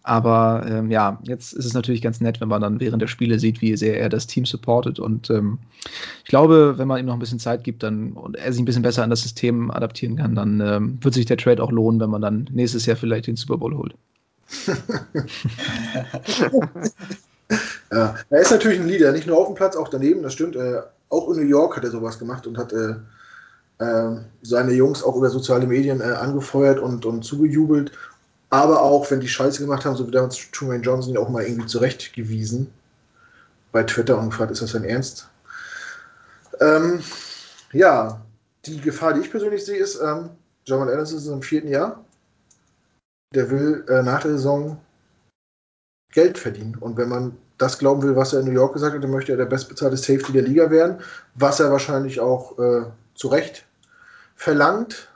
[0.04, 3.38] Aber ähm, ja, jetzt ist es natürlich ganz nett, wenn man dann während der Spiele
[3.38, 4.98] sieht, wie sehr er das Team supportet.
[4.98, 5.60] Und ähm,
[6.24, 8.66] ich glaube, wenn man ihm noch ein bisschen Zeit gibt dann, und er sich ein
[8.66, 12.00] bisschen besser an das System adaptieren kann, dann ähm, wird sich der Trade auch lohnen,
[12.00, 13.94] wenn man dann nächstes Jahr vielleicht den Super Bowl holt.
[17.92, 20.56] ja, er ist natürlich ein Leader, nicht nur auf dem Platz, auch daneben, das stimmt.
[20.56, 22.96] Äh, auch in New York hat er sowas gemacht und hat äh,
[23.80, 27.92] äh, seine Jungs auch über soziale Medien äh, angefeuert und, und zugejubelt.
[28.50, 31.68] Aber auch, wenn die Scheiße gemacht haben, so wie damals Truman Johnson auch mal irgendwie
[31.68, 32.72] zurechtgewiesen
[33.72, 35.28] bei Twitter und gefragt, ist das denn ernst?
[36.60, 37.02] Ähm,
[37.72, 38.20] ja,
[38.66, 40.32] die Gefahr, die ich persönlich sehe, ist, ähm,
[40.66, 42.04] Jamal Adams ist im vierten Jahr
[43.34, 44.78] der will äh, nach der Saison
[46.12, 46.76] Geld verdienen.
[46.80, 49.34] Und wenn man das glauben will, was er in New York gesagt hat, dann möchte
[49.34, 51.00] er der bestbezahlte Safety der Liga werden,
[51.36, 53.66] was er wahrscheinlich auch äh, zu Recht
[54.36, 55.10] verlangt.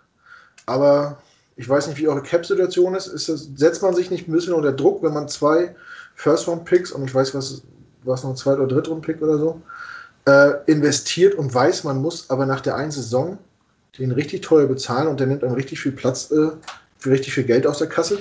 [0.66, 1.18] Aber
[1.56, 3.08] ich weiß nicht, wie eure Cap-Situation ist.
[3.08, 5.76] ist das, setzt man sich nicht ein bisschen unter Druck, wenn man zwei
[6.16, 7.64] First-Round-Picks und ich weiß, was,
[8.04, 9.62] was noch ein Zweit- oder Dritt-Round-Pick oder so,
[10.26, 13.38] äh, investiert und weiß, man muss aber nach der einen Saison
[13.98, 16.50] den richtig teuer bezahlen und der nimmt dann richtig viel Platz äh,
[17.06, 18.20] richtig viel Geld aus der Kasse?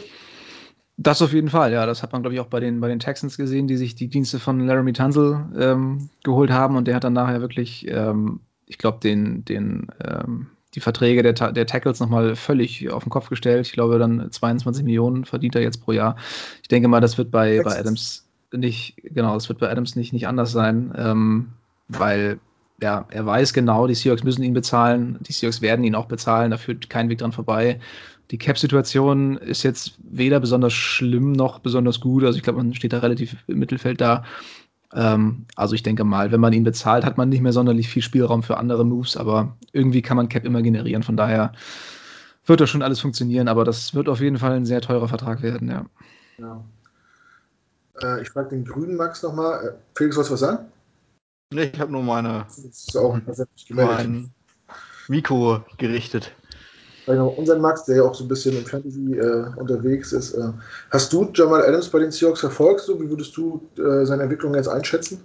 [0.96, 1.86] Das auf jeden Fall, ja.
[1.86, 4.08] Das hat man, glaube ich, auch bei den, bei den Texans gesehen, die sich die
[4.08, 8.78] Dienste von Laramie Tunzel ähm, geholt haben und der hat dann nachher wirklich, ähm, ich
[8.78, 13.66] glaube, den, den, ähm, die Verträge der, der Tackles nochmal völlig auf den Kopf gestellt.
[13.66, 16.16] Ich glaube, dann 22 Millionen verdient er jetzt pro Jahr.
[16.62, 20.12] Ich denke mal, das wird bei, bei Adams nicht, genau, das wird bei Adams nicht,
[20.12, 21.48] nicht anders sein, ähm,
[21.88, 22.38] weil
[22.82, 26.50] ja, er weiß genau, die Seahawks müssen ihn bezahlen, die Seahawks werden ihn auch bezahlen,
[26.50, 27.80] da führt kein Weg dran vorbei.
[28.30, 32.24] Die Cap-Situation ist jetzt weder besonders schlimm noch besonders gut.
[32.24, 34.24] Also ich glaube, man steht da relativ im Mittelfeld da.
[34.94, 38.02] Ähm, also ich denke mal, wenn man ihn bezahlt, hat man nicht mehr sonderlich viel
[38.02, 41.02] Spielraum für andere Moves, aber irgendwie kann man Cap immer generieren.
[41.02, 41.52] Von daher
[42.46, 45.42] wird das schon alles funktionieren, aber das wird auf jeden Fall ein sehr teurer Vertrag
[45.42, 45.86] werden, ja.
[46.38, 46.64] ja.
[48.02, 49.64] Äh, ich frage den grünen Max nochmal.
[49.64, 50.66] Äh, Felix, sollst du was sagen?
[51.52, 52.44] Nee, ich habe nur meine.
[52.48, 53.18] Das ist auch
[53.68, 54.30] mein
[55.08, 56.34] Mikro gerichtet
[57.06, 60.34] unseren Max, der ja auch so ein bisschen im Fantasy äh, unterwegs ist.
[60.34, 60.52] Äh,
[60.90, 62.80] hast du Jamal Adams bei den Seahawks verfolgt?
[62.80, 63.00] So?
[63.00, 65.20] Wie würdest du äh, seine Entwicklung jetzt einschätzen?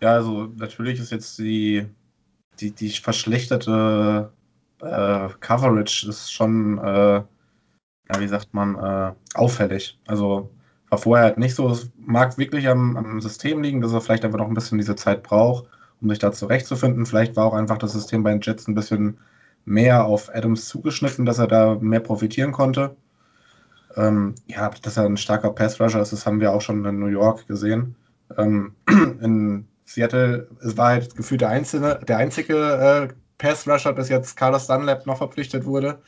[0.00, 1.86] Ja, also natürlich ist jetzt die,
[2.60, 4.30] die, die verschlechterte
[4.82, 9.98] äh, Coverage ist schon, äh, ja, wie sagt man, äh, auffällig.
[10.06, 10.50] Also
[10.90, 11.70] war vorher halt nicht so.
[11.70, 14.96] Es mag wirklich am, am System liegen, dass er vielleicht einfach noch ein bisschen diese
[14.96, 15.66] Zeit braucht,
[16.00, 17.06] um sich da zurechtzufinden.
[17.06, 19.18] Vielleicht war auch einfach das System bei den Jets ein bisschen
[19.64, 22.96] mehr auf Adams zugeschnitten, dass er da mehr profitieren konnte.
[23.96, 27.06] Ähm, ja, dass er ein starker Pass-Rusher ist, das haben wir auch schon in New
[27.06, 27.94] York gesehen.
[28.36, 34.36] Ähm, in Seattle es war halt gefühlt der einzige, der einzige äh, Pass-Rusher, bis jetzt
[34.36, 36.00] Carlos Dunlap noch verpflichtet wurde,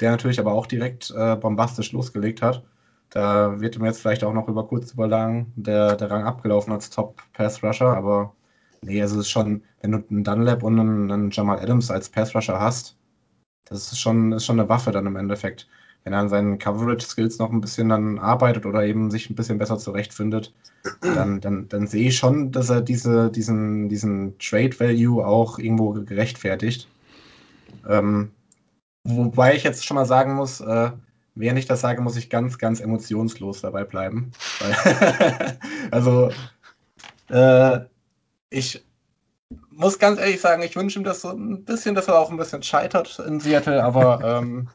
[0.00, 2.64] der natürlich aber auch direkt äh, bombastisch losgelegt hat.
[3.10, 6.90] Da wird ihm jetzt vielleicht auch noch über kurz über der, der Rang abgelaufen als
[6.90, 8.34] Top-Pass-Rusher, aber
[8.82, 12.08] nee, also es ist schon, wenn du einen Dunlap und einen, einen Jamal Adams als
[12.08, 12.96] Pass-Rusher hast,
[13.70, 15.68] das ist schon, ist schon eine Waffe dann im Endeffekt.
[16.02, 19.58] Wenn er an seinen Coverage-Skills noch ein bisschen dann arbeitet oder eben sich ein bisschen
[19.58, 20.52] besser zurechtfindet,
[21.02, 26.88] dann, dann, dann sehe ich schon, dass er diese, diesen, diesen Trade-Value auch irgendwo gerechtfertigt.
[27.88, 28.32] Ähm,
[29.04, 30.90] wobei ich jetzt schon mal sagen muss, äh,
[31.34, 34.32] während ich das sage, muss ich ganz, ganz emotionslos dabei bleiben.
[35.90, 36.30] also,
[37.28, 37.80] äh,
[38.48, 38.84] ich
[39.70, 42.36] muss ganz ehrlich sagen, ich wünsche ihm das so ein bisschen, dass er auch ein
[42.36, 44.68] bisschen scheitert in Seattle, aber ähm,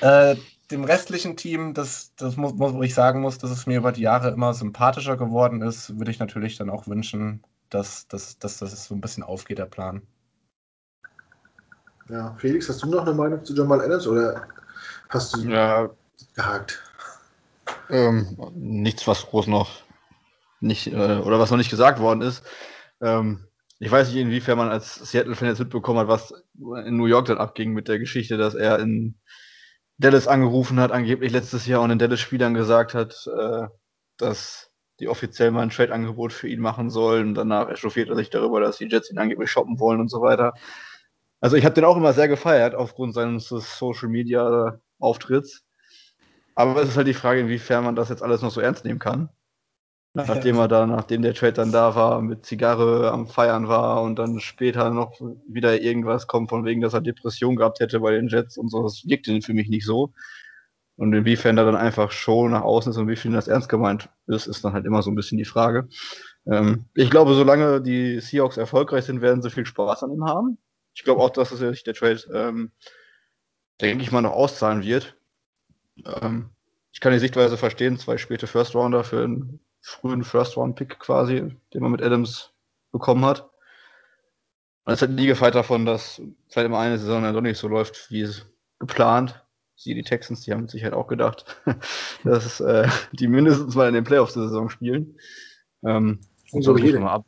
[0.00, 0.36] äh,
[0.70, 4.02] dem restlichen Team, das, das muss, wo ich sagen muss, dass es mir über die
[4.02, 8.84] Jahre immer sympathischer geworden ist, würde ich natürlich dann auch wünschen, dass, dass, dass das
[8.84, 10.02] so ein bisschen aufgeht, der Plan.
[12.08, 14.48] Ja, Felix, hast du noch eine Meinung zu Jamal Adams oder
[15.08, 15.88] hast du ja,
[16.34, 16.82] gehakt?
[17.90, 19.82] Ähm, nichts, was groß noch
[20.60, 22.42] nicht äh, oder was noch nicht gesagt worden ist.
[23.02, 23.46] Ähm,
[23.78, 26.32] ich weiß nicht, inwiefern man als Seattle-Fan jetzt mitbekommen hat, was
[26.86, 29.16] in New York dann abging mit der Geschichte, dass er in
[29.98, 33.66] Dallas angerufen hat, angeblich letztes Jahr und in Dallas-Spielern gesagt hat, äh,
[34.18, 37.34] dass die offiziell mal ein Trade-Angebot für ihn machen sollen.
[37.34, 40.54] Danach echauffiert er sich darüber, dass die Jets ihn angeblich shoppen wollen und so weiter.
[41.40, 45.64] Also ich habe den auch immer sehr gefeiert aufgrund seines Social-Media-Auftritts.
[46.54, 49.00] Aber es ist halt die Frage, inwiefern man das jetzt alles noch so ernst nehmen
[49.00, 49.28] kann.
[50.14, 54.18] Nachdem er da, nachdem der Trade dann da war, mit Zigarre am Feiern war und
[54.18, 58.28] dann später noch wieder irgendwas kommt, von wegen, dass er Depression gehabt hätte bei den
[58.28, 60.12] Jets und so, das wirkte für mich nicht so.
[60.96, 64.10] Und inwiefern da dann einfach Show nach außen ist und wie viel das ernst gemeint
[64.26, 65.88] ist, ist dann halt immer so ein bisschen die Frage.
[66.46, 70.58] Ähm, ich glaube, solange die Seahawks erfolgreich sind, werden sie viel Spaß an ihm haben.
[70.94, 72.72] Ich glaube auch, dass es sich der Trade, ähm,
[73.80, 75.16] denke ich mal, noch auszahlen wird.
[76.04, 76.50] Ähm,
[76.92, 81.82] ich kann die Sichtweise verstehen, zwei späte First Rounder für einen frühen First-Round-Pick quasi, den
[81.82, 82.52] man mit Adams
[82.92, 83.50] bekommen hat.
[84.84, 87.68] Und es hat nie gefeit davon, dass vielleicht immer eine Saison dann doch nicht so
[87.68, 88.46] läuft, wie es
[88.78, 89.44] geplant.
[89.76, 91.62] Sie, die Texans, die haben sich halt auch gedacht,
[92.24, 95.18] dass äh, die mindestens mal in den Playoffs der Saison spielen.
[95.84, 96.20] Ähm,
[96.52, 97.26] und sonst muss man mal ab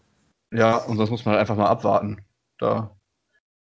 [0.54, 2.24] ja, und sonst muss man halt einfach mal abwarten.
[2.58, 2.96] Da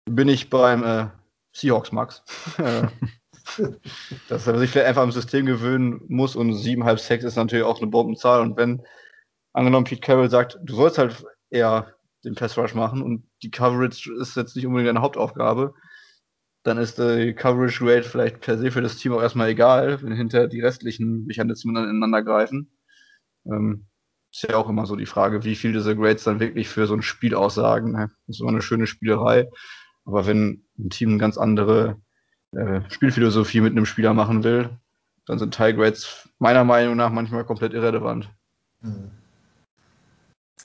[0.09, 1.09] bin ich beim äh,
[1.53, 2.23] Seahawks Max.
[4.29, 7.81] Dass er sich vielleicht einfach am System gewöhnen muss und 7,5 Sex ist natürlich auch
[7.81, 8.41] eine Bombenzahl.
[8.41, 8.83] Und wenn
[9.53, 11.95] angenommen Pete Carroll sagt, du sollst halt eher
[12.25, 15.75] den Pass Rush machen und die Coverage ist jetzt nicht unbedingt deine Hauptaufgabe,
[16.65, 20.13] dann ist die Coverage Rate vielleicht per se für das Team auch erstmal egal, wenn
[20.13, 22.77] hinter die restlichen Mechanismen dann ineinander greifen.
[23.45, 23.87] Ähm,
[24.33, 26.95] ist ja auch immer so die Frage, wie viel diese Grades dann wirklich für so
[26.95, 27.93] ein Spiel aussagen.
[27.95, 29.49] Das ist immer eine schöne Spielerei.
[30.05, 32.01] Aber wenn ein Team eine ganz andere
[32.57, 34.71] äh, Spielphilosophie mit einem Spieler machen will,
[35.27, 38.29] dann sind Tie-Grades meiner Meinung nach manchmal komplett irrelevant.
[38.81, 39.11] Mhm.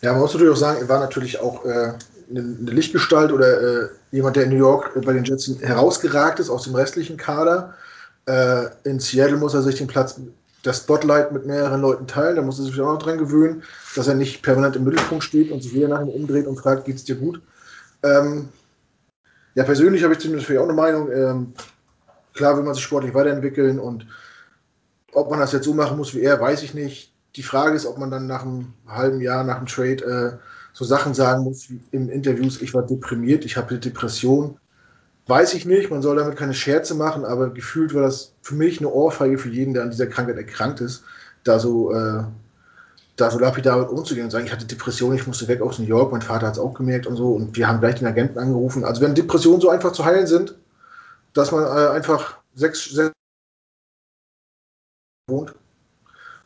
[0.02, 1.94] Ja, man muss natürlich auch sagen, er war natürlich auch äh,
[2.30, 6.64] eine, Lichtgestalt oder äh, jemand, der in New York bei den Jets herausgeragt ist aus
[6.64, 7.76] dem restlichen Kader.
[8.26, 10.20] Äh, in Seattle muss er sich den Platz,
[10.64, 12.36] das Spotlight mit mehreren Leuten teilen.
[12.36, 13.64] Da muss er sich auch noch dran gewöhnen,
[13.96, 16.86] dass er nicht permanent im Mittelpunkt steht und sich jeder nach ihm umdreht und fragt,
[16.86, 17.42] geht's dir gut?
[18.04, 18.50] Ähm,
[19.54, 21.12] ja, persönlich habe ich zumindest auch eine Meinung.
[21.12, 21.54] Ähm,
[22.34, 24.08] klar will man sich sportlich weiterentwickeln und
[25.14, 27.14] ob man das jetzt so machen muss wie er, weiß ich nicht.
[27.36, 30.38] Die Frage ist, ob man dann nach einem halben Jahr, nach dem Trade, äh,
[30.74, 34.58] so Sachen sagen muss wie in Interviews, ich war deprimiert, ich habe Depression.
[35.28, 38.80] Weiß ich nicht, man soll damit keine Scherze machen, aber gefühlt war das für mich
[38.80, 41.04] eine Ohrfeige für jeden, der an dieser Krankheit erkrankt ist,
[41.44, 42.24] da so, äh,
[43.18, 45.86] da so lapidar damit umzugehen und sagen, ich hatte Depression, ich musste weg aus New
[45.86, 48.40] York, mein Vater hat es auch gemerkt und so und wir haben gleich den Agenten
[48.40, 48.84] angerufen.
[48.84, 50.56] Also wenn Depressionen so einfach zu heilen sind,
[51.34, 53.12] dass man äh, einfach sechs, sechs
[55.28, 55.56] wohnt.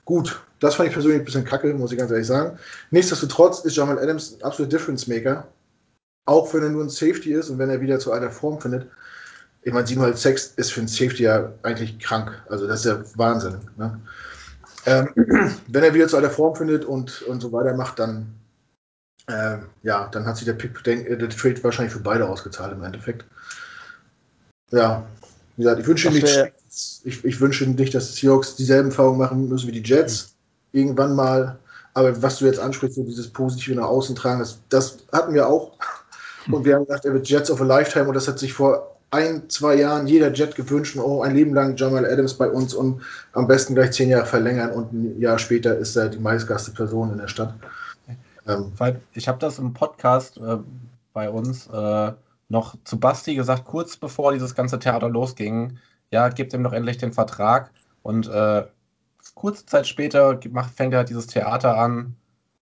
[0.05, 2.59] Gut, das fand ich persönlich ein bisschen kacke, muss ich ganz ehrlich sagen.
[2.91, 5.47] Nichtsdestotrotz ist Jamal Adams ein absoluter Difference Maker.
[6.25, 8.89] Auch wenn er nur ein Safety ist und wenn er wieder zu einer Form findet.
[9.63, 12.31] Ich meine, 7,6 ist für ein Safety ja eigentlich krank.
[12.49, 13.59] Also das ist ja Wahnsinn.
[13.77, 13.99] Ne?
[14.85, 15.09] Ähm,
[15.67, 18.27] wenn er wieder zu einer Form findet und, und so weiter macht, dann,
[19.27, 22.83] äh, ja, dann hat sich der, Pick, der, der Trade wahrscheinlich für beide ausgezahlt im
[22.83, 23.25] Endeffekt.
[24.71, 25.05] Ja,
[25.55, 26.53] wie gesagt, ich wünsche nicht,
[27.03, 30.35] ich, ich wünsche nicht, dass die Seahawks dieselben Erfahrungen machen müssen wie die Jets.
[30.71, 30.79] Mhm.
[30.79, 31.59] Irgendwann mal.
[31.93, 35.47] Aber was du jetzt ansprichst, so dieses Positive nach außen tragen, das, das hatten wir
[35.47, 35.77] auch.
[36.51, 38.95] Und wir haben gesagt, er wird Jets of a Lifetime und das hat sich vor
[39.11, 43.01] ein, zwei Jahren jeder Jet gewünscht, oh, ein Leben lang Jamal Adams bei uns und
[43.33, 47.11] am besten gleich zehn Jahre verlängern und ein Jahr später ist er die meistgaste Person
[47.11, 47.53] in der Stadt.
[48.47, 48.71] Ähm,
[49.13, 50.57] ich habe das im Podcast äh,
[51.13, 52.11] bei uns äh,
[52.49, 55.79] noch zu Basti gesagt, kurz bevor dieses ganze Theater losging,
[56.11, 57.71] ja, gebt ihm doch endlich den Vertrag.
[58.03, 58.65] Und äh,
[59.33, 62.15] kurze Zeit später macht, fängt er halt dieses Theater an.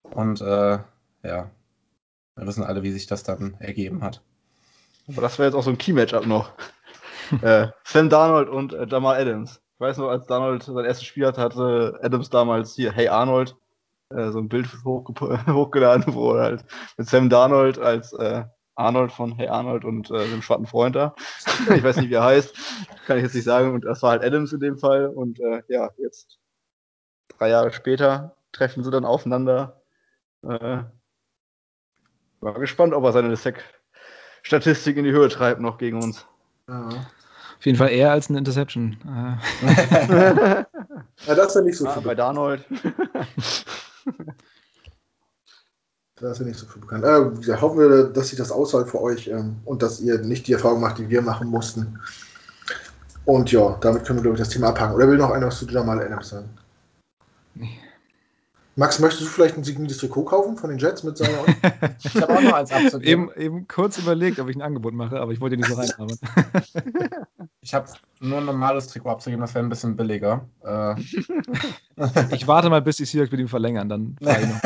[0.03, 0.79] Und äh,
[1.23, 1.51] ja,
[2.37, 4.23] wir wissen alle, wie sich das dann ergeben hat.
[5.09, 6.53] Aber das wäre jetzt auch so ein Key-Matchup noch.
[7.43, 9.61] äh, Sam Darnold und äh, Jamal Adams.
[9.75, 13.57] Ich weiß noch, als Darnold sein erstes Spiel hatte, hatte Adams damals hier, hey Arnold,
[14.11, 15.09] äh, so ein Bild hoch,
[15.47, 16.65] hochgeladen, wo er halt
[16.97, 18.45] mit Sam Darnold als äh,
[18.75, 21.15] Arnold von Hey Arnold und äh, dem schwarzen Freund da.
[21.75, 22.57] ich weiß nicht, wie er heißt.
[23.07, 23.75] Kann ich jetzt nicht sagen.
[23.75, 25.07] Und das war halt Adams in dem Fall.
[25.07, 26.39] Und äh, ja, jetzt
[27.29, 29.83] drei Jahre später treffen sie dann aufeinander.
[30.43, 30.85] Äh,
[32.41, 36.27] war gespannt, ob er seine Sack-Statistik in die Höhe treibt noch gegen uns.
[36.69, 36.89] Ja.
[36.89, 38.97] Auf jeden Fall eher als eine Interception.
[39.05, 40.67] ja,
[41.27, 42.65] das ist ja nicht so ah, Bei Darnold.
[46.23, 47.05] Das ist ja nicht so viel bekannt.
[47.05, 50.47] Äh, ja, hoffen wir, dass sich das aushält für euch ähm, und dass ihr nicht
[50.47, 51.99] die Erfahrung macht, die wir machen mussten.
[53.25, 54.95] Und ja, damit können wir, glaube ich, das Thema abhaken.
[54.95, 56.49] Oder will noch einer was zu Jamal Adams sagen?
[57.55, 57.79] Nee.
[58.75, 61.45] Max, möchtest du vielleicht ein signiertes Trikot kaufen von den Jets mit seiner.
[62.03, 63.31] ich habe auch noch eins abzugeben.
[63.37, 66.19] Eben, eben kurz überlegt, ob ich ein Angebot mache, aber ich wollte nicht so reinhaben.
[67.61, 67.89] ich habe
[68.21, 70.49] nur ein normales Trikot abzugeben, das wäre ein bisschen billiger.
[70.65, 70.95] Äh.
[72.35, 74.63] ich warte mal, bis die Seahawks mit ihm verlängern, dann fahre ich noch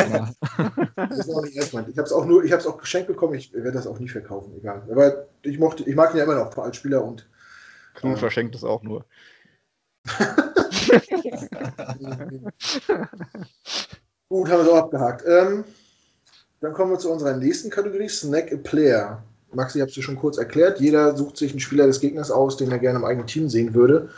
[0.94, 3.08] das ist auch nicht ernst Ich habe es auch nur, ich habe es auch geschenkt
[3.08, 4.82] bekommen, ich werde das auch nie verkaufen, egal.
[4.88, 7.28] Aber ich mochte, ich mag ihn ja immer noch als Spieler und.
[7.94, 9.04] Knut äh, verschenkt es auch nur.
[14.28, 15.24] Gut, haben wir so abgehakt.
[15.26, 15.64] Ähm,
[16.60, 19.22] dann kommen wir zu unserer nächsten Kategorie, Snack a Player.
[19.52, 20.80] Maxi, ich habe es dir schon kurz erklärt.
[20.80, 23.74] Jeder sucht sich einen Spieler des Gegners aus, den er gerne im eigenen Team sehen
[23.74, 24.10] würde.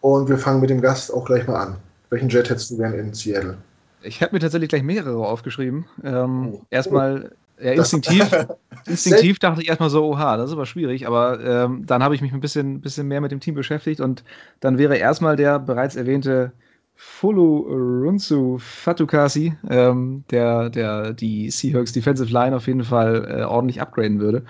[0.00, 1.76] Und wir fangen mit dem Gast auch gleich mal an.
[2.10, 3.58] Welchen Jet hättest du gern in Seattle?
[4.02, 5.86] Ich habe mir tatsächlich gleich mehrere aufgeschrieben.
[6.04, 6.62] Ähm, oh.
[6.70, 7.32] Erstmal
[7.62, 8.30] ja, instinktiv,
[8.86, 12.20] instinktiv dachte ich erstmal so, oha, das ist aber schwierig, aber ähm, dann habe ich
[12.20, 14.24] mich ein bisschen, bisschen mehr mit dem Team beschäftigt und
[14.60, 16.52] dann wäre erstmal der bereits erwähnte
[16.94, 23.80] Fulu Runsu Fatukasi, ähm, der, der die Seahawks Defensive Line auf jeden Fall äh, ordentlich
[23.80, 24.44] upgraden würde.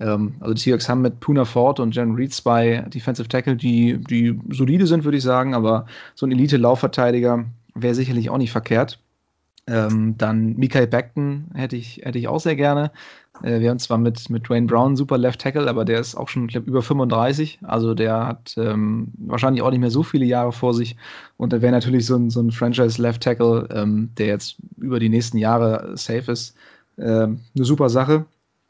[0.00, 3.98] Ähm, also die Seahawks haben mit Puna Ford und Jen Reed zwei Defensive Tackle, die,
[3.98, 7.44] die solide sind, würde ich sagen, aber so ein Elite-Laufverteidiger
[7.74, 9.00] wäre sicherlich auch nicht verkehrt.
[9.68, 12.90] Ähm, dann Mikael Beckton hätte ich, hätte ich auch sehr gerne.
[13.42, 16.28] Äh, wir haben zwar mit, mit Dwayne Brown super Left Tackle, aber der ist auch
[16.28, 17.58] schon, ich glaube, über 35.
[17.62, 20.96] Also der hat ähm, wahrscheinlich auch nicht mehr so viele Jahre vor sich.
[21.36, 24.98] Und da wäre natürlich so ein, so ein Franchise Left Tackle, ähm, der jetzt über
[25.00, 26.56] die nächsten Jahre safe ist,
[26.96, 28.24] ähm, eine super Sache.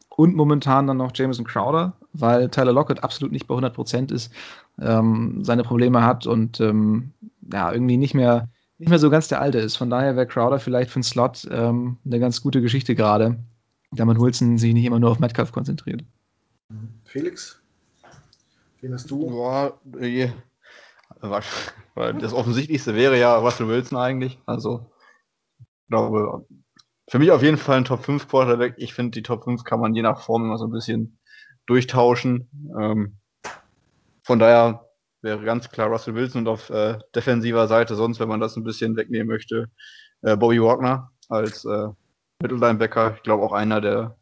[0.09, 4.33] Und momentan dann noch Jameson Crowder, weil Tyler Lockett absolut nicht bei 100% ist,
[4.81, 7.13] ähm, seine Probleme hat und ähm,
[7.53, 8.49] ja, irgendwie nicht mehr
[8.79, 9.77] nicht mehr so ganz der alte ist.
[9.77, 13.39] Von daher wäre Crowder vielleicht für einen Slot ähm, eine ganz gute Geschichte gerade,
[13.91, 16.05] damit Wilson sich nicht immer nur auf Metcalf konzentriert.
[17.05, 17.61] Felix?
[18.81, 19.29] Wen hast du?
[19.29, 20.31] Boah, je.
[21.21, 24.39] Das Offensichtlichste wäre ja Russell Wilson eigentlich.
[24.47, 24.93] Also,
[25.59, 26.47] ich glaube,
[27.09, 28.75] für mich auf jeden Fall ein Top 5 Quarterback.
[28.77, 31.19] Ich finde, die Top 5 kann man je nach Form immer so ein bisschen
[31.67, 32.49] durchtauschen.
[32.79, 33.17] Ähm,
[34.23, 34.88] von daher
[35.23, 38.65] wäre ganz klar Russell Wilson und auf äh, defensiver Seite, sonst, wenn man das ein
[38.65, 39.71] bisschen wegnehmen möchte,
[40.23, 41.89] äh, Bobby Wagner als äh,
[42.41, 43.15] Mittellinebacker.
[43.17, 44.17] Ich glaube auch einer der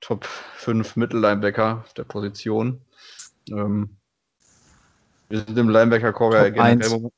[0.00, 2.80] Top 5 Mittellinebacker der Position.
[3.50, 3.96] Ähm,
[5.28, 7.10] wir sind im Linebacker-Core generell.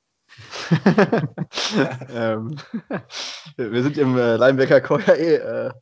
[2.11, 2.57] ähm,
[3.57, 5.73] wir sind im äh, Linebacker-Core eh äh,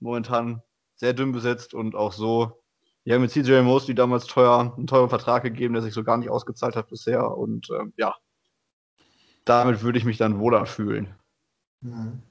[0.00, 0.62] momentan
[0.96, 2.63] sehr dünn besetzt und auch so
[3.04, 6.16] die haben mit CJ Mosley damals teuer, einen teuren Vertrag gegeben, der sich so gar
[6.16, 7.36] nicht ausgezahlt hat bisher.
[7.36, 8.14] Und ähm, ja,
[9.44, 11.14] damit würde ich mich dann wohler fühlen.
[11.82, 12.22] Mhm.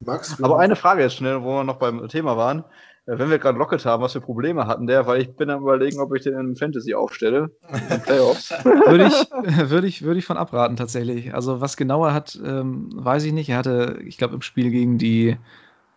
[0.00, 2.60] Max, Aber eine Frage jetzt schnell, wo wir noch beim Thema waren.
[3.06, 5.62] Äh, wenn wir gerade Locket haben, was für Probleme hatten der, weil ich bin am
[5.62, 7.50] überlegen, ob ich den in Fantasy aufstelle.
[7.90, 8.50] In Playoffs.
[8.64, 9.30] würde, ich,
[9.70, 11.34] würde, ich, würde ich von abraten tatsächlich.
[11.34, 13.48] Also was genauer hat, ähm, weiß ich nicht.
[13.48, 15.36] Er hatte, ich glaube, im Spiel gegen die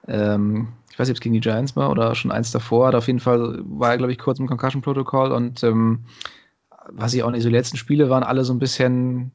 [0.07, 2.97] ähm, ich weiß nicht, ob es gegen die Giants war oder schon eins davor, aber
[2.97, 6.05] auf jeden Fall war er, glaube ich, kurz im Concussion-Protokoll und ähm,
[6.89, 9.31] was ich auch nicht, so die letzten Spiele waren alle so ein bisschen,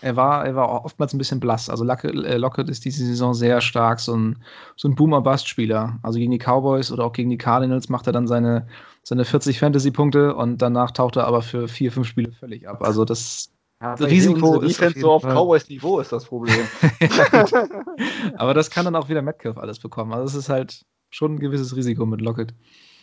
[0.00, 1.70] er war, er war oftmals ein bisschen blass.
[1.70, 4.42] Also äh, Lockett ist diese Saison sehr stark, so ein,
[4.76, 5.98] so ein Boomer-Bust-Spieler.
[6.02, 8.68] Also gegen die Cowboys oder auch gegen die Cardinals macht er dann seine,
[9.02, 12.82] seine 40 Fantasy-Punkte und danach taucht er aber für vier, fünf Spiele völlig ab.
[12.82, 13.50] Also das
[13.80, 16.66] ja, Risiko ist Defense so auf Cowboys Niveau ist das Problem.
[18.36, 20.12] aber das kann dann auch wieder Metcalf alles bekommen.
[20.12, 22.54] Also es ist halt schon ein gewisses Risiko mit Locket.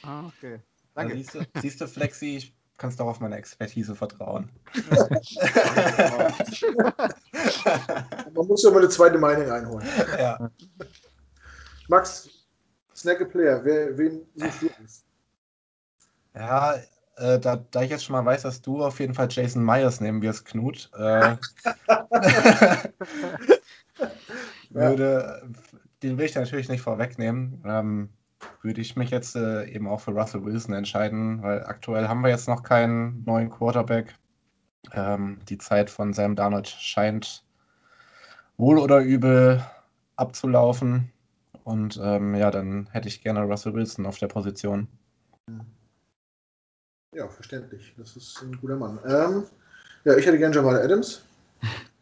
[0.03, 0.59] Ah, okay.
[0.93, 1.15] Danke.
[1.15, 4.49] siehst, du, siehst du, Flexi, ich kannst doch auf meine Expertise vertrauen.
[8.33, 9.87] Man muss ja mal eine zweite Meinung einholen.
[10.17, 10.51] Ja.
[11.87, 12.29] Max,
[12.95, 15.03] Snack a Player, wer, wen suchst du aus?
[16.33, 16.75] Ja,
[17.17, 20.01] äh, da, da, ich jetzt schon mal weiß, dass du auf jeden Fall Jason Myers
[20.01, 21.37] nehmen wirst, Knut, äh,
[24.69, 25.49] würde.
[26.05, 27.63] Den will ich natürlich nicht vorwegnehmen.
[27.65, 28.09] Ähm,
[28.61, 32.29] würde ich mich jetzt äh, eben auch für Russell Wilson entscheiden, weil aktuell haben wir
[32.29, 34.13] jetzt noch keinen neuen Quarterback.
[34.91, 37.43] Ähm, die Zeit von Sam Darnold scheint
[38.57, 39.63] wohl oder übel
[40.15, 41.11] abzulaufen.
[41.63, 44.87] Und ähm, ja, dann hätte ich gerne Russell Wilson auf der Position.
[47.15, 47.95] Ja, verständlich.
[47.97, 48.99] Das ist ein guter Mann.
[49.05, 49.45] Ähm,
[50.03, 51.25] ja, ich hätte gerne Jamal Adams.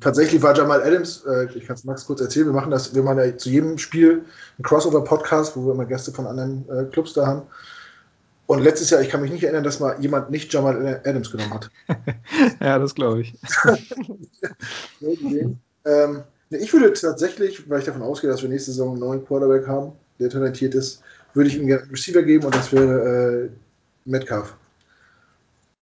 [0.00, 3.02] Tatsächlich war Jamal Adams, äh, ich kann es Max kurz erzählen, wir machen das, wir
[3.02, 7.12] machen ja zu jedem Spiel einen Crossover-Podcast, wo wir immer Gäste von anderen äh, Clubs
[7.14, 7.42] da haben.
[8.46, 11.54] Und letztes Jahr, ich kann mich nicht erinnern, dass mal jemand nicht Jamal Adams genommen
[11.54, 11.70] hat.
[12.60, 13.38] ja, das glaube ich.
[15.84, 19.68] ähm, ich würde tatsächlich, weil ich davon ausgehe, dass wir nächste Saison einen neuen Quarterback
[19.68, 21.00] haben, der talentiert ist,
[21.32, 23.50] würde ich ihm gerne einen Receiver geben und das wäre äh,
[24.04, 24.54] Metcalf.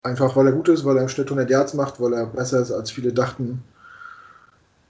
[0.01, 2.61] Einfach weil er gut ist, weil er im Schnitt 100 Yards macht, weil er besser
[2.61, 3.63] ist als viele dachten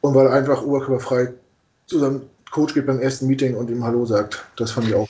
[0.07, 1.33] und weil er einfach oberkörperfrei
[1.85, 4.45] zu seinem Coach geht beim ersten Meeting und ihm Hallo sagt.
[4.55, 5.09] Das fand ich auch.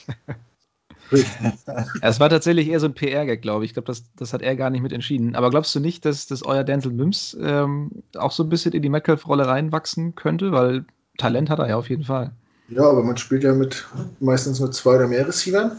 [2.01, 3.71] es war tatsächlich eher so ein PR-Gag, glaube ich.
[3.71, 5.35] Ich glaube, das, das hat er gar nicht mit entschieden.
[5.35, 8.81] Aber glaubst du nicht, dass, dass euer Denzel Mims ähm, auch so ein bisschen in
[8.81, 10.51] die Metcalf-Rolle reinwachsen könnte?
[10.51, 10.85] Weil
[11.17, 12.31] Talent hat er ja auf jeden Fall.
[12.69, 13.85] Ja, aber man spielt ja mit
[14.19, 15.71] meistens mit zwei oder mehr Receivern.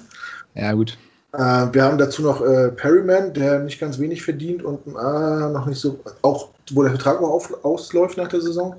[0.54, 0.96] Ja, gut.
[1.32, 1.38] Äh,
[1.72, 5.78] wir haben dazu noch äh, Perryman, der nicht ganz wenig verdient und äh, noch nicht
[5.78, 8.76] so, auch wo der Vertrag auch auf, ausläuft nach der Saison.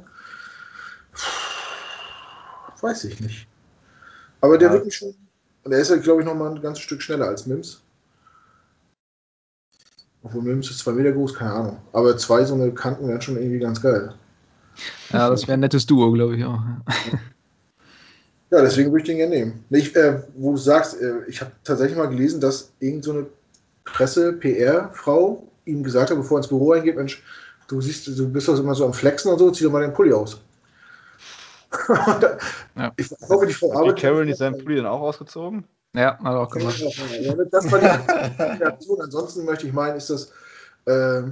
[2.82, 3.48] Weiß ich nicht.
[4.42, 4.74] Aber der ja.
[4.74, 5.14] wird mich schon
[5.64, 7.82] und er ist ja, glaube ich, noch mal ein ganzes Stück schneller als Mims.
[10.24, 11.78] Obwohl Mims ist zwei Meter groß, keine Ahnung.
[11.94, 14.14] Aber zwei so eine Kanten wären schon irgendwie ganz geil.
[15.12, 16.60] Ja, das wäre ein nettes Duo, glaube ich auch.
[18.52, 19.64] Ja, deswegen würde ich den gerne nehmen.
[19.70, 23.28] Ich, äh, wo du sagst, äh, ich habe tatsächlich mal gelesen, dass irgend so eine
[23.84, 27.22] Presse-PR-Frau ihm gesagt hat, bevor er ins Büro reingeht, Mensch,
[27.68, 29.94] du siehst, du bist doch immer so am Flexen und so, zieh doch mal den
[29.94, 30.42] Pulli aus.
[32.76, 32.92] ja.
[32.98, 33.92] Ich hoffe, die Frau Arbeit.
[33.92, 35.66] Hat Carol nicht seinen Pulli dann auch ausgezogen?
[35.96, 36.82] Ja, hat er auch gemacht.
[37.52, 39.02] das war die Reaktion.
[39.02, 40.32] Ansonsten möchte ich meinen, ist das
[40.86, 41.24] äh,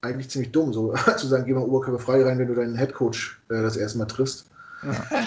[0.00, 3.62] eigentlich ziemlich dumm, so zu sagen, geh mal oberkörperfrei rein, wenn du deinen Headcoach äh,
[3.62, 4.46] das erste Mal triffst.
[4.82, 5.26] Ja.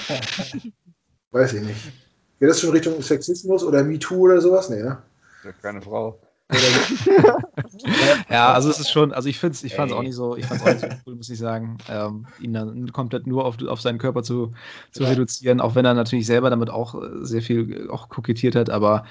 [1.32, 1.92] Weiß ich nicht.
[2.40, 4.70] Geht das schon Richtung Sexismus oder MeToo oder sowas?
[4.70, 4.98] Nee, ne?
[5.44, 6.20] Ja, keine Frau.
[8.30, 10.36] ja, also es ist schon, also ich finde es, ich fand es auch nicht so,
[10.36, 13.62] ich fand auch nicht so cool, muss ich sagen, ähm, ihn dann komplett nur auf,
[13.64, 14.54] auf seinen Körper zu,
[14.92, 15.10] zu ja.
[15.10, 19.06] reduzieren, auch wenn er natürlich selber damit auch äh, sehr viel auch kokettiert hat, aber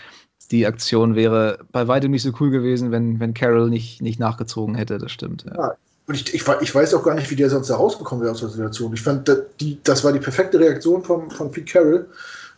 [0.50, 4.74] die Aktion wäre bei weitem nicht so cool gewesen, wenn, wenn Carol nicht, nicht nachgezogen
[4.74, 5.44] hätte, das stimmt.
[5.44, 5.54] Ja.
[5.56, 5.74] ja
[6.06, 8.40] und ich, ich, ich, weiß auch gar nicht, wie der sonst da rausgekommen wäre aus
[8.40, 8.92] der Situation.
[8.92, 12.08] Ich fand, das, die, das war die perfekte Reaktion von, von Pete Carroll,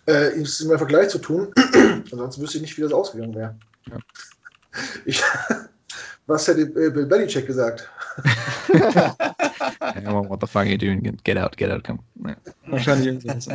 [0.09, 1.49] äh, ihm im Vergleich zu tun.
[2.11, 3.55] Ansonsten wüsste ich nicht, wie das ausgegangen wäre.
[3.91, 3.99] Ja.
[5.05, 5.23] Ich,
[6.27, 7.89] was hätte äh, Bill Belichick gesagt?
[8.67, 11.03] hey, well, what the fuck are you doing?
[11.25, 11.99] Get out, get out, come.
[12.25, 12.37] Ja.
[12.67, 13.49] Wahrscheinlich irgendwas.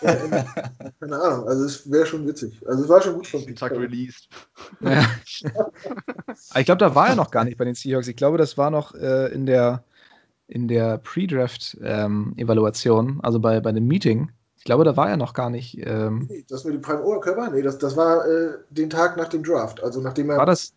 [0.00, 2.60] Keine Ahnung, also es wäre schon witzig.
[2.66, 4.28] Also es war schon gut von Tag released.
[4.80, 5.04] Ja.
[5.24, 8.08] ich glaube, da war er noch gar nicht bei den Seahawks.
[8.08, 9.84] Ich glaube, das war noch äh, in der
[10.48, 14.30] in der Pre-Draft-Evaluation, ähm, also bei, bei dem Meeting.
[14.66, 15.78] Ich glaube, da war er noch gar nicht.
[15.86, 17.50] Ähm, nee, das mit dem Prime Oberkörper?
[17.52, 19.80] Nee, das, das war äh, den Tag nach dem Draft.
[19.80, 20.38] Also nachdem er.
[20.38, 20.72] War das?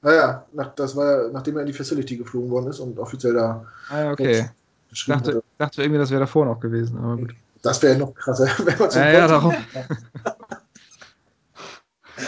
[0.00, 3.66] Naja, nach, das war nachdem er in die Facility geflogen worden ist und offiziell da.
[3.90, 4.48] Ah, okay.
[4.90, 7.34] Ich dachte, dachte irgendwie, das wäre davor noch gewesen, aber gut.
[7.60, 9.54] Das wäre noch krasser, wenn man zum Ja, ja darum.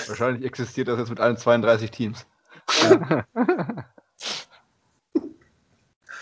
[0.08, 2.26] Wahrscheinlich existiert das jetzt mit allen 32 Teams.
[2.82, 3.24] Ja.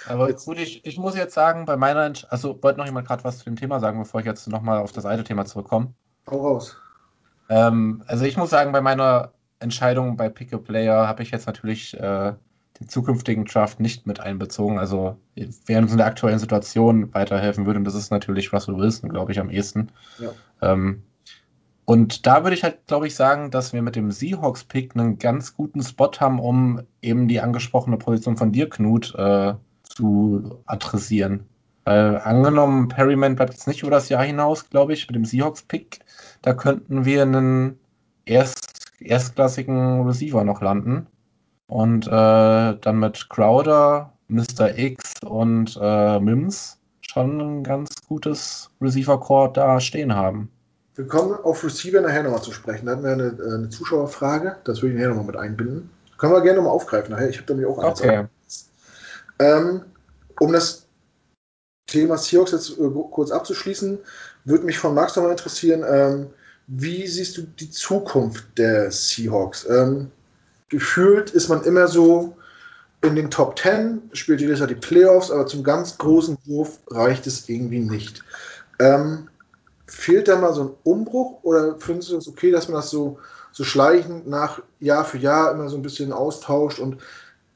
[0.09, 3.25] Aber gut, ich, ich muss jetzt sagen, bei meiner, Entsch also wollte noch jemand gerade
[3.25, 5.95] was zu dem Thema sagen, bevor ich jetzt nochmal auf das alte Thema zurückkomme.
[6.31, 6.77] Hau raus.
[7.49, 11.47] Ähm, also ich muss sagen, bei meiner Entscheidung bei Pick a Player habe ich jetzt
[11.47, 12.33] natürlich äh,
[12.81, 14.79] den zukünftigen Draft nicht mit einbezogen.
[14.79, 15.17] Also
[15.67, 19.33] wer uns in der aktuellen Situation weiterhelfen würde, und das ist natürlich Russell Wilson, glaube
[19.33, 19.91] ich, am ehesten.
[20.19, 20.31] Ja.
[20.61, 21.03] Ähm,
[21.85, 25.55] und da würde ich halt, glaube ich, sagen, dass wir mit dem Seahawks-Pick einen ganz
[25.55, 31.47] guten Spot haben, um eben die angesprochene Position von dir, Knut, äh, zu adressieren.
[31.85, 36.01] Weil angenommen, Perryman bleibt jetzt nicht über das Jahr hinaus, glaube ich, mit dem Seahawks-Pick.
[36.43, 37.79] Da könnten wir einen
[38.25, 41.07] erst, erstklassigen Receiver noch landen.
[41.67, 44.79] Und äh, dann mit Crowder, Mr.
[44.79, 50.51] X und äh, Mims schon ein ganz gutes Receiver-Core da stehen haben.
[50.95, 52.87] Wir kommen auf Receiver nachher nochmal zu sprechen.
[52.87, 55.91] Da hatten wir eine, äh, eine Zuschauerfrage, das würde ich nachher nochmal mit einbinden.
[56.19, 57.29] Können wir gerne nochmal aufgreifen nachher.
[57.29, 58.01] Ich habe da mir auch eins.
[58.01, 58.27] Okay.
[59.39, 59.83] Ähm,
[60.41, 60.87] um das
[61.87, 63.99] Thema Seahawks jetzt äh, kurz abzuschließen,
[64.45, 66.27] würde mich von Max nochmal interessieren, ähm,
[66.67, 69.67] wie siehst du die Zukunft der Seahawks?
[69.69, 70.11] Ähm,
[70.69, 72.37] gefühlt ist man immer so
[73.03, 77.27] in den Top 10, spielt jedes Jahr die Playoffs, aber zum ganz großen Wurf reicht
[77.27, 78.25] es irgendwie nicht.
[78.79, 79.29] Ähm,
[79.87, 83.19] fehlt da mal so ein Umbruch oder findest du es okay, dass man das so,
[83.53, 86.97] so schleichend nach Jahr für Jahr immer so ein bisschen austauscht und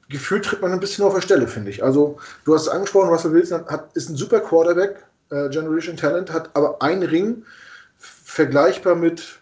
[0.08, 1.82] gefühlt tritt man ein bisschen auf der Stelle, finde ich.
[1.82, 6.32] Also, du hast es angesprochen, Russell Wilson hat, ist ein super Quarterback, äh, Generation Talent,
[6.32, 7.44] hat aber einen Ring
[7.98, 9.40] vergleichbar mit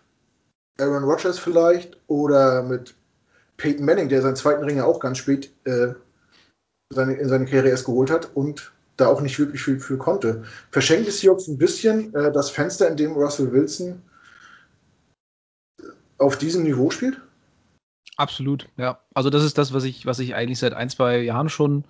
[0.79, 2.95] Aaron Rodgers vielleicht oder mit
[3.57, 5.95] Peyton Manning, der seinen zweiten Ring ja auch ganz spät äh,
[6.91, 10.45] seine, in seine Karriere erst geholt hat und da auch nicht wirklich viel für konnte.
[10.71, 14.03] Verschenkt es Seahawks ein bisschen äh, das Fenster, in dem Russell Wilson
[16.19, 17.21] auf diesem Niveau spielt?
[18.17, 18.99] Absolut, ja.
[19.15, 21.85] Also das ist das, was ich, was ich eigentlich seit ein, zwei Jahren schon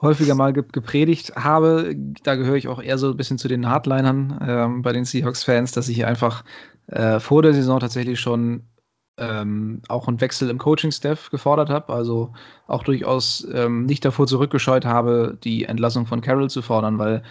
[0.00, 1.94] häufiger mal ge gepredigt habe.
[2.22, 5.72] Da gehöre ich auch eher so ein bisschen zu den Hardlinern ähm, bei den Seahawks-Fans,
[5.72, 6.44] dass ich einfach
[6.86, 8.64] äh, vor der Saison tatsächlich schon
[9.18, 11.92] ähm, auch einen Wechsel im Coaching-Staff gefordert habe.
[11.92, 12.32] Also
[12.68, 17.22] auch durchaus ähm, nicht davor zurückgescheut habe, die Entlassung von Carroll zu fordern, weil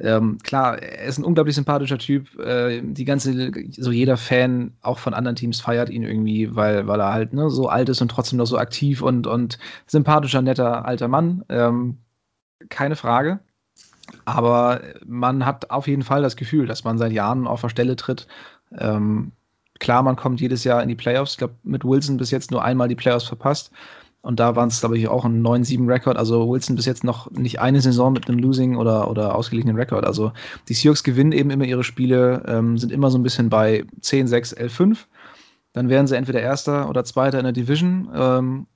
[0.00, 2.38] ähm, klar, er ist ein unglaublich sympathischer Typ.
[2.38, 7.00] Äh, die ganze, so jeder Fan auch von anderen Teams feiert ihn irgendwie, weil, weil
[7.00, 10.84] er halt ne, so alt ist und trotzdem noch so aktiv und, und sympathischer, netter
[10.84, 11.44] alter Mann.
[11.48, 11.98] Ähm,
[12.68, 13.40] keine Frage.
[14.24, 17.96] Aber man hat auf jeden Fall das Gefühl, dass man seit Jahren auf der Stelle
[17.96, 18.28] tritt.
[18.78, 19.32] Ähm,
[19.80, 21.32] klar, man kommt jedes Jahr in die Playoffs.
[21.32, 23.72] Ich glaube, mit Wilson bis jetzt nur einmal die Playoffs verpasst.
[24.28, 26.18] Und da waren es, glaube ich, auch ein 9-7-Rekord.
[26.18, 30.04] Also Wilson bis jetzt noch nicht eine Saison mit einem Losing oder, oder ausgeglichenen Rekord.
[30.04, 30.32] Also
[30.68, 34.28] die Seahawks gewinnen eben immer ihre Spiele, ähm, sind immer so ein bisschen bei 10,
[34.28, 35.08] 6, 11, 5.
[35.72, 38.10] Dann wären sie entweder Erster oder Zweiter in der Division.
[38.14, 38.66] Ähm,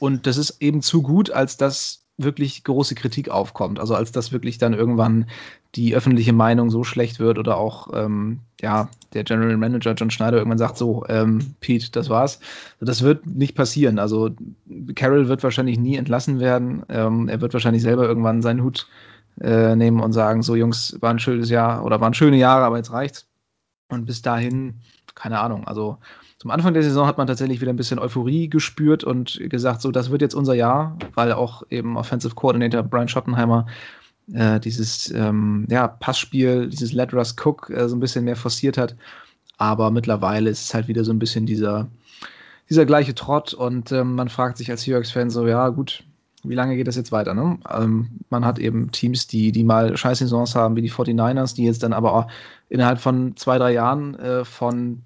[0.00, 3.78] und das ist eben zu gut, als dass wirklich große Kritik aufkommt.
[3.78, 5.26] Also als dass wirklich dann irgendwann
[5.76, 10.38] die öffentliche Meinung so schlecht wird oder auch ähm, ja, der General Manager John Schneider
[10.38, 12.40] irgendwann sagt, so, ähm, Pete, das war's.
[12.80, 13.98] Das wird nicht passieren.
[13.98, 14.30] Also
[14.94, 16.82] Carroll wird wahrscheinlich nie entlassen werden.
[16.88, 18.88] Ähm, er wird wahrscheinlich selber irgendwann seinen Hut
[19.40, 22.76] äh, nehmen und sagen, so Jungs, war ein schönes Jahr oder waren schöne Jahre, aber
[22.76, 23.26] jetzt reicht's.
[23.88, 24.74] Und bis dahin,
[25.14, 25.98] keine Ahnung, also
[26.38, 29.90] zum Anfang der Saison hat man tatsächlich wieder ein bisschen Euphorie gespürt und gesagt, so,
[29.90, 33.66] das wird jetzt unser Jahr, weil auch eben Offensive Coordinator Brian Schottenheimer
[34.34, 38.78] äh, dieses ähm, ja, Passspiel, dieses Let Russ Cook äh, so ein bisschen mehr forciert
[38.78, 38.96] hat.
[39.58, 41.88] Aber mittlerweile ist es halt wieder so ein bisschen dieser,
[42.68, 46.04] dieser gleiche Trott und ähm, man fragt sich als Seahawks-Fan so, ja gut,
[46.42, 47.34] wie lange geht das jetzt weiter?
[47.34, 47.58] Ne?
[47.70, 51.82] Ähm, man hat eben Teams, die, die mal Scheiß-Saisons haben, wie die 49ers, die jetzt
[51.82, 52.26] dann aber auch
[52.68, 55.02] innerhalb von zwei, drei Jahren äh, von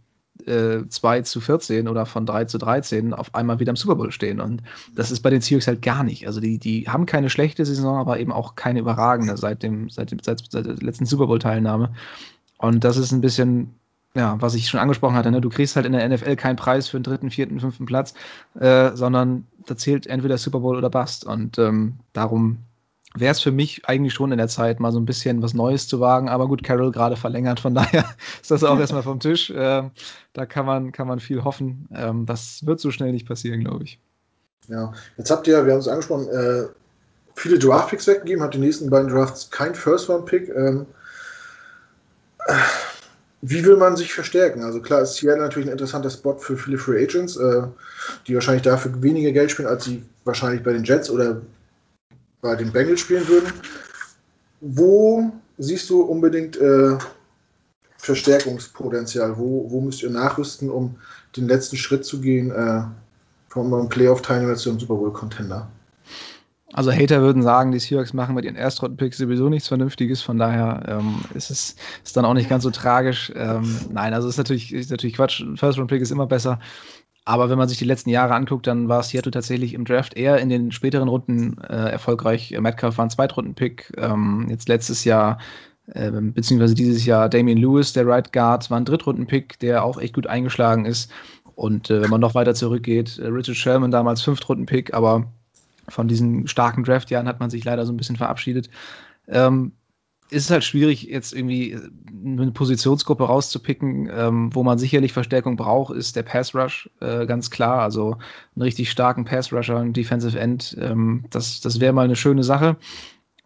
[0.46, 4.12] äh, 2 zu 14 oder von 3 zu 13 auf einmal wieder im Super Bowl
[4.12, 4.40] stehen.
[4.40, 4.62] Und
[4.94, 6.26] das ist bei den Seahawks halt gar nicht.
[6.26, 10.10] Also die, die haben keine schlechte Saison, aber eben auch keine überragende seit dem, seit
[10.10, 11.94] dem, seit, seit der letzten Super Bowl-Teilnahme.
[12.58, 13.74] Und das ist ein bisschen,
[14.14, 15.40] ja, was ich schon angesprochen hatte, ne?
[15.40, 18.14] du kriegst halt in der NFL keinen Preis für den dritten, vierten, fünften Platz,
[18.58, 21.24] äh, sondern da zählt entweder Super Bowl oder Bust.
[21.24, 22.58] Und ähm, darum
[23.16, 25.86] wäre es für mich eigentlich schon in der Zeit, mal so ein bisschen was Neues
[25.86, 26.28] zu wagen.
[26.28, 28.04] Aber gut, Carol gerade verlängert, von daher
[28.42, 29.52] ist das auch erstmal vom Tisch.
[29.54, 29.92] Ähm,
[30.32, 31.88] da kann man, kann man viel hoffen.
[31.94, 34.00] Ähm, das wird so schnell nicht passieren, glaube ich.
[34.68, 36.66] Ja, jetzt habt ihr, wir haben es angesprochen, äh,
[37.34, 40.48] viele Draft-Picks weggegeben, habt die nächsten beiden Drafts kein First-Round-Pick.
[40.48, 40.86] Ähm,
[42.46, 42.54] äh,
[43.42, 44.62] wie will man sich verstärken?
[44.62, 47.62] Also klar ist Seattle natürlich ein interessanter Spot für viele Free Agents, äh,
[48.26, 51.42] die wahrscheinlich dafür weniger Geld spielen, als sie wahrscheinlich bei den Jets oder
[52.44, 53.50] bei den Bengals spielen würden.
[54.60, 56.98] Wo siehst du unbedingt äh,
[57.96, 59.38] Verstärkungspotenzial?
[59.38, 60.96] Wo, wo müsst ihr nachrüsten, um
[61.36, 62.82] den letzten Schritt zu gehen äh,
[63.48, 65.68] vom Playoff-Teilnehmer zu einem Super Bowl-Contender?
[66.74, 70.82] Also Hater würden sagen, die Seahawks machen mit ihren Erstrunden-Picks sowieso nichts Vernünftiges, von daher
[70.88, 73.32] ähm, ist es ist dann auch nicht ganz so tragisch.
[73.36, 75.42] Ähm, nein, also ist natürlich, ist natürlich Quatsch.
[75.56, 76.58] First-Round-Pick ist immer besser.
[77.26, 80.38] Aber wenn man sich die letzten Jahre anguckt, dann war Seattle tatsächlich im Draft eher
[80.38, 82.54] in den späteren Runden äh, erfolgreich.
[82.60, 83.94] Metcalf war ein Zweitrunden-Pick.
[83.96, 85.38] Ähm, jetzt letztes Jahr,
[85.86, 90.14] äh, beziehungsweise dieses Jahr Damian Lewis, der Right Guard, war ein Drittrunden-Pick, der auch echt
[90.14, 91.10] gut eingeschlagen ist.
[91.54, 95.26] Und äh, wenn man noch weiter zurückgeht, äh, Richard Sherman damals Fünftrunden-Pick, aber
[95.88, 98.68] von diesen starken Draftjahren hat man sich leider so ein bisschen verabschiedet.
[99.28, 99.72] Ähm,
[100.34, 101.90] ist es halt schwierig, jetzt irgendwie äh,
[102.24, 104.10] eine Positionsgruppe rauszupicken.
[104.12, 107.80] Ähm, wo man sicherlich Verstärkung braucht, ist der Pass Rush, äh, ganz klar.
[107.80, 108.16] Also
[108.54, 110.76] einen richtig starken Pass Rusher, ein Defensive End.
[110.80, 112.76] Ähm, das das wäre mal eine schöne Sache.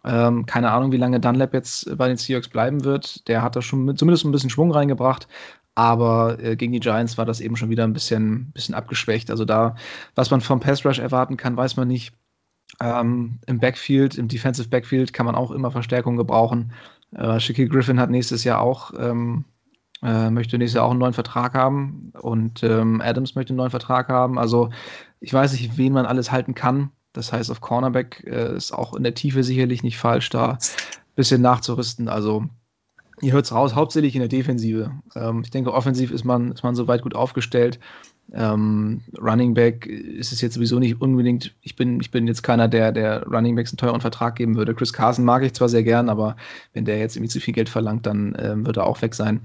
[0.03, 3.27] Ähm, keine Ahnung, wie lange Dunlap jetzt bei den Seahawks bleiben wird.
[3.27, 5.27] Der hat da schon mit, zumindest ein bisschen Schwung reingebracht.
[5.75, 9.31] Aber äh, gegen die Giants war das eben schon wieder ein bisschen, bisschen abgeschwächt.
[9.31, 9.75] Also da,
[10.15, 12.13] was man vom Pass Rush erwarten kann, weiß man nicht.
[12.81, 16.71] Ähm, Im Backfield, im Defensive Backfield kann man auch immer Verstärkung gebrauchen.
[17.15, 19.45] Äh, Shaquille Griffin hat nächstes Jahr auch, ähm,
[20.01, 23.71] äh, möchte nächstes Jahr auch einen neuen Vertrag haben und ähm, Adams möchte einen neuen
[23.71, 24.37] Vertrag haben.
[24.37, 24.69] Also
[25.19, 26.91] ich weiß nicht, wen man alles halten kann.
[27.13, 30.57] Das heißt, auf Cornerback äh, ist auch in der Tiefe sicherlich nicht falsch, da ein
[31.15, 32.07] bisschen nachzurüsten.
[32.07, 32.45] Also
[33.21, 34.91] ihr hört es raus, hauptsächlich in der Defensive.
[35.15, 37.79] Ähm, ich denke, offensiv ist man, ist man soweit gut aufgestellt.
[38.33, 41.55] Ähm, Running Back ist es jetzt sowieso nicht unbedingt.
[41.61, 44.75] Ich bin, ich bin jetzt keiner, der, der Running Backs einen teuren Vertrag geben würde.
[44.75, 46.35] Chris Carson mag ich zwar sehr gern, aber
[46.73, 49.41] wenn der jetzt irgendwie zu viel Geld verlangt, dann ähm, wird er auch weg sein.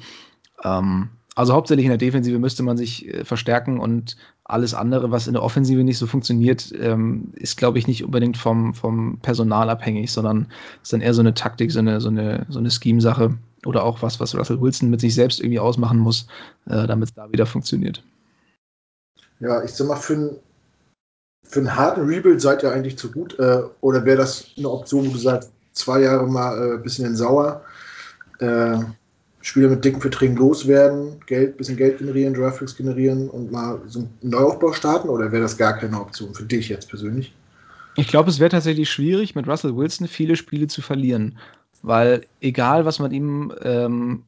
[0.63, 5.27] Ähm, also hauptsächlich in der Defensive müsste man sich äh, verstärken und alles andere, was
[5.27, 9.71] in der Offensive nicht so funktioniert, ähm, ist, glaube ich, nicht unbedingt vom, vom Personal
[9.71, 10.47] abhängig, sondern
[10.83, 13.35] ist dann eher so eine Taktik, so eine, so eine, so eine Scheme-Sache
[13.65, 16.27] oder auch was, was Russell Wilson mit sich selbst irgendwie ausmachen muss,
[16.67, 18.03] äh, damit es da wieder funktioniert.
[19.41, 20.37] Ja, ich sag mal, für, ein,
[21.45, 23.39] für einen harten Rebuild seid ihr eigentlich zu gut.
[23.39, 27.07] Äh, oder wäre das eine Option, wo du sagst, zwei Jahre mal ein äh, bisschen
[27.07, 27.63] in sauer,
[28.39, 28.79] äh,
[29.43, 34.11] Spieler mit dicken Verträgen loswerden, Geld, bisschen Geld generieren, Draftpicks generieren und mal so einen
[34.23, 35.11] Neuaufbau starten?
[35.11, 37.35] Oder wäre das gar keine Option für dich jetzt persönlich?
[37.97, 41.37] Ich glaube, es wäre tatsächlich schwierig, mit Russell Wilson viele Spiele zu verlieren.
[41.83, 44.23] Weil egal, was man ihm ähm,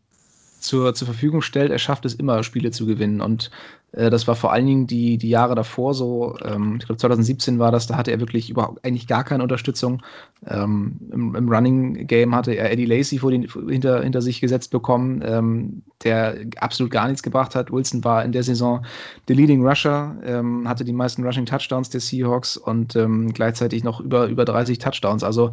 [0.61, 3.20] zur, zur Verfügung stellt, er schafft es immer, Spiele zu gewinnen.
[3.20, 3.51] Und
[3.93, 7.59] äh, das war vor allen Dingen die, die Jahre davor so, ähm, ich glaube 2017
[7.59, 10.03] war das, da hatte er wirklich überhaupt eigentlich gar keine Unterstützung.
[10.47, 14.70] Ähm, im, im, Running Game hatte er Eddie Lacey vor den, hinter, hinter sich gesetzt
[14.70, 17.73] bekommen, ähm, der absolut gar nichts gebracht hat.
[17.73, 18.85] Wilson war in der Saison
[19.28, 24.01] der Leading Rusher, ähm, hatte die meisten Rushing Touchdowns der Seahawks und ähm, gleichzeitig noch
[24.01, 25.24] über, über 30 Touchdowns.
[25.24, 25.53] Also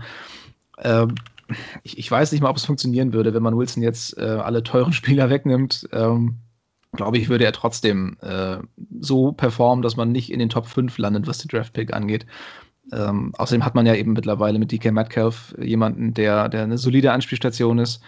[0.83, 1.15] ähm,
[1.83, 4.63] ich, ich, weiß nicht mal, ob es funktionieren würde, wenn man Wilson jetzt äh, alle
[4.63, 5.87] teuren Spieler wegnimmt.
[5.91, 6.39] Ähm,
[6.95, 8.57] glaube ich, würde er trotzdem äh,
[8.99, 12.25] so performen, dass man nicht in den Top 5 landet, was die Draft-Pick angeht.
[12.91, 17.11] Ähm, außerdem hat man ja eben mittlerweile mit DK Metcalf jemanden, der, der eine solide
[17.11, 18.01] Anspielstation ist.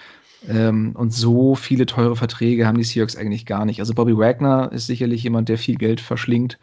[0.47, 3.79] Ähm, und so viele teure Verträge haben die Seahawks eigentlich gar nicht.
[3.79, 6.59] Also Bobby Wagner ist sicherlich jemand, der viel Geld verschlingt,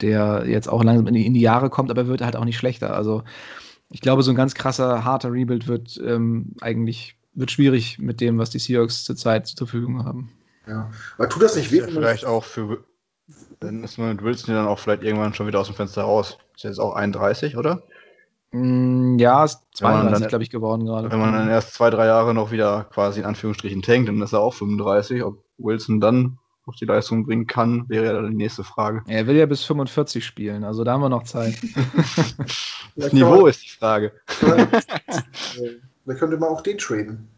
[0.00, 2.56] der jetzt auch langsam in die, in die Jahre kommt, aber wird halt auch nicht
[2.56, 2.94] schlechter.
[2.94, 3.24] Also
[3.90, 8.38] ich glaube, so ein ganz krasser, harter Rebuild wird ähm, eigentlich wird schwierig mit dem,
[8.38, 10.30] was die Seahawks zurzeit zur Verfügung haben.
[10.66, 11.78] Ja, aber tut das nicht weh?
[11.78, 12.84] Ja vielleicht auch für,
[13.60, 16.38] dann ist man mit Wilson dann auch vielleicht irgendwann schon wieder aus dem Fenster raus.
[16.56, 17.82] Ist jetzt auch 31, oder?
[18.50, 21.10] Mm, ja, ist 32, glaube ich, geworden gerade.
[21.10, 24.32] Wenn man dann erst zwei, drei Jahre noch wieder quasi in Anführungsstrichen tankt, dann ist
[24.32, 25.22] er auch 35.
[25.22, 26.38] Ob Wilson dann
[26.68, 29.02] noch die Leistung bringen kann, wäre ja dann die nächste Frage.
[29.06, 31.54] Er will ja bis 45 spielen, also da haben wir noch Zeit.
[32.96, 34.12] das Niveau ist die Frage.
[36.04, 37.28] Wer könnte man auch den traden?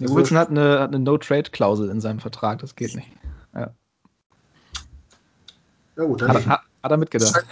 [0.00, 3.08] Also Wilson hat eine, hat eine No-Trade-Klausel in seinem Vertrag, das geht nicht.
[3.54, 3.74] Ja,
[5.96, 7.44] ja gut, dann hat, hat, hat er mitgedacht.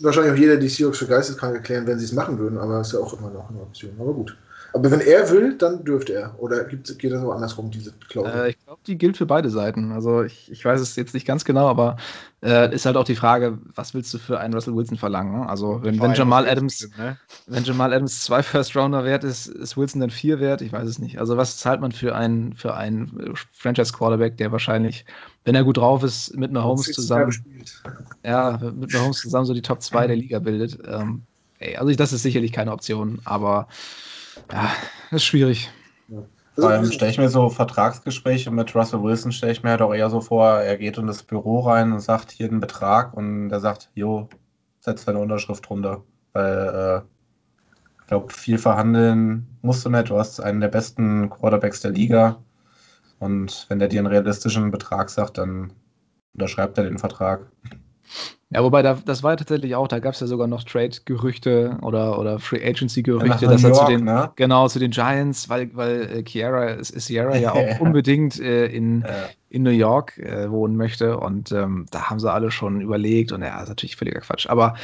[0.00, 2.92] Wahrscheinlich auch jeder die Seahawks für geisteskrank erklären, wenn sie es machen würden, aber ist
[2.92, 3.92] ja auch immer noch eine Option.
[3.98, 4.36] Aber gut.
[4.76, 6.34] Aber wenn er will, dann dürfte er.
[6.38, 8.34] Oder gibt, geht das auch andersrum, diese Klausel?
[8.34, 9.90] Äh, ich glaube, die gilt für beide Seiten.
[9.90, 11.96] Also ich, ich weiß es jetzt nicht ganz genau, aber
[12.42, 15.40] äh, ist halt auch die Frage, was willst du für einen Russell Wilson verlangen?
[15.40, 15.48] Ne?
[15.48, 17.16] Also wenn, wenn Jamal Adams, ne?
[17.46, 20.60] wenn Jamal Adams zwei First Rounder wert ist, ist Wilson dann vier wert?
[20.60, 21.20] Ich weiß es nicht.
[21.20, 25.06] Also was zahlt man für einen für einen Franchise Quarterback, der wahrscheinlich,
[25.46, 27.34] wenn er gut drauf ist, mit Mahomes zusammen,
[28.22, 30.78] ja, mit Mahomes zusammen so die Top 2 der Liga bildet?
[30.86, 31.22] Ähm,
[31.60, 33.68] ey, also das ist sicherlich keine Option, aber
[34.52, 34.70] ja,
[35.10, 35.70] ist schwierig.
[36.58, 39.92] Vor allem stelle ich mir so Vertragsgespräche mit Russell Wilson, stelle ich mir halt auch
[39.92, 43.50] eher so vor, er geht in das Büro rein und sagt hier einen Betrag und
[43.50, 44.28] er sagt, jo,
[44.80, 46.02] setz deine Unterschrift runter.
[46.32, 50.08] Weil äh, ich glaube, viel verhandeln musst du nicht.
[50.08, 52.42] Du hast einen der besten Quarterbacks der Liga.
[53.18, 55.72] Und wenn der dir einen realistischen Betrag sagt, dann
[56.32, 57.50] unterschreibt er den Vertrag.
[58.50, 61.78] Ja, wobei da, das war ja tatsächlich auch, da gab es ja sogar noch Trade-Gerüchte
[61.82, 64.30] oder, oder Free Agency-Gerüchte, dass er zu den, ne?
[64.36, 69.08] genau, zu den Giants, weil, weil äh, Kiara, Sierra ja auch unbedingt äh, in, ja.
[69.50, 73.42] in New York äh, wohnen möchte und ähm, da haben sie alle schon überlegt und
[73.42, 74.48] ja, ist natürlich völliger Quatsch.
[74.48, 74.76] Aber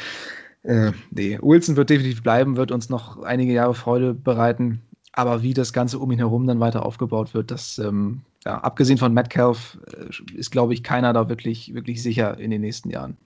[0.63, 4.81] äh, nee, Wilson wird definitiv bleiben, wird uns noch einige Jahre Freude bereiten.
[5.13, 8.97] Aber wie das Ganze um ihn herum dann weiter aufgebaut wird, das, ähm, ja, abgesehen
[8.97, 13.17] von Metcalf, äh, ist, glaube ich, keiner da wirklich, wirklich sicher in den nächsten Jahren.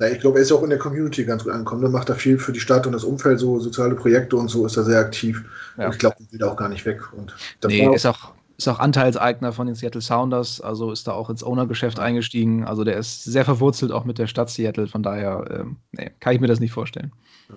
[0.00, 1.82] Ja, ich glaube, er ist auch in der Community ganz gut angekommen.
[1.82, 4.64] Er macht da viel für die Stadt und das Umfeld, so soziale Projekte und so
[4.64, 5.44] ist er sehr aktiv.
[5.76, 5.90] Ja.
[5.90, 7.12] Ich glaube, er will auch gar nicht weg.
[7.12, 7.34] Und
[7.66, 11.42] nee, ist auch, ist auch Anteilseigner von den Seattle Sounders, also ist da auch ins
[11.42, 12.64] Owner-Geschäft eingestiegen.
[12.64, 16.34] Also der ist sehr verwurzelt auch mit der Stadt Seattle, von daher ähm, nee, kann
[16.34, 17.10] ich mir das nicht vorstellen.
[17.48, 17.56] Ja,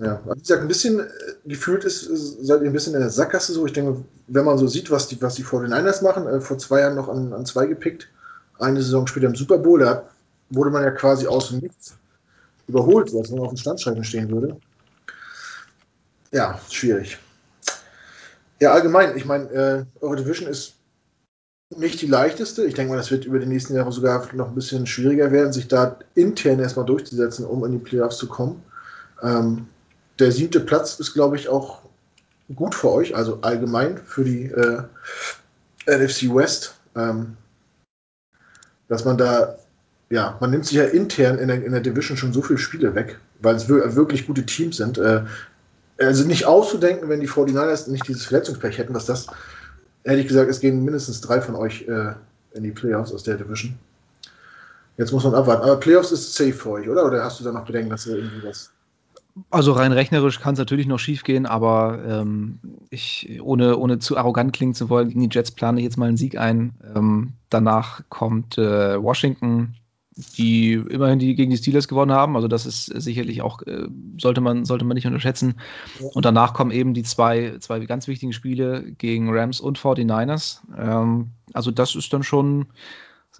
[0.00, 1.06] wie gesagt, ein bisschen äh,
[1.44, 3.66] gefühlt ist, seid ihr ein bisschen in der Sackgasse so.
[3.66, 6.80] Ich denke, wenn man so sieht, was die, was die 49ers machen, äh, vor zwei
[6.80, 8.08] Jahren noch an, an zwei gepickt,
[8.58, 10.08] eine Saison später im Super Bowl, da
[10.48, 11.94] wurde man ja quasi aus dem Nichts
[12.66, 14.56] überholt, als man auf dem Standstreifen stehen würde.
[16.32, 17.18] Ja, schwierig.
[18.60, 20.74] Ja, allgemein, ich meine, äh, eure Division ist
[21.76, 22.64] nicht die leichteste.
[22.64, 25.52] Ich denke mal, das wird über die nächsten Jahre sogar noch ein bisschen schwieriger werden,
[25.52, 28.62] sich da intern erstmal durchzusetzen, um in die Playoffs zu kommen.
[29.22, 29.66] Ähm,
[30.20, 31.80] der siebte Platz ist, glaube ich, auch
[32.54, 34.82] gut für euch, also allgemein für die äh,
[35.86, 36.74] NFC West.
[36.96, 37.36] Ähm,
[38.88, 39.56] dass man da
[40.10, 42.94] ja, man nimmt sich ja intern in der, in der Division schon so viele Spiele
[42.94, 44.98] weg, weil es wirklich gute Teams sind.
[44.98, 45.22] Äh,
[45.98, 49.28] also nicht auszudenken, wenn die 49ers nicht dieses Verletzungspech hätten, dass das,
[50.04, 52.14] hätte ich gesagt, es gehen mindestens drei von euch äh,
[52.54, 53.78] in die Playoffs aus der Division.
[54.96, 55.62] Jetzt muss man abwarten.
[55.62, 57.06] Aber Playoffs ist safe für euch, oder?
[57.06, 58.70] Oder hast du da noch Bedenken, dass ihr irgendwie was.
[59.50, 62.58] Also rein rechnerisch kann es natürlich noch schief gehen, aber ähm,
[62.90, 66.08] ich, ohne, ohne zu arrogant klingen zu wollen, gegen die Jets plane ich jetzt mal
[66.08, 66.74] einen Sieg ein.
[66.94, 69.74] Ähm, danach kommt äh, Washington,
[70.36, 72.36] die immerhin die gegen die Steelers gewonnen haben.
[72.36, 73.88] Also das ist sicherlich auch, äh,
[74.20, 75.54] sollte, man, sollte man nicht unterschätzen.
[76.00, 80.60] Und danach kommen eben die zwei, zwei ganz wichtigen Spiele gegen Rams und 49ers.
[80.76, 82.66] Ähm, also das ist dann schon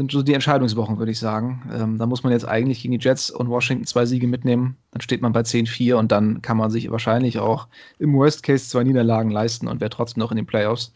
[0.01, 1.71] sind so die Entscheidungswochen, würde ich sagen.
[1.75, 4.79] Ähm, da muss man jetzt eigentlich gegen die Jets und Washington zwei Siege mitnehmen.
[4.93, 7.69] Dann steht man bei 10-4 und dann kann man sich wahrscheinlich auch
[7.99, 10.95] im Worst Case zwei Niederlagen leisten und wäre trotzdem noch in den Playoffs.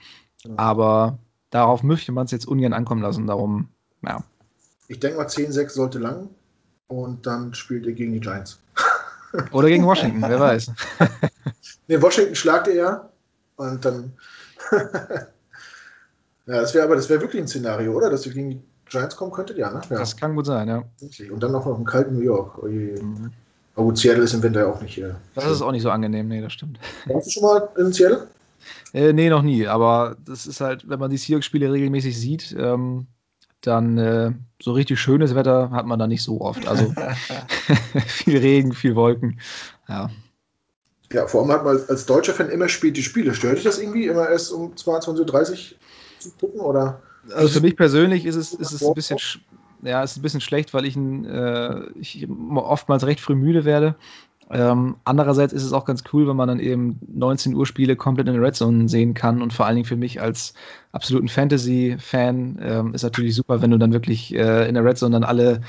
[0.57, 1.19] Aber
[1.51, 3.27] darauf möchte man es jetzt ungern ankommen lassen.
[3.27, 3.69] Darum,
[4.03, 4.25] ja.
[4.89, 6.31] Ich denke mal, 10-6 sollte lang
[6.87, 8.59] und dann spielt ihr gegen die Giants.
[9.53, 10.71] Oder gegen Washington, wer weiß.
[11.89, 13.11] nee, Washington schlagt ihr ja
[13.57, 14.15] und dann.
[14.73, 15.27] ja,
[16.47, 18.09] das wäre aber das wäre wirklich ein Szenario, oder?
[18.09, 18.63] Dass wir gegen die
[18.95, 19.81] Giants kommen könntet, ja, ne?
[19.91, 19.99] Ja.
[19.99, 20.85] Das kann gut sein, ja.
[21.31, 22.63] Und dann noch im kalten New York.
[22.63, 23.33] Mhm.
[23.75, 24.99] Aber gut, Seattle ist im Winter ja auch nicht.
[24.99, 26.79] Äh, das ist auch nicht so angenehm, nee, das stimmt.
[27.07, 28.29] Warst du schon mal in Seattle?
[28.93, 29.67] Äh, nee, noch nie.
[29.67, 33.07] Aber das ist halt, wenn man die Seahawks-Spiele regelmäßig sieht, ähm,
[33.61, 36.69] dann äh, so richtig schönes Wetter hat man da nicht so oft.
[36.69, 36.95] Also
[38.07, 39.41] viel Regen, viel Wolken.
[39.89, 40.11] Ja.
[41.13, 43.35] Ja, vor allem hat man als deutscher Fan immer spät die Spiele.
[43.35, 45.57] Stört dich das irgendwie, immer erst um 22.30 Uhr
[46.19, 46.61] zu gucken?
[46.61, 47.01] Oder?
[47.35, 49.19] Also für mich persönlich ist es, ist es ein bisschen,
[49.83, 53.97] ja, ist ein bisschen schlecht, weil ich, äh, ich oftmals recht früh müde werde.
[54.51, 58.29] Ähm, andererseits ist es auch ganz cool, wenn man dann eben 19 Uhr Spiele komplett
[58.29, 60.55] in der Red Zone sehen kann und vor allen Dingen für mich als
[60.93, 65.13] absoluten Fantasy-Fan ähm, ist natürlich super, wenn du dann wirklich äh, in der Red Zone
[65.13, 65.63] dann alle,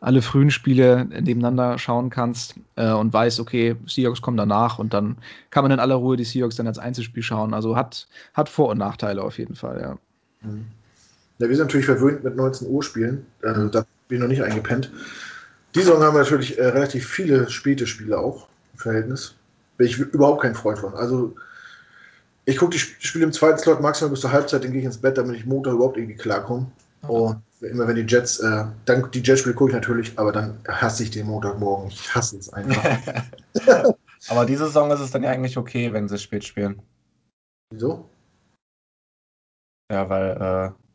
[0.00, 5.16] alle frühen Spiele nebeneinander schauen kannst äh, und weißt, okay, Seahawks kommen danach und dann
[5.50, 7.54] kann man in aller Ruhe die Seahawks dann als Einzelspiel schauen.
[7.54, 9.98] Also hat, hat Vor- und Nachteile auf jeden Fall, ja.
[10.48, 10.66] Mhm.
[11.38, 13.26] Ja, wir sind natürlich verwöhnt mit 19 Uhr Spielen.
[13.42, 14.90] Also, da bin ich noch nicht eingepennt.
[15.74, 19.34] Die Saison haben wir natürlich äh, relativ viele späte Spiele auch im Verhältnis.
[19.76, 20.94] Bin ich überhaupt kein Freund von.
[20.94, 21.36] Also
[22.46, 24.98] ich gucke die Spiele im zweiten Slot maximal bis zur Halbzeit, dann gehe ich ins
[24.98, 26.66] Bett, damit ich Montag überhaupt irgendwie klarkomme.
[27.02, 31.02] Und immer wenn die Jets, äh, dann die Jets-Spiele gucke ich natürlich, aber dann hasse
[31.02, 31.90] ich den Montagmorgen.
[31.90, 32.84] Ich hasse es einfach.
[34.28, 36.80] aber diese Saison ist es dann ja eigentlich okay, wenn sie spät spielen.
[37.70, 38.08] Wieso?
[39.92, 40.87] Ja, weil äh,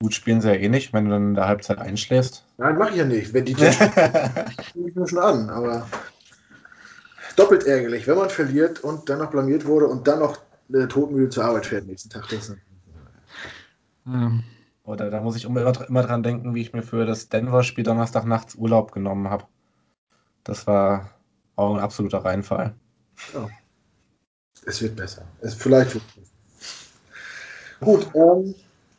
[0.00, 2.44] Gut spielen sie ja eh nicht, wenn du dann in der Halbzeit einschläfst.
[2.58, 3.32] Nein, mache ich ja nicht.
[3.32, 3.54] Wenn die
[4.68, 5.48] spielen, ich mir schon an.
[5.48, 5.86] Aber
[7.36, 11.30] doppelt ärgerlich, wenn man verliert und dann noch blamiert wurde und dann noch eine Totmühle
[11.30, 12.28] zur Arbeit fährt nächsten Tag.
[12.28, 12.52] Das
[14.06, 14.32] ja.
[14.84, 18.24] Oder da muss ich immer, immer dran denken, wie ich mir für das Denver-Spiel Donnerstag
[18.24, 19.44] nachts Urlaub genommen habe.
[20.44, 21.10] Das war
[21.56, 22.74] auch ein absoluter Reinfall.
[23.34, 23.48] Ja.
[24.64, 25.22] Es wird besser.
[25.40, 26.32] Es, vielleicht wird es besser.
[27.80, 28.54] Gut, ähm,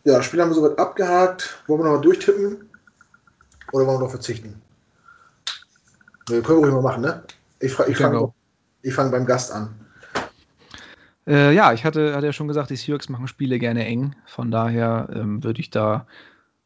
[0.07, 1.61] ja, Spiel haben wir soweit abgehakt.
[1.67, 2.69] Wollen wir noch mal durchtippen?
[3.73, 4.61] Oder wollen wir noch verzichten?
[6.29, 7.23] Wir können ruhig mal machen, ne?
[7.59, 8.31] Ich, ich fange
[8.89, 9.75] fang beim Gast an.
[11.25, 14.15] Äh, ja, ich hatte, hatte ja schon gesagt, die Seahawks machen Spiele gerne eng.
[14.25, 16.07] Von daher ähm, würde ich da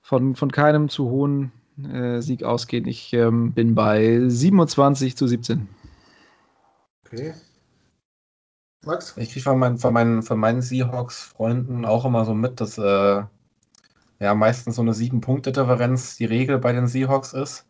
[0.03, 1.51] von, von keinem zu hohen
[1.91, 2.85] äh, Sieg ausgehen.
[2.85, 5.68] Ich ähm, bin bei 27 zu 17.
[7.07, 7.34] Okay.
[8.85, 9.15] Max?
[9.17, 13.23] Ich kriege von, mein, von, meinen, von meinen Seahawks-Freunden auch immer so mit, dass äh,
[14.19, 17.65] ja meistens so eine Sieben-Punkte-Differenz die Regel bei den Seahawks ist.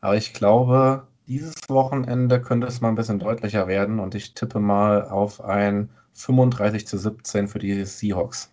[0.00, 4.60] Aber ich glaube, dieses Wochenende könnte es mal ein bisschen deutlicher werden und ich tippe
[4.60, 8.50] mal auf ein 35 zu 17 für die Seahawks.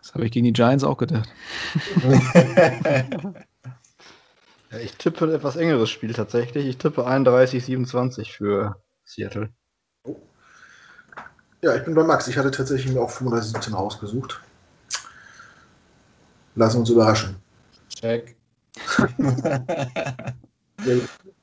[0.00, 1.28] Das habe ich gegen die Giants auch gedacht.
[4.70, 6.66] ja, ich tippe ein etwas engeres Spiel tatsächlich.
[6.66, 9.50] Ich tippe 31-27 für Seattle.
[11.66, 12.28] Ja, ich bin bei Max.
[12.28, 14.40] Ich hatte tatsächlich mir auch 35-17 rausgesucht.
[16.54, 17.34] Lassen uns überraschen.
[17.88, 18.36] Check.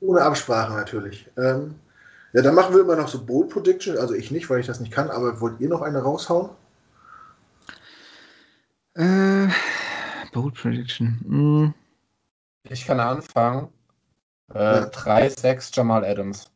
[0.00, 1.28] Ohne Absprache natürlich.
[1.36, 1.74] Ähm,
[2.32, 3.98] ja, dann machen wir immer noch so Bold Prediction.
[3.98, 6.48] Also ich nicht, weil ich das nicht kann, aber wollt ihr noch eine raushauen?
[8.94, 9.48] Äh,
[10.32, 11.20] Bold Prediction.
[11.26, 11.74] Mm.
[12.70, 13.68] Ich kann anfangen.
[14.54, 14.84] Äh, ja.
[14.86, 16.50] 3-6 Jamal Adams.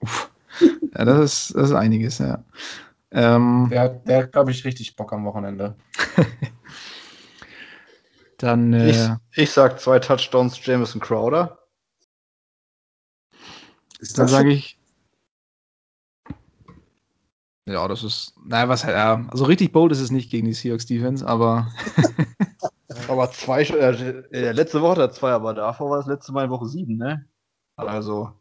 [0.00, 0.30] Uff.
[0.96, 2.44] Ja, das ist, das ist einiges, ja.
[3.10, 5.76] Ähm, der, der hat, glaube ich, richtig Bock am Wochenende.
[8.38, 8.72] Dann.
[8.72, 11.58] Äh, ich, ich sag zwei Touchdowns Jameson Crowder.
[14.16, 14.78] dann sage ich.
[17.66, 18.34] Ja, das ist.
[18.44, 18.96] Naja, was halt.
[18.96, 21.72] Ja, also richtig bold ist es nicht gegen die Seahawks Defense, aber.
[23.08, 23.62] aber zwei.
[23.62, 26.96] Äh, äh, letzte Woche hat zwei, aber davor war das letzte Mal in Woche sieben,
[26.96, 27.24] ne?
[27.76, 28.32] Also.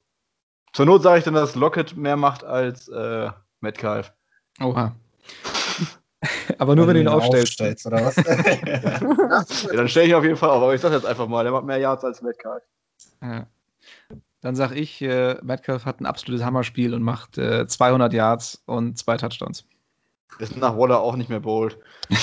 [0.74, 3.30] Zur Not sage ich dann, dass Lockett mehr macht als äh,
[3.60, 4.14] Metcalf.
[4.60, 4.96] Oha.
[6.60, 7.60] Aber nur, wenn, wenn du ihn aufstellst.
[7.62, 8.16] aufstellst oder was?
[9.66, 10.62] ja, dann stelle ich ihn auf jeden Fall auf.
[10.62, 12.64] Aber ich sage jetzt einfach mal, der macht mehr Yards als Metcalf.
[13.22, 13.48] Ja.
[14.42, 18.98] Dann sage ich, äh, Metcalf hat ein absolutes Hammerspiel und macht äh, 200 Yards und
[18.98, 19.66] zwei Touchdowns.
[20.40, 21.78] Ist nach Waller auch nicht mehr bold.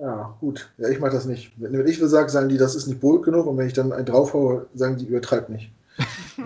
[0.00, 0.72] ja, gut.
[0.78, 1.52] Ja, ich mache das nicht.
[1.56, 3.92] Wenn ich will sagen, sagen die, das ist nicht bold genug und wenn ich dann
[3.92, 5.70] einen draufhaue, sagen die, übertreibt nicht.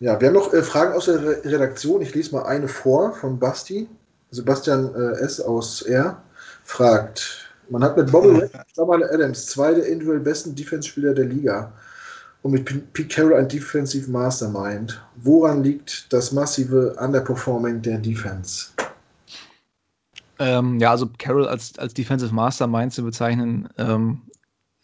[0.00, 2.02] ja, wir haben noch äh, Fragen aus der Re Redaktion.
[2.02, 3.88] Ich lese mal eine vor von Basti.
[4.30, 5.40] Sebastian äh, S.
[5.40, 6.22] aus R.
[6.64, 8.46] fragt, man hat mit Bobby
[8.76, 11.72] Jamal Adams zwei der individuell besten Defense-Spieler der Liga
[12.42, 15.00] und mit Pete Carroll ein Defensive Mastermind.
[15.16, 18.68] Woran liegt das massive Underperforming der Defense?
[20.38, 24.22] Ähm, ja, also Carroll als, als Defensive Mastermind zu bezeichnen, ähm,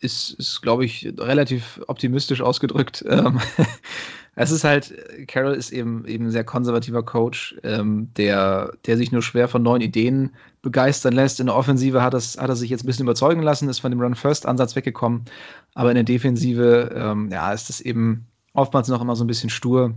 [0.01, 3.05] ist, ist glaube ich, relativ optimistisch ausgedrückt.
[3.09, 3.41] Ähm,
[4.37, 4.93] es ist halt,
[5.29, 9.63] Carroll ist eben eben ein sehr konservativer Coach, ähm, der, der sich nur schwer von
[9.63, 11.39] neuen Ideen begeistern lässt.
[11.39, 13.93] In der Offensive hat, das, hat er sich jetzt ein bisschen überzeugen lassen, ist von
[13.93, 15.27] dem Run-First-Ansatz weggekommen.
[15.75, 19.51] Aber in der Defensive, ähm, ja, ist es eben oftmals noch immer so ein bisschen
[19.51, 19.95] stur.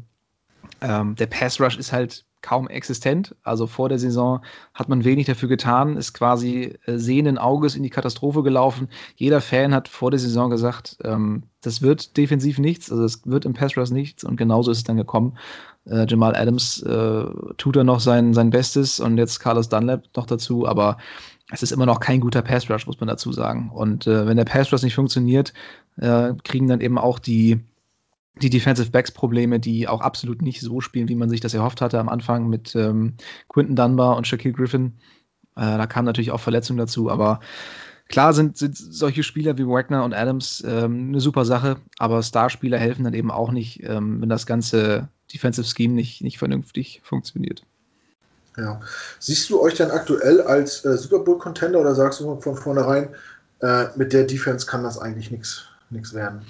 [0.81, 3.35] Ähm, der Pass-Rush ist halt kaum existent.
[3.43, 4.41] Also vor der Saison
[4.73, 8.89] hat man wenig dafür getan, ist quasi äh, sehenden Auges in die Katastrophe gelaufen.
[9.15, 13.45] Jeder Fan hat vor der Saison gesagt, ähm, das wird defensiv nichts, also es wird
[13.45, 15.38] im Pass Rush nichts und genauso ist es dann gekommen.
[15.85, 17.26] Äh, Jamal Adams äh,
[17.57, 20.97] tut er noch sein, sein Bestes und jetzt Carlos Dunlap noch dazu, aber
[21.51, 23.72] es ist immer noch kein guter Pass Rush, muss man dazu sagen.
[23.73, 25.53] Und äh, wenn der Pass Rush nicht funktioniert,
[25.97, 27.59] äh, kriegen dann eben auch die
[28.41, 31.81] die Defensive Backs Probleme, die auch absolut nicht so spielen, wie man sich das erhofft
[31.81, 33.14] hatte am Anfang mit ähm,
[33.49, 34.93] Quinton Dunbar und Shaquille Griffin.
[35.55, 37.39] Äh, da kamen natürlich auch Verletzungen dazu, aber
[38.09, 42.77] klar sind, sind solche Spieler wie Wagner und Adams ähm, eine super Sache, aber Starspieler
[42.77, 47.64] helfen dann eben auch nicht, ähm, wenn das ganze Defensive Scheme nicht, nicht vernünftig funktioniert.
[48.57, 48.80] Ja.
[49.19, 53.09] Siehst du euch dann aktuell als äh, Super Bowl Contender oder sagst du von vornherein,
[53.61, 55.68] äh, mit der Defense kann das eigentlich nichts
[56.14, 56.41] werden?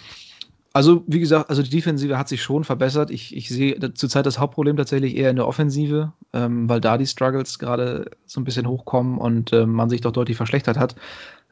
[0.74, 3.10] Also, wie gesagt, also die Defensive hat sich schon verbessert.
[3.10, 7.08] Ich, ich sehe zurzeit das Hauptproblem tatsächlich eher in der Offensive, ähm, weil da die
[7.08, 10.96] Struggles gerade so ein bisschen hochkommen und äh, man sich doch deutlich verschlechtert hat.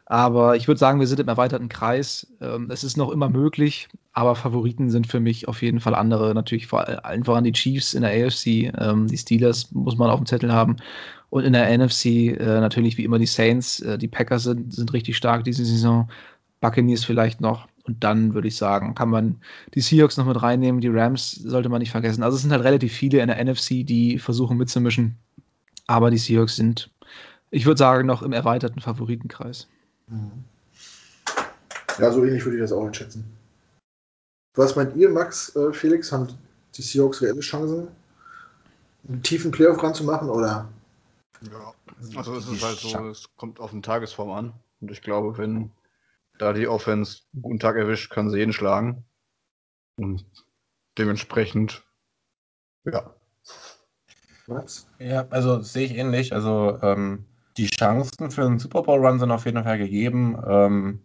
[0.07, 2.27] Aber ich würde sagen, wir sind im erweiterten Kreis.
[2.39, 6.35] Ähm, es ist noch immer möglich, aber Favoriten sind für mich auf jeden Fall andere.
[6.35, 8.71] Natürlich vor allen voran die Chiefs in der AFC.
[8.79, 10.77] Ähm, die Steelers muss man auf dem Zettel haben.
[11.31, 13.79] Und in der NFC äh, natürlich wie immer die Saints.
[13.79, 16.09] Äh, die Packers sind, sind richtig stark diese Saison.
[16.61, 17.67] Buccaneers vielleicht noch.
[17.85, 19.39] Und dann würde ich sagen, kann man
[19.75, 22.23] die Seahawks noch mit reinnehmen, die Rams sollte man nicht vergessen.
[22.23, 25.15] Also es sind halt relativ viele in der NFC, die versuchen mitzumischen.
[25.87, 26.89] Aber die Seahawks sind,
[27.51, 29.67] ich würde sagen, noch im erweiterten Favoritenkreis.
[30.07, 30.31] Mhm.
[31.99, 33.23] Ja, so ähnlich würde ich das auch einschätzen.
[34.55, 36.11] Was meint ihr, Max, äh, Felix?
[36.11, 36.27] Haben
[36.75, 37.87] die Seahawks reelle Chancen,
[39.07, 40.67] einen tiefen Playoff ranzumachen oder?
[41.51, 41.73] Ja,
[42.15, 44.53] also es ist halt so, es kommt auf den Tagesform an.
[44.81, 45.71] Und ich glaube, wenn
[46.37, 49.05] da die Offense einen guten Tag erwischt, kann sie jeden schlagen.
[49.97, 50.25] Und
[50.97, 51.83] dementsprechend,
[52.85, 53.15] ja.
[54.47, 54.87] Was?
[54.99, 56.33] Ja, also sehe ich ähnlich.
[56.33, 57.25] Also ähm,
[57.57, 60.37] die Chancen für einen Super Bowl Run sind auf jeden Fall gegeben.
[60.47, 61.01] Ähm,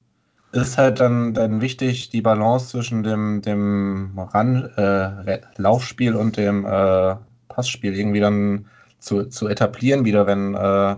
[0.52, 6.66] ist halt dann, dann wichtig, die Balance zwischen dem, dem Run, äh, Laufspiel und dem
[6.66, 7.16] äh,
[7.48, 8.66] Passspiel irgendwie dann
[8.98, 10.92] zu, zu etablieren, wieder wenn äh,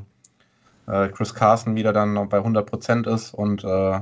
[0.87, 4.01] äh Chris Carson wieder dann bei 100% ist und äh,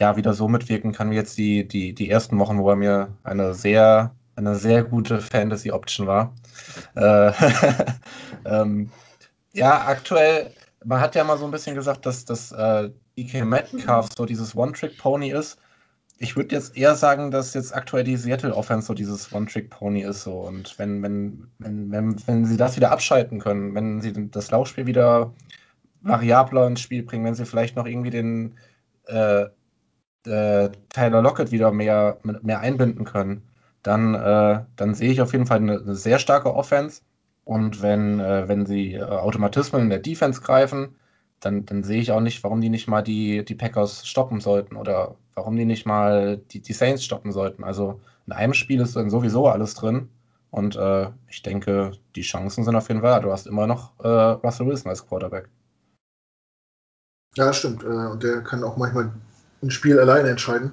[0.00, 3.08] ja, wieder so mitwirken kann wie jetzt die, die, die ersten Wochen, wo er mir
[3.24, 6.34] eine sehr, eine sehr gute Fantasy-Option war.
[6.94, 7.32] Äh,
[8.44, 8.90] ähm,
[9.52, 10.52] ja, aktuell,
[10.84, 14.54] man hat ja mal so ein bisschen gesagt, dass das äh, DK Metcalf so dieses
[14.54, 15.58] One-Trick-Pony ist.
[16.20, 20.22] Ich würde jetzt eher sagen, dass jetzt aktuell die Seattle Offense so dieses One-Trick-Pony ist.
[20.22, 20.40] So.
[20.40, 24.86] Und wenn, wenn, wenn, wenn, wenn sie das wieder abschalten können, wenn sie das Laufspiel
[24.86, 25.32] wieder
[26.00, 28.54] variabler ins Spiel bringen, wenn sie vielleicht noch irgendwie den
[29.06, 29.46] äh,
[30.26, 33.42] äh, Tyler Lockett wieder mehr, mehr einbinden können,
[33.82, 37.02] dann, äh, dann sehe ich auf jeden Fall eine, eine sehr starke Offense.
[37.44, 40.96] Und wenn, äh, wenn sie äh, Automatismen in der Defense greifen,
[41.40, 44.76] dann, dann sehe ich auch nicht, warum die nicht mal die, die Packers stoppen sollten
[44.76, 47.64] oder warum die nicht mal die, die Saints stoppen sollten.
[47.64, 50.10] Also in einem Spiel ist dann sowieso alles drin.
[50.50, 53.20] Und äh, ich denke, die Chancen sind auf jeden Fall.
[53.20, 55.48] Du hast immer noch äh, Russell Wilson als Quarterback.
[57.36, 57.84] Ja, stimmt.
[57.84, 59.12] Äh, und der kann auch manchmal
[59.62, 60.72] ein Spiel alleine entscheiden.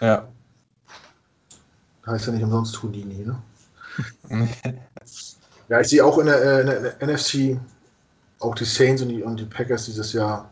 [0.00, 0.28] Ja.
[2.06, 3.40] Heißt ja nicht umsonst Houdini, ne?
[5.68, 7.60] ja, ich sehe auch in der, äh, in der, NFC
[8.40, 10.50] auch die Saints und die, und die Packers dieses Jahr.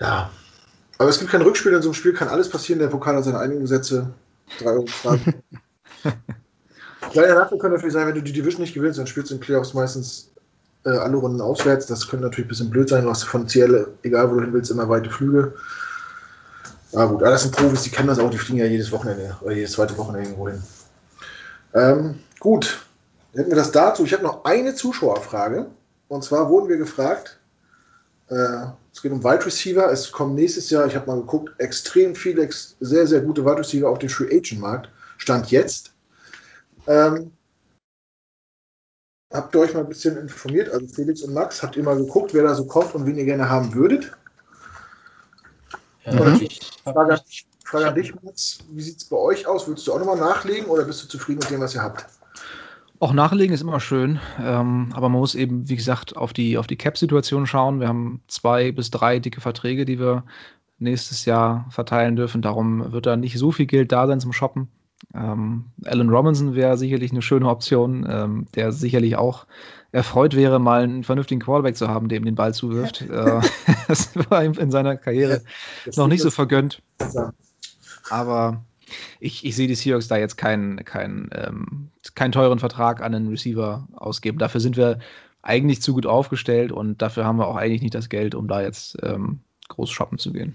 [0.00, 0.30] Ja.
[0.98, 2.80] Aber es gibt kein Rückspiel, in so einem Spiel kann alles passieren.
[2.80, 4.12] Der Pokal hat seine eigenen Gesetze.
[4.58, 5.42] Drei Euro Fragen.
[7.10, 9.40] Kleiner Nachteil könnte natürlich sein, wenn du die Division nicht gewinnst, dann spielst du in
[9.40, 10.30] Playoffs meistens
[10.84, 11.86] äh, alle Runden auswärts.
[11.86, 13.04] Das könnte natürlich ein bisschen blöd sein.
[13.04, 15.54] Du hast von Ciel, egal wo du hin willst, immer weite Flüge.
[16.92, 19.36] Ja gut, aber das sind Profis, die kennen das auch, die fliegen ja jedes Wochenende
[19.40, 20.62] oder jedes zweite Wochenende irgendwo hin.
[21.74, 22.86] Ähm, gut,
[23.32, 24.04] hätten wir das dazu.
[24.04, 25.70] Ich habe noch eine Zuschauerfrage.
[26.08, 27.40] Und zwar wurden wir gefragt,
[28.28, 29.90] äh, es geht um Wide Receiver.
[29.90, 32.48] Es kommen nächstes Jahr, ich habe mal geguckt, extrem viele,
[32.80, 34.90] sehr, sehr gute Wide Receiver auf den Free Agent Markt.
[35.16, 35.94] Stand jetzt.
[36.86, 37.32] Ähm,
[39.32, 40.68] habt ihr euch mal ein bisschen informiert?
[40.68, 43.24] Also Felix und Max, habt ihr mal geguckt, wer da so kommt und wen ihr
[43.24, 44.12] gerne haben würdet?
[46.06, 46.48] Mhm.
[46.84, 47.20] Frage,
[47.64, 48.58] Frage an dich, Max.
[48.70, 49.66] Wie sieht es bei euch aus?
[49.66, 52.06] Würdest du auch nochmal nachlegen oder bist du zufrieden mit dem, was ihr habt?
[52.98, 56.68] Auch nachlegen ist immer schön, ähm, aber man muss eben, wie gesagt, auf die, auf
[56.68, 57.80] die Cap-Situation schauen.
[57.80, 60.24] Wir haben zwei bis drei dicke Verträge, die wir
[60.78, 62.42] nächstes Jahr verteilen dürfen.
[62.42, 64.68] Darum wird da nicht so viel Geld da sein zum Shoppen.
[65.14, 69.46] Ähm, Alan Robinson wäre sicherlich eine schöne Option, ähm, der sicherlich auch
[69.92, 73.02] erfreut wäre, mal einen vernünftigen Quarterback zu haben, der ihm den Ball zuwirft.
[73.02, 73.40] äh,
[73.88, 75.42] das war ihm in seiner Karriere
[75.84, 76.82] ja, noch nicht so vergönnt.
[78.10, 78.64] Aber
[79.20, 83.28] ich, ich sehe die Seahawks da jetzt keinen kein, ähm, kein teuren Vertrag an einen
[83.28, 84.38] Receiver ausgeben.
[84.38, 84.98] Dafür sind wir
[85.42, 88.62] eigentlich zu gut aufgestellt und dafür haben wir auch eigentlich nicht das Geld, um da
[88.62, 90.54] jetzt ähm, groß shoppen zu gehen.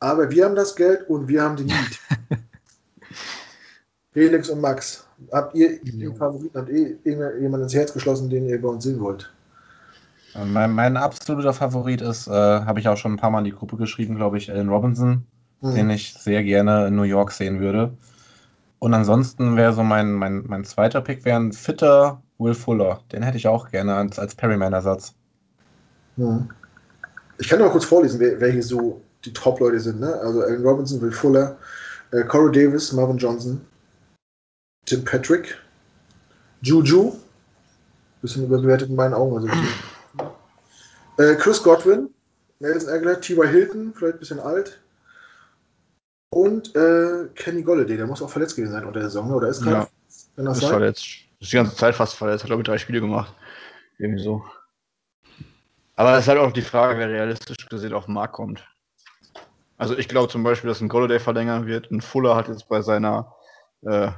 [0.00, 2.00] Aber wir haben das Geld und wir haben die Need.
[4.12, 8.60] Felix und Max, habt ihr den Favoriten, habt ihr jemanden ins Herz geschlossen, den ihr
[8.60, 9.32] bei uns sehen wollt?
[10.44, 13.52] Mein, mein absoluter Favorit ist, äh, habe ich auch schon ein paar Mal in die
[13.52, 15.24] Gruppe geschrieben, glaube ich, Alan Robinson,
[15.60, 15.74] mhm.
[15.74, 17.92] den ich sehr gerne in New York sehen würde.
[18.80, 23.00] Und ansonsten wäre so mein, mein, mein zweiter Pick wäre ein fitter Will Fuller.
[23.12, 25.14] Den hätte ich auch gerne als, als Perryman-Ersatz.
[26.16, 26.48] Mhm.
[27.38, 30.00] Ich kann noch kurz vorlesen, wer, wer hier so die Top-Leute sind.
[30.00, 30.12] Ne?
[30.14, 31.56] Also Alan Robinson, Will Fuller,
[32.10, 33.60] äh, Corey Davis, Marvin Johnson,
[34.86, 35.56] Tim Patrick,
[36.60, 37.12] Juju,
[38.20, 39.48] bisschen überbewertet in meinen Augen, also
[41.18, 42.10] äh, Chris Godwin,
[42.58, 43.48] Nelson Aguilar, T.Y.
[43.48, 44.80] Hilton, vielleicht ein bisschen alt.
[46.30, 49.62] Und äh, Kenny Golladay, der muss auch verletzt gewesen sein unter der Saison, oder ist
[49.62, 49.88] gerade?
[50.36, 50.70] Ja, ist sein?
[50.70, 51.04] verletzt.
[51.40, 53.32] Ist die ganze Zeit fast verletzt, hat glaube ich drei Spiele gemacht.
[53.98, 54.42] Irgendwie so.
[55.96, 58.66] Aber es ist halt auch die Frage, wer realistisch gesehen auf den Markt kommt.
[59.76, 61.90] Also ich glaube zum Beispiel, dass ein Golladay verlängern wird.
[61.90, 63.34] Ein Fuller hat jetzt bei seiner
[63.82, 64.08] äh,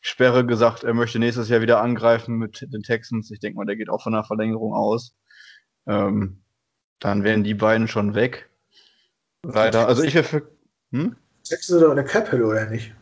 [0.00, 3.30] Sperre gesagt, er möchte nächstes Jahr wieder angreifen mit den Texans.
[3.30, 5.14] Ich denke mal, der geht auch von einer Verlängerung aus.
[5.86, 6.42] Ähm,
[7.00, 8.48] dann wären die beiden schon weg.
[9.42, 9.86] Leider.
[9.86, 10.50] Also ich wäre für.
[10.92, 11.16] Hm?
[11.44, 12.92] Texans sind doch eine cap oder nicht?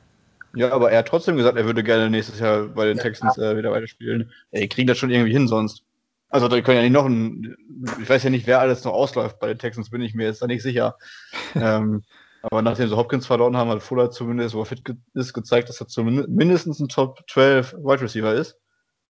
[0.54, 3.36] Ja, aber er hat trotzdem gesagt, er würde gerne nächstes Jahr bei den ja, Texans
[3.36, 4.32] äh, wieder weiterspielen.
[4.52, 5.82] Ey, kriegen das schon irgendwie hin sonst.
[6.28, 7.56] Also da können ja nicht noch ein.
[8.00, 10.42] Ich weiß ja nicht, wer alles noch ausläuft bei den Texans, bin ich mir jetzt
[10.42, 10.96] da nicht sicher.
[11.54, 12.04] ähm,
[12.42, 14.82] aber nachdem sie Hopkins verloren haben, hat Fuller zumindest, wo er fit
[15.14, 18.58] ist, gezeigt, dass er zumindest ein Top 12 Wide Receiver ist.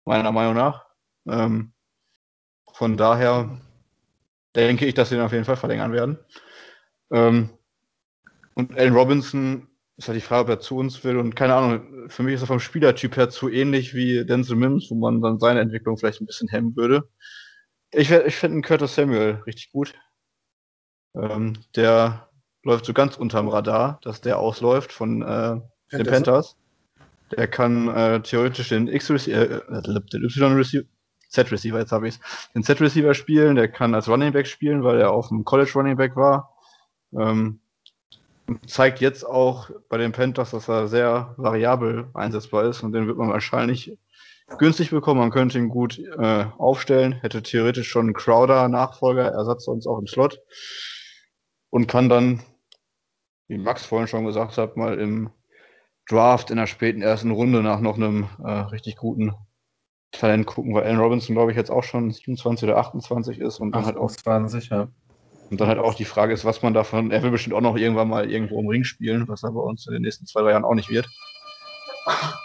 [0.05, 0.87] Meiner Meinung nach.
[1.29, 1.73] Ähm,
[2.73, 3.61] von daher
[4.55, 6.19] denke ich, dass sie ihn auf jeden Fall verlängern werden.
[7.11, 7.51] Ähm,
[8.55, 11.19] und Allen Robinson ist halt die Frage, ob er zu uns will.
[11.19, 14.91] Und keine Ahnung, für mich ist er vom Spielertyp her zu ähnlich wie Denzel Mims,
[14.91, 17.09] wo man dann seine Entwicklung vielleicht ein bisschen hemmen würde.
[17.91, 19.95] Ich, ich finde Curtis Samuel richtig gut.
[21.15, 22.29] Ähm, der
[22.67, 25.61] läuft so ganz unterm Radar, dass der ausläuft von äh,
[25.93, 26.57] den Panthers.
[27.37, 29.83] Der kann äh, theoretisch den X-Receiver, äh,
[30.13, 30.85] den Y-Receiver,
[31.29, 33.55] Z-Receiver, jetzt habe ich es, den Z-Receiver spielen.
[33.55, 36.57] Der kann als Running Back spielen, weil er auf dem College Running Back war.
[37.17, 37.61] Ähm,
[38.67, 43.17] zeigt jetzt auch bei den Panthers, dass er sehr variabel einsetzbar ist und den wird
[43.17, 43.97] man wahrscheinlich
[44.59, 45.21] günstig bekommen.
[45.21, 50.07] Man könnte ihn gut äh, aufstellen, hätte theoretisch schon einen Crowder-Nachfolger, Ersatz sonst auch im
[50.09, 50.41] Slot
[51.71, 52.43] und kann dann
[53.49, 55.31] wie Max vorhin schon gesagt hat, mal im
[56.09, 59.35] Draft in der späten ersten Runde nach noch einem äh, richtig guten
[60.13, 63.73] Talent gucken, weil Allen Robinson, glaube ich, jetzt auch schon 27 oder 28 ist und
[63.73, 64.89] dann 28, halt auch 20, ja.
[65.51, 67.77] Und dann halt auch die Frage ist, was man davon, er will bestimmt auch noch
[67.77, 70.51] irgendwann mal irgendwo im Ring spielen, was er bei uns in den nächsten zwei, drei
[70.51, 71.09] Jahren auch nicht wird.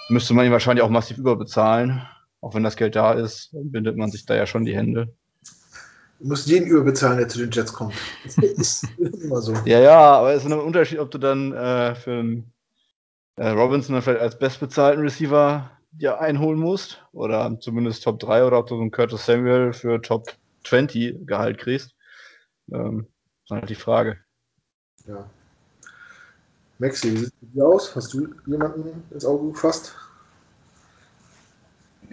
[0.09, 2.01] Müsste man ihn wahrscheinlich auch massiv überbezahlen.
[2.41, 5.15] Auch wenn das Geld da ist, dann bindet man sich da ja schon die Hände.
[6.21, 7.95] Du musst jeden überbezahlen, der zu den Jets kommt.
[8.23, 9.53] Das ist immer so.
[9.65, 12.53] Ja, ja, aber es ist ein Unterschied, ob du dann äh, für einen
[13.37, 18.59] äh, Robinson dann vielleicht als bestbezahlten Receiver dir einholen musst oder zumindest Top 3 oder
[18.59, 20.31] ob du so einen Curtis Samuel für Top
[20.63, 21.95] 20 Gehalt kriegst.
[22.71, 23.07] Ähm,
[23.47, 24.17] das ist halt die Frage.
[25.07, 25.27] Ja.
[26.77, 27.95] Maxi, wie sieht es aus?
[27.95, 29.95] Hast du jemanden ins Auge gefasst?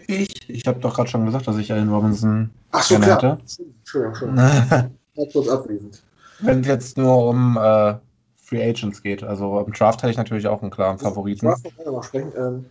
[0.07, 0.38] Ich?
[0.49, 3.17] Ich habe doch gerade schon gesagt, dass ich Allen Robinson Ach so, klar.
[3.17, 3.39] Hatte.
[3.81, 4.97] Entschuldigung, Entschuldigung.
[5.33, 6.03] kurz abwesend.
[6.41, 7.95] Wenn es jetzt nur um äh,
[8.37, 11.47] Free Agents geht, also im Draft hätte ich natürlich auch einen klaren Favoriten.
[11.47, 12.33] Draft noch mal sprechen.
[12.37, 12.67] Ähm,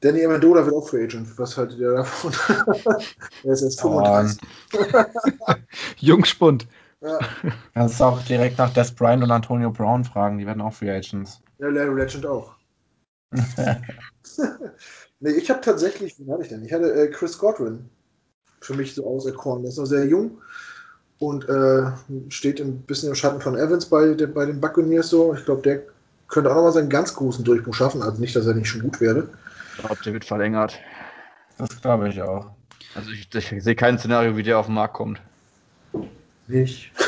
[0.00, 1.38] Danny Amendola wird auch Free Agent.
[1.38, 2.32] Was haltet ihr davon?
[3.44, 4.40] er ist jetzt 35.
[4.74, 5.54] Oh,
[5.98, 6.68] Jungspund.
[7.00, 7.18] Ja.
[7.74, 10.38] Kannst auch direkt nach Des Bryant und Antonio Brown fragen.
[10.38, 11.40] Die werden auch Free Agents.
[11.58, 12.54] Ja, Larry Legend auch.
[15.20, 16.64] nee, ich habe tatsächlich, wie hatte ich denn?
[16.64, 17.88] Ich hatte äh, Chris Godwin
[18.60, 19.62] für mich so auserkoren.
[19.62, 20.38] Der ist noch sehr jung
[21.18, 21.90] und äh,
[22.28, 25.34] steht ein bisschen im Schatten von Evans bei, der, bei den Buccaneers so.
[25.34, 25.82] Ich glaube, der
[26.28, 28.02] könnte auch nochmal seinen ganz großen Durchbruch schaffen.
[28.02, 29.28] Also nicht, dass er nicht schon gut wäre.
[29.76, 30.78] Ich glaube, der wird verlängert.
[31.58, 32.50] Das glaube ich auch.
[32.94, 35.20] Also ich, ich, sehe kein Szenario, wie der auf den Markt kommt.
[36.46, 36.92] Nicht.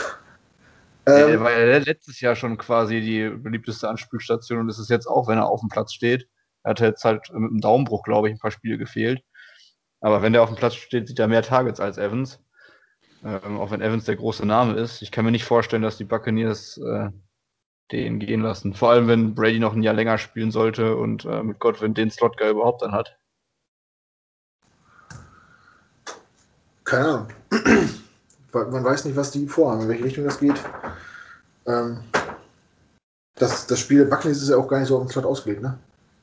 [1.06, 5.06] Der ähm, war ja letztes Jahr schon quasi die beliebteste Anspielstation und ist es jetzt
[5.06, 6.28] auch, wenn er auf dem Platz steht.
[6.68, 9.22] Er hat jetzt halt mit einem Daumenbruch, glaube ich, ein paar Spiele gefehlt.
[10.02, 12.40] Aber wenn der auf dem Platz steht, sieht er mehr Targets als Evans.
[13.24, 15.00] Ähm, auch wenn Evans der große Name ist.
[15.00, 17.08] Ich kann mir nicht vorstellen, dass die Buccaneers äh,
[17.90, 18.74] den gehen lassen.
[18.74, 22.10] Vor allem, wenn Brady noch ein Jahr länger spielen sollte und äh, mit Godwin den
[22.10, 23.16] Slot-Guy überhaupt dann hat.
[26.84, 27.28] Keine Ahnung.
[28.52, 30.62] Man weiß nicht, was die vorhaben, in welche Richtung das geht.
[31.66, 32.00] Ähm,
[33.36, 35.62] das, das Spiel der Buccaneers ist ja auch gar nicht so auf den Slot ausgelegt,
[35.62, 35.78] ne?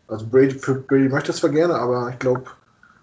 [0.07, 2.43] Also Brady, für Brady möchte das zwar gerne, aber ich glaube,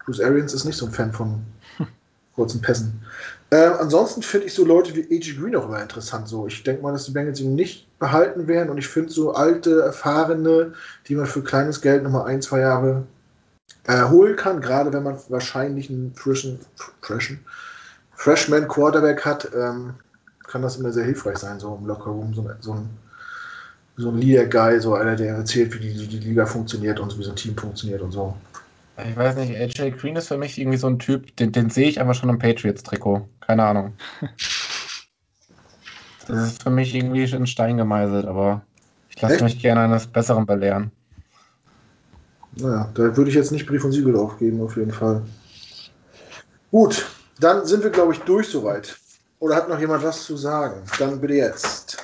[0.05, 1.43] Bruce Arians ist nicht so ein Fan von
[2.35, 3.03] kurzen Pässen.
[3.51, 5.35] Äh, ansonsten finde ich so Leute wie A.G.
[5.35, 6.29] Green auch immer interessant.
[6.29, 6.47] So.
[6.47, 9.83] Ich denke mal, dass die Bengals ihn nicht behalten werden und ich finde so alte,
[9.83, 10.73] erfahrene,
[11.07, 13.05] die man für kleines Geld nochmal ein, zwei Jahre
[13.85, 16.61] äh, holen kann, gerade wenn man wahrscheinlich einen frischen,
[17.01, 17.41] frischen
[18.15, 19.95] Freshman Quarterback hat, ähm,
[20.47, 22.91] kann das immer sehr hilfreich sein, so im Lockerroom, so, so ein
[23.97, 27.31] so ein Leader-Guy, so einer, der erzählt, wie die, die Liga funktioniert und wie so
[27.31, 28.35] ein Team funktioniert und so.
[28.99, 31.89] Ich weiß nicht, AJ Green ist für mich irgendwie so ein Typ, den, den sehe
[31.89, 33.29] ich einfach schon im Patriots-Trikot.
[33.41, 33.95] Keine Ahnung.
[36.29, 38.63] Das ist für mich irgendwie in Stein gemeißelt, aber
[39.11, 40.93] ich lasse mich gerne eines Besseren belehren.
[42.57, 45.23] Naja, da würde ich jetzt nicht Brief und Siegel aufgeben, auf jeden Fall.
[46.71, 47.07] Gut,
[47.41, 48.97] dann sind wir, glaube ich, durch soweit.
[49.41, 50.83] Oder hat noch jemand was zu sagen?
[50.99, 51.99] Dann bitte jetzt.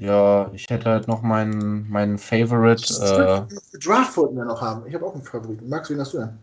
[0.00, 2.92] Ja, ich hätte halt noch meinen, meinen Favorite.
[3.02, 4.86] Äh, Draft wollten wir noch haben.
[4.86, 5.68] Ich habe auch einen Favoriten.
[5.68, 6.38] Max, wen hast du denn?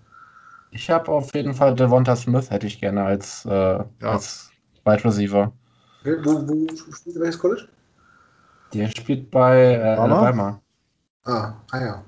[0.72, 3.86] Ich habe auf jeden Fall Devonta Smith, hätte ich gerne als, äh, ja.
[4.02, 4.49] als
[4.84, 5.52] Wide Receiver.
[6.02, 7.68] Okay, wo, wo spielt er welches College?
[8.73, 10.60] Der spielt bei äh, Alabama.
[11.23, 12.03] Ah, ah ja.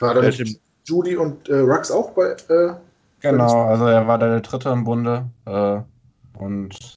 [0.00, 2.36] War da nicht Judy und äh, Rux auch bei.
[2.48, 2.74] Äh,
[3.20, 5.80] genau, also er war da der Dritte im Bunde äh,
[6.38, 6.96] und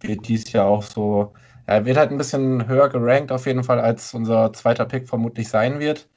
[0.00, 1.32] wird dies Jahr auch so
[1.66, 5.48] er wird halt ein bisschen höher gerankt auf jeden Fall, als unser zweiter Pick vermutlich
[5.48, 6.08] sein wird.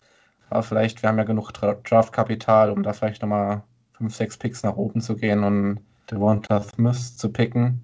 [0.49, 3.63] Aber vielleicht, wir haben ja genug Draftkapital, um da vielleicht nochmal
[3.97, 5.79] 5, 6 Picks nach oben zu gehen und
[6.09, 7.83] Devonta Smith zu picken.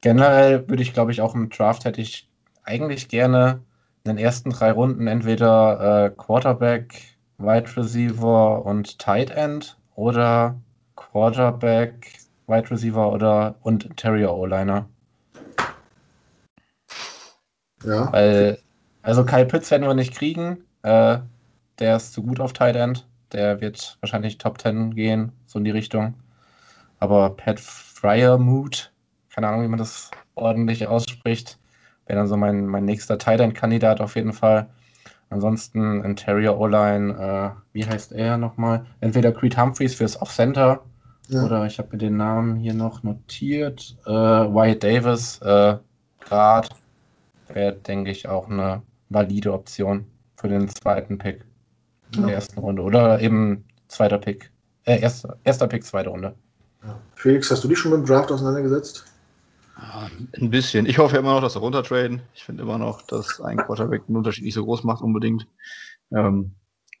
[0.00, 2.28] Generell würde ich, glaube ich, auch im Draft hätte ich
[2.64, 3.60] eigentlich gerne
[4.04, 10.60] in den ersten drei Runden entweder äh, Quarterback, Wide Receiver und Tight End oder
[10.94, 14.88] Quarterback, Wide Receiver oder und Interior O-Liner.
[17.86, 18.12] Ja.
[18.12, 18.58] Weil,
[19.02, 20.58] also Kyle Pitts werden wir nicht kriegen.
[20.82, 21.18] Äh,
[21.78, 23.06] der ist zu gut auf Tight End.
[23.32, 26.14] Der wird wahrscheinlich Top 10 gehen, so in die Richtung.
[26.98, 28.92] Aber Pat Fryermuth,
[29.34, 31.58] keine Ahnung, wie man das ordentlich ausspricht,
[32.06, 34.68] wäre dann so mein, mein nächster Tight End-Kandidat auf jeden Fall.
[35.28, 38.86] Ansonsten Interior O-Line, äh, wie heißt er nochmal?
[39.00, 40.82] Entweder Creed Humphreys fürs Off-Center
[41.28, 41.42] ja.
[41.42, 43.96] oder ich habe mir den Namen hier noch notiert.
[44.06, 45.76] Äh, Wyatt Davis, äh,
[46.20, 46.70] Grad
[47.48, 50.06] wäre, denke ich, auch eine valide Option
[50.36, 51.44] für den zweiten Pick
[52.14, 52.26] in ja.
[52.26, 52.82] der ersten Runde.
[52.82, 54.50] Oder eben zweiter Pick.
[54.84, 56.34] Äh, erster, erster Pick, zweite Runde.
[56.82, 56.98] Ja.
[57.14, 59.04] Felix, hast du dich schon mit dem Draft auseinandergesetzt?
[59.76, 60.08] Ah,
[60.38, 60.86] ein bisschen.
[60.86, 62.22] Ich hoffe immer noch, dass wir runtertraden.
[62.34, 65.46] Ich finde immer noch, dass ein Quarterback den Unterschied nicht so groß macht unbedingt.
[66.12, 66.52] Ähm,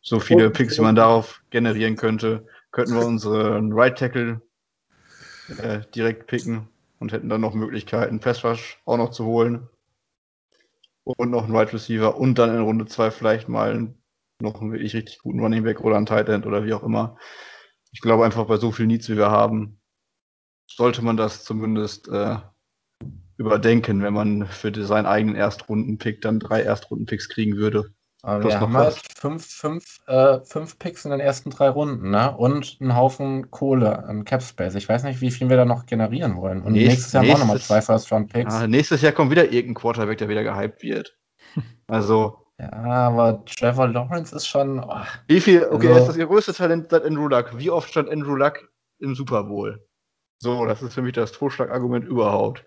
[0.02, 4.42] so viele Picks, wie man darauf generieren könnte, könnten wir unseren Right Tackle
[5.62, 6.68] äh, direkt picken
[6.98, 9.68] und hätten dann noch Möglichkeiten, Pass Rush auch noch zu holen
[11.06, 13.94] und noch einen Wide Receiver und dann in Runde 2 vielleicht mal
[14.40, 17.16] noch einen wirklich richtig guten Running Back oder einen Tight End oder wie auch immer.
[17.92, 19.80] Ich glaube einfach bei so viel Needs, wie wir haben,
[20.68, 22.36] sollte man das zumindest äh,
[23.38, 27.94] überdenken, wenn man für seinen eigenen Erstrunden-Pick dann drei Erstrunden-Picks kriegen würde.
[28.26, 32.36] Aber wir haben halt fünf, fünf, äh, fünf Picks in den ersten drei Runden, ne?
[32.36, 34.74] Und einen Haufen Kohle im Cap Space.
[34.74, 36.62] Ich weiß nicht, wie viel wir da noch generieren wollen.
[36.62, 38.52] Und Nächst, nächstes Jahr haben wir nochmal zwei First-Round-Picks.
[38.52, 41.16] Ja, nächstes Jahr kommt wieder irgendein Quarterback, der wieder gehypt wird.
[41.86, 42.38] Also.
[42.58, 44.80] Ja, aber Trevor Lawrence ist schon.
[44.80, 47.56] Oh, wie viel, okay, also, ist das ihr größtes Talent seit Andrew Luck.
[47.56, 49.86] Wie oft stand Andrew Luck im Super Bowl?
[50.38, 52.64] So, das ist für mich das Totschlagargument überhaupt.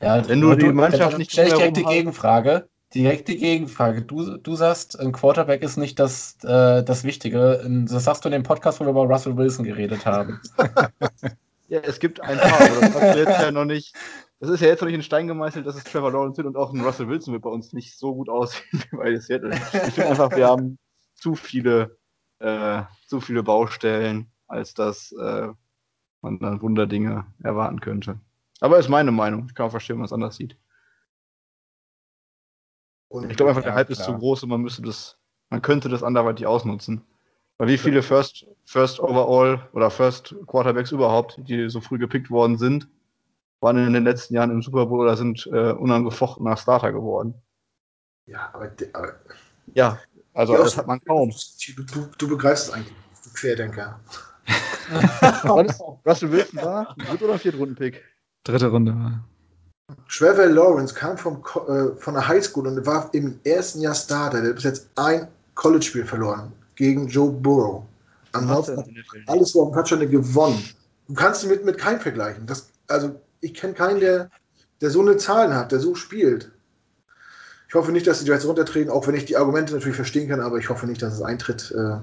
[0.00, 1.32] Ja, wenn du die Mannschaft nicht.
[1.32, 4.02] Stell ich direkt die Gegenfrage Direkt die Gegenfrage.
[4.02, 7.64] Du, du sagst, ein Quarterback ist nicht das, äh, das Wichtige.
[7.88, 10.40] Das sagst du in dem Podcast, wo wir über Russell Wilson geredet haben.
[11.68, 13.94] ja, es gibt ein paar, das hast du jetzt ja noch nicht.
[14.40, 16.56] Das ist ja jetzt noch nicht in Stein gemeißelt, dass es Trevor Lawrence wird und
[16.56, 19.54] auch ein Russell Wilson wird bei uns nicht so gut aussehen wie bei Seattle.
[19.54, 20.78] Ich finde einfach, wir haben
[21.14, 21.96] zu viele,
[22.40, 25.48] äh, zu viele Baustellen, als dass äh,
[26.22, 28.18] man dann Wunderdinge erwarten könnte.
[28.60, 29.46] Aber ist meine Meinung.
[29.46, 30.56] Ich kann auch verstehen, wenn man es anders sieht.
[33.10, 33.98] Und ich glaube einfach, ja, der Hype klar.
[33.98, 35.18] ist zu groß und man müsste das,
[35.50, 37.02] man könnte das anderweitig ausnutzen.
[37.58, 42.56] Weil wie viele First, First Overall oder First Quarterbacks überhaupt, die so früh gepickt worden
[42.56, 42.88] sind,
[43.60, 47.34] waren in den letzten Jahren im Super Bowl oder sind äh, unangefochtener Starter geworden.
[48.26, 49.14] Ja, aber, aber
[49.74, 49.98] ja,
[50.32, 51.34] also das hat man kaum.
[51.76, 54.00] Du, du, du begreifst es eigentlich, du Querdenker.
[56.06, 58.04] Russell Wilson war dritte oder vierte Rundenpick?
[58.44, 59.24] Dritte Runde war.
[60.08, 64.40] Trevor Lawrence kam vom, äh, von der Highschool und war im ersten Jahr Starter.
[64.40, 67.84] Der hat bis jetzt ein College-Spiel verloren gegen Joe Burrow.
[68.32, 68.84] Ansonsten
[69.26, 70.62] alles so hat schon gewonnen.
[71.08, 72.46] Du kannst ihn mit, mit keinem vergleichen.
[72.46, 74.30] Das, also ich kenne keinen, der,
[74.80, 76.50] der so eine Zahlen hat, der so spielt.
[77.68, 80.40] Ich hoffe nicht, dass die jetzt runtertreten, auch wenn ich die Argumente natürlich verstehen kann,
[80.40, 81.72] aber ich hoffe nicht, dass es eintritt.
[81.76, 81.98] Äh.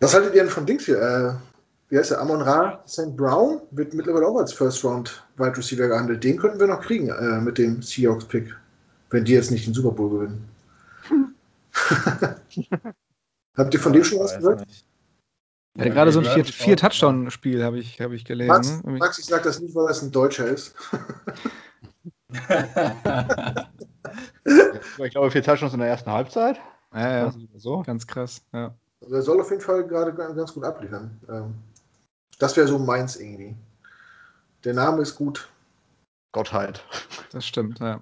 [0.00, 1.00] Was haltet ihr denn von Dings hier?
[1.00, 1.53] Äh,
[1.94, 3.16] wie heißt der, Amon Ra St.
[3.16, 6.24] Brown, wird mittlerweile auch als First Round Wide Receiver gehandelt.
[6.24, 8.52] Den könnten wir noch kriegen äh, mit dem Seahawks Pick,
[9.10, 10.48] wenn die jetzt nicht den Super Bowl gewinnen.
[13.56, 14.66] Habt ihr von ja, dem schon was gehört?
[15.76, 18.80] Ja, gerade so ein vier, vier Touchdown-Spiel habe ich, hab ich gelesen.
[18.82, 18.82] Max?
[18.82, 20.74] Max, ich sage das nicht, weil das ein Deutscher ist.
[24.98, 26.58] ich glaube, vier Touchdowns in der ersten Halbzeit.
[26.92, 27.32] Ja, ja.
[27.54, 27.84] So.
[27.86, 28.74] Ganz krass, ja.
[29.00, 31.20] Also er soll auf jeden Fall gerade ganz gut abliefern.
[31.28, 31.54] Ähm,
[32.38, 33.54] das wäre so meins irgendwie.
[34.64, 35.48] Der Name ist gut.
[36.32, 36.84] Gottheit.
[37.30, 38.00] Das stimmt, ja.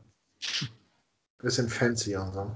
[1.38, 2.50] Bisschen fancy und so.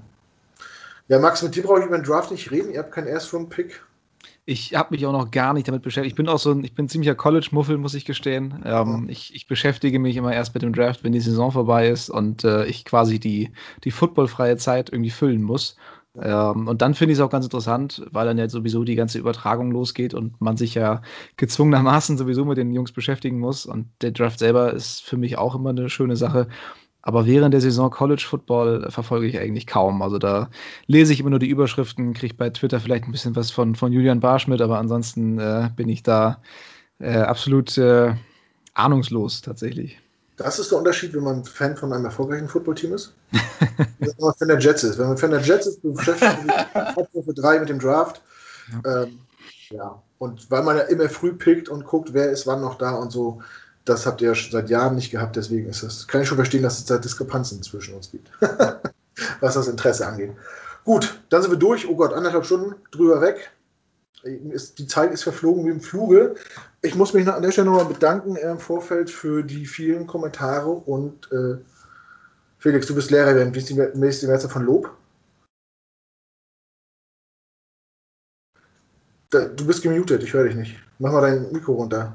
[1.09, 2.73] Ja, Max, mit dir brauche ich über den Draft nicht reden.
[2.73, 3.81] Ihr habt keinen Erstrunden-Pick.
[4.45, 6.13] Ich habe mich auch noch gar nicht damit beschäftigt.
[6.13, 8.63] Ich bin auch so ein, ich bin ziemlicher College-Muffel, muss ich gestehen.
[8.65, 9.09] Ähm, mhm.
[9.09, 12.45] ich, ich, beschäftige mich immer erst mit dem Draft, wenn die Saison vorbei ist und
[12.45, 13.53] äh, ich quasi die,
[13.85, 15.77] die footballfreie Zeit irgendwie füllen muss.
[16.21, 19.19] Ähm, und dann finde ich es auch ganz interessant, weil dann ja sowieso die ganze
[19.19, 21.03] Übertragung losgeht und man sich ja
[21.37, 23.67] gezwungenermaßen sowieso mit den Jungs beschäftigen muss.
[23.67, 26.49] Und der Draft selber ist für mich auch immer eine schöne Sache.
[27.03, 30.03] Aber während der Saison College Football verfolge ich eigentlich kaum.
[30.03, 30.51] Also da
[30.87, 33.93] lese ich immer nur die Überschriften, kriege bei Twitter vielleicht ein bisschen was von, von
[33.93, 36.43] Julian Barsch mit, aber ansonsten äh, bin ich da
[36.99, 38.15] äh, absolut äh,
[38.75, 40.01] ahnungslos tatsächlich.
[40.37, 43.15] Das ist der Unterschied, wenn man Fan von einem erfolgreichen Footballteam ist.
[43.99, 44.99] wenn man Fan der Jets ist.
[44.99, 48.21] Wenn man Fan der Jets ist, beschäftigt man sich für drei mit dem Draft.
[48.85, 49.03] Ja.
[49.03, 49.19] Ähm,
[49.71, 50.03] ja.
[50.19, 53.11] Und weil man ja immer früh pickt und guckt, wer ist wann noch da und
[53.11, 53.43] so,
[53.85, 56.37] das habt ihr ja schon seit Jahren nicht gehabt, deswegen ist das, kann ich schon
[56.37, 58.31] verstehen, dass es da Diskrepanzen zwischen uns gibt,
[59.41, 60.33] was das Interesse angeht.
[60.85, 61.89] Gut, dann sind wir durch.
[61.89, 63.51] Oh Gott, anderthalb Stunden drüber weg
[64.27, 66.35] ist, die Zeit ist verflogen wie im Fluge.
[66.83, 71.31] Ich muss mich an der Stelle nochmal bedanken im Vorfeld für die vielen Kommentare und
[71.33, 71.59] äh,
[72.59, 73.55] Felix, du bist Lehrerin.
[73.55, 74.91] Wie ist die, wie ist die Mehrzahl von Lob?
[79.31, 80.77] Da, du bist gemutet, ich höre dich nicht.
[80.99, 82.15] Mach mal dein Mikro runter.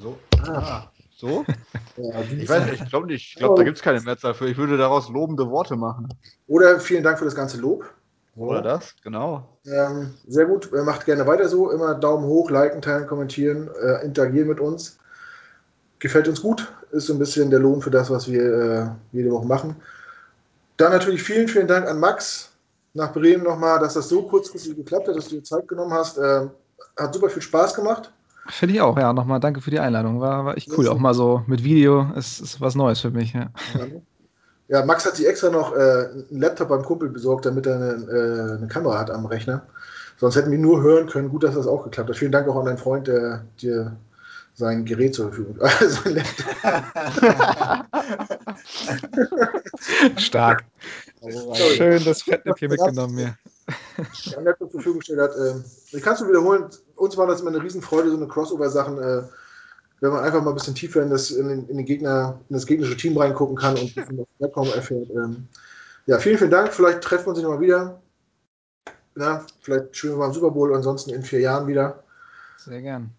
[0.00, 0.18] So.
[0.38, 0.58] Ah.
[0.58, 1.44] ah so?
[1.96, 3.28] Ja, ich weiß ich glaube nicht.
[3.28, 4.48] Ich glaube, da gibt es keine Mehrzahl für.
[4.48, 6.08] Ich würde daraus lobende Worte machen.
[6.48, 7.88] Oder vielen Dank für das ganze Lob.
[8.36, 9.48] Oder das, genau.
[9.64, 11.70] Ähm, sehr gut, macht gerne weiter so.
[11.70, 14.98] Immer Daumen hoch, liken, teilen, kommentieren, äh, interagieren mit uns.
[16.00, 19.30] Gefällt uns gut, ist so ein bisschen der Lohn für das, was wir äh, jede
[19.30, 19.76] Woche machen.
[20.76, 22.50] Dann natürlich vielen, vielen Dank an Max
[22.92, 26.18] nach Bremen nochmal, dass das so kurzfristig geklappt hat, dass du dir Zeit genommen hast.
[26.18, 26.48] Äh,
[26.96, 28.12] hat super viel Spaß gemacht.
[28.48, 29.12] Finde ich auch, ja.
[29.12, 30.20] Nochmal danke für die Einladung.
[30.20, 30.88] War, war echt cool.
[30.88, 33.32] Auch mal so mit Video ist, ist was Neues für mich.
[33.32, 33.50] Ja.
[33.74, 33.86] ja?
[34.68, 37.92] Ja, Max hat sich extra noch äh, einen Laptop beim Kumpel besorgt, damit er eine,
[37.92, 39.66] äh, eine, Kamera hat am Rechner.
[40.16, 41.28] Sonst hätten wir nur hören können.
[41.28, 42.16] Gut, dass das auch geklappt hat.
[42.16, 43.96] Vielen Dank auch an deinen Freund, der dir
[44.54, 46.46] sein Gerät zur Verfügung, äh, sein Laptop.
[50.20, 50.64] Stark.
[51.54, 53.34] Schön das Fettnäpfchen mitgenommen, ja.
[54.36, 55.36] Ein Laptop zur Verfügung gestellt hat.
[55.36, 55.54] Äh,
[55.92, 56.70] ich kann es nur wiederholen.
[56.96, 59.22] Uns war das immer eine Riesenfreude, so eine Crossover-Sachen äh,
[60.04, 62.54] wenn man einfach mal ein bisschen tiefer in das, in den, in den Gegner, in
[62.54, 65.08] das gegnerische Team reingucken kann und was erfährt.
[65.08, 65.48] Ähm,
[66.04, 66.74] ja, vielen, vielen Dank.
[66.74, 68.02] Vielleicht treffen wir uns nochmal wieder.
[69.14, 72.04] Na, vielleicht spielen wir mal im Super Bowl, ansonsten in vier Jahren wieder.
[72.58, 73.12] Sehr gern.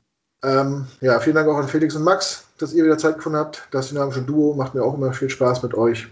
[0.43, 3.67] Ähm, ja, vielen Dank auch an Felix und Max, dass ihr wieder Zeit gefunden habt.
[3.71, 6.07] Das dynamische Duo macht mir auch immer viel Spaß mit euch.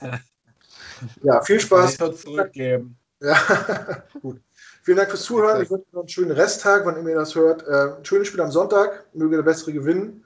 [1.22, 2.00] ja, viel Spaß.
[2.00, 2.98] Ich zurückgeben.
[3.20, 3.36] Ja,
[4.20, 4.40] gut.
[4.86, 5.60] Vielen Dank fürs Zuhören.
[5.60, 7.66] Ich wünsche euch noch einen schönen Resttag, wann immer ihr das hört.
[7.66, 9.04] Äh, ein schönes Spiel am Sonntag.
[9.14, 10.24] Möge der Bessere gewinnen.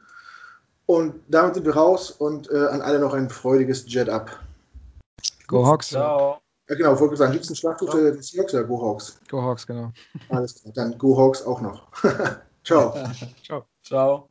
[0.85, 4.39] Und damit sind wir raus und äh, an alle noch ein freudiges Jet Up.
[5.47, 5.89] Go Hawks.
[5.89, 6.43] Ciao.
[6.69, 9.19] Ja, genau, ich wollte sagen, liebsten Schlachtruf der Seahawks ja Go Hawks.
[9.31, 9.93] Go Hawks, genau.
[10.29, 11.87] Alles klar, dann Go Hawks auch noch.
[12.63, 12.95] Ciao.
[13.43, 13.65] Ciao.
[13.83, 14.30] Ciao.